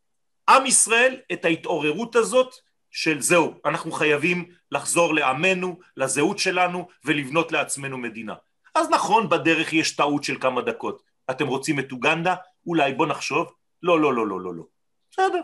עם 0.48 0.66
ישראל 0.66 1.20
את 1.32 1.44
ההתעוררות 1.44 2.16
הזאת 2.16 2.54
של 2.94 3.20
זהו, 3.20 3.60
אנחנו 3.64 3.92
חייבים 3.92 4.50
לחזור 4.70 5.14
לעמנו, 5.14 5.80
לזהות 5.96 6.38
שלנו 6.38 6.88
ולבנות 7.04 7.52
לעצמנו 7.52 7.98
מדינה. 7.98 8.34
אז 8.74 8.90
נכון, 8.90 9.28
בדרך 9.28 9.72
יש 9.72 9.96
טעות 9.96 10.24
של 10.24 10.40
כמה 10.40 10.62
דקות. 10.62 11.02
אתם 11.30 11.46
רוצים 11.46 11.78
את 11.78 11.92
אוגנדה? 11.92 12.34
אולי 12.66 12.94
בוא 12.94 13.06
נחשוב. 13.06 13.52
לא, 13.82 14.00
לא, 14.00 14.14
לא, 14.14 14.26
לא, 14.26 14.40
לא, 14.40 14.54
לא. 14.54 14.64
בסדר. 15.10 15.40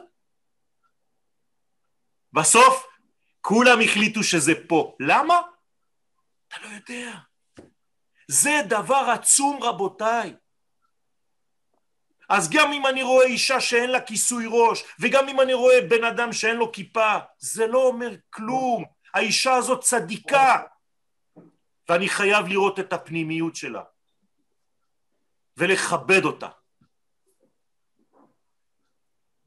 בסוף 2.32 2.86
כולם 3.40 3.80
החליטו 3.84 4.22
שזה 4.22 4.53
פה. 4.68 4.96
למה? 5.01 5.40
אתה 6.48 6.57
לא 6.62 6.68
יודע. 6.68 7.18
זה 8.28 8.61
דבר 8.68 9.11
עצום 9.14 9.62
רבותיי. 9.62 10.34
אז 12.31 12.51
גם 12.51 12.72
אם 12.72 12.87
אני 12.87 13.03
רואה 13.03 13.26
אישה 13.26 13.61
שאין 13.61 13.91
לה 13.91 14.01
כיסוי 14.01 14.47
ראש, 14.49 14.85
וגם 15.01 15.28
אם 15.28 15.41
אני 15.41 15.55
רואה 15.55 15.78
בן 15.91 16.05
אדם 16.05 16.33
שאין 16.33 16.57
לו 16.57 16.72
כיפה, 16.72 17.18
זה 17.39 17.66
לא 17.66 17.87
אומר 17.87 18.11
כלום. 18.31 18.85
האישה 19.14 19.55
הזאת 19.55 19.81
צדיקה, 19.81 20.62
ואני 21.89 22.09
חייב 22.09 22.47
לראות 22.47 22.81
את 22.81 22.93
הפנימיות 22.93 23.57
שלה, 23.57 23.83
ולכבד 25.57 26.24
אותה. 26.24 26.49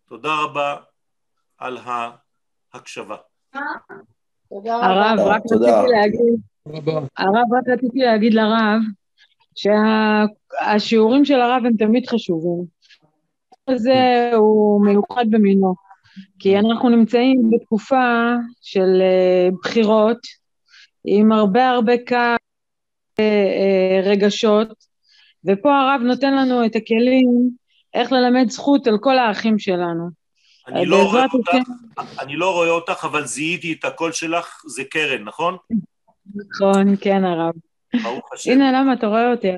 תודה 0.07 0.29
רבה 0.43 0.77
על 1.57 1.77
ההקשבה. 2.73 3.17
תודה 4.49 4.77
רבה. 4.77 4.86
הרב, 4.86 5.19
רק. 5.19 5.41
רציתי 5.45 5.91
להגיד, 5.91 6.39
הרב, 7.17 7.47
רק 7.57 7.63
רציתי 7.67 7.99
להגיד 7.99 8.34
לרב, 8.34 8.81
שהשיעורים 9.55 11.25
של 11.25 11.41
הרב 11.41 11.65
הם 11.65 11.73
תמיד 11.77 12.09
חשובים. 12.09 12.65
הזה 13.67 14.31
הוא 14.35 14.85
מיוחד 14.85 15.25
במינו, 15.29 15.75
כי 16.39 16.59
אנחנו 16.59 16.89
נמצאים 16.89 17.49
בתקופה 17.51 18.33
של 18.61 19.01
אה, 19.01 19.49
בחירות, 19.63 20.17
עם 21.05 21.31
הרבה 21.31 21.69
הרבה 21.69 21.93
כעס, 22.05 22.37
אה, 23.19 23.23
אה, 23.23 24.01
רגשות, 24.03 24.67
ופה 25.45 25.69
הרב 25.79 26.01
נותן 26.01 26.35
לנו 26.35 26.65
את 26.65 26.75
הכלים 26.75 27.49
איך 27.93 28.11
ללמד 28.11 28.49
זכות 28.49 28.87
על 28.87 28.97
כל 29.01 29.17
האחים 29.17 29.59
שלנו. 29.59 30.09
אני 30.67 30.85
לא 30.85 31.03
רואה. 31.03 31.25
אותך, 31.33 31.69
אני 32.19 32.35
לא 32.35 32.53
רואה 32.53 32.69
אותך, 32.69 33.05
אבל 33.05 33.25
זיהיתי 33.25 33.73
את 33.73 33.85
הקול 33.85 34.11
שלך, 34.11 34.61
זה 34.67 34.83
קרן, 34.83 35.23
נכון? 35.23 35.57
נכון, 36.35 36.95
כן 37.01 37.25
הרב. 37.25 37.53
ברוך 38.03 38.33
השם. 38.33 38.51
הנה 38.51 38.71
למה 38.71 38.93
אתה 38.93 39.07
רואה 39.07 39.31
אותי. 39.31 39.51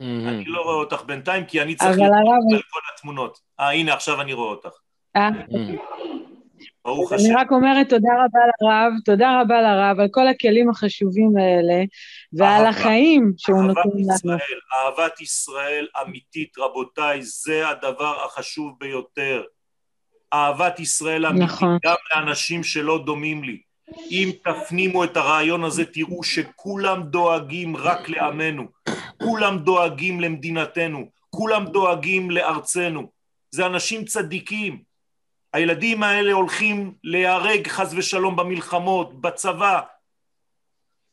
אני 0.00 0.44
לא 0.44 0.62
רואה 0.62 0.74
אותך 0.74 1.02
בינתיים, 1.02 1.44
כי 1.44 1.62
אני 1.62 1.74
צריך 1.74 1.98
לראות 1.98 2.12
על 2.52 2.62
כל 2.70 2.80
התמונות. 2.94 3.38
אה, 3.60 3.72
הנה, 3.72 3.94
עכשיו 3.94 4.20
אני 4.20 4.32
רואה 4.32 4.50
אותך. 4.50 4.70
אה, 5.16 5.28
ברוך 6.84 7.12
השם. 7.12 7.24
אני 7.24 7.34
רק 7.34 7.52
אומרת 7.52 7.88
תודה 7.88 8.10
רבה 8.24 8.40
לרב, 8.62 8.92
תודה 9.04 9.40
רבה 9.40 9.60
לרב 9.62 10.00
על 10.00 10.08
כל 10.10 10.28
הכלים 10.28 10.70
החשובים 10.70 11.30
האלה 11.36 11.84
ועל. 12.32 12.66
החיים 12.66 13.32
שהוא 13.36 13.58
אהבת 13.58 13.76
נותן 13.76 13.88
לנו. 13.98 14.14
ישראל, 14.14 14.58
אהבת 14.74 15.20
ישראל 15.20 15.86
אמיתית, 16.02 16.58
רבותיי, 16.58 17.22
זה 17.22 17.68
הדבר 17.68 18.24
החשוב 18.24 18.72
ביותר. 18.80 19.42
אהבת 20.32 20.80
ישראל 20.80 21.26
אמיתית, 21.26 21.48
נכון. 21.48 21.78
גם 21.84 21.96
לאנשים 22.14 22.64
שלא 22.64 23.02
דומים 23.04 23.44
לי. 23.44 23.60
אם 24.10 24.30
תפנימו 24.44 25.04
את 25.04 25.16
הרעיון 25.16 25.64
הזה, 25.64 25.84
תראו 25.84 26.24
שכולם 26.24 27.02
דואגים 27.02 27.76
רק 27.76 28.08
לעמנו, 28.08 28.68
כולם 29.22 29.58
דואגים 29.58 30.20
למדינתנו, 30.20 31.10
כולם 31.30 31.66
דואגים 31.66 32.30
לארצנו. 32.30 33.10
זה 33.50 33.66
אנשים 33.66 34.04
צדיקים. 34.04 34.82
הילדים 35.52 36.02
האלה 36.02 36.32
הולכים 36.32 36.94
להיהרג 37.04 37.68
חס 37.68 37.92
ושלום 37.96 38.36
במלחמות, 38.36 39.20
בצבא. 39.20 39.80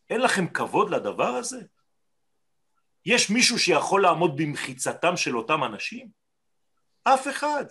אין 0.09 0.21
לכם 0.21 0.47
כבוד 0.47 0.89
לדבר 0.89 1.27
הזה? 1.27 1.61
יש 3.05 3.29
מישהו 3.29 3.59
שיכול 3.59 4.01
לעמוד 4.01 4.37
במחיצתם 4.37 5.17
של 5.17 5.37
אותם 5.37 5.63
אנשים? 5.63 6.07
אף 7.03 7.27
אחד. 7.27 7.65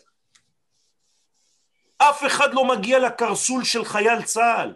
אף 1.98 2.26
אחד 2.26 2.54
לא 2.54 2.68
מגיע 2.68 2.98
לקרסול 2.98 3.64
של 3.64 3.84
חייל 3.84 4.22
צה"ל. 4.22 4.74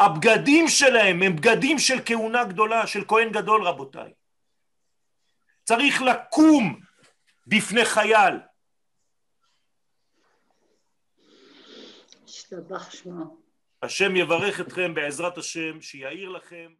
הבגדים 0.00 0.68
שלהם 0.68 1.22
הם 1.22 1.36
בגדים 1.36 1.78
של 1.78 1.98
כהונה 2.06 2.44
גדולה, 2.44 2.86
של 2.86 3.04
כהן 3.08 3.32
גדול 3.32 3.66
רבותיי. 3.66 4.12
צריך 5.64 6.02
לקום 6.02 6.80
בפני 7.46 7.84
חייל. 7.84 8.34
השתבח 12.24 12.90
שמו. 12.90 13.36
השם 13.82 14.16
יברך 14.16 14.60
אתכם 14.60 14.94
בעזרת 14.94 15.38
השם, 15.38 15.80
שיאיר 15.80 16.28
לכם 16.28 16.72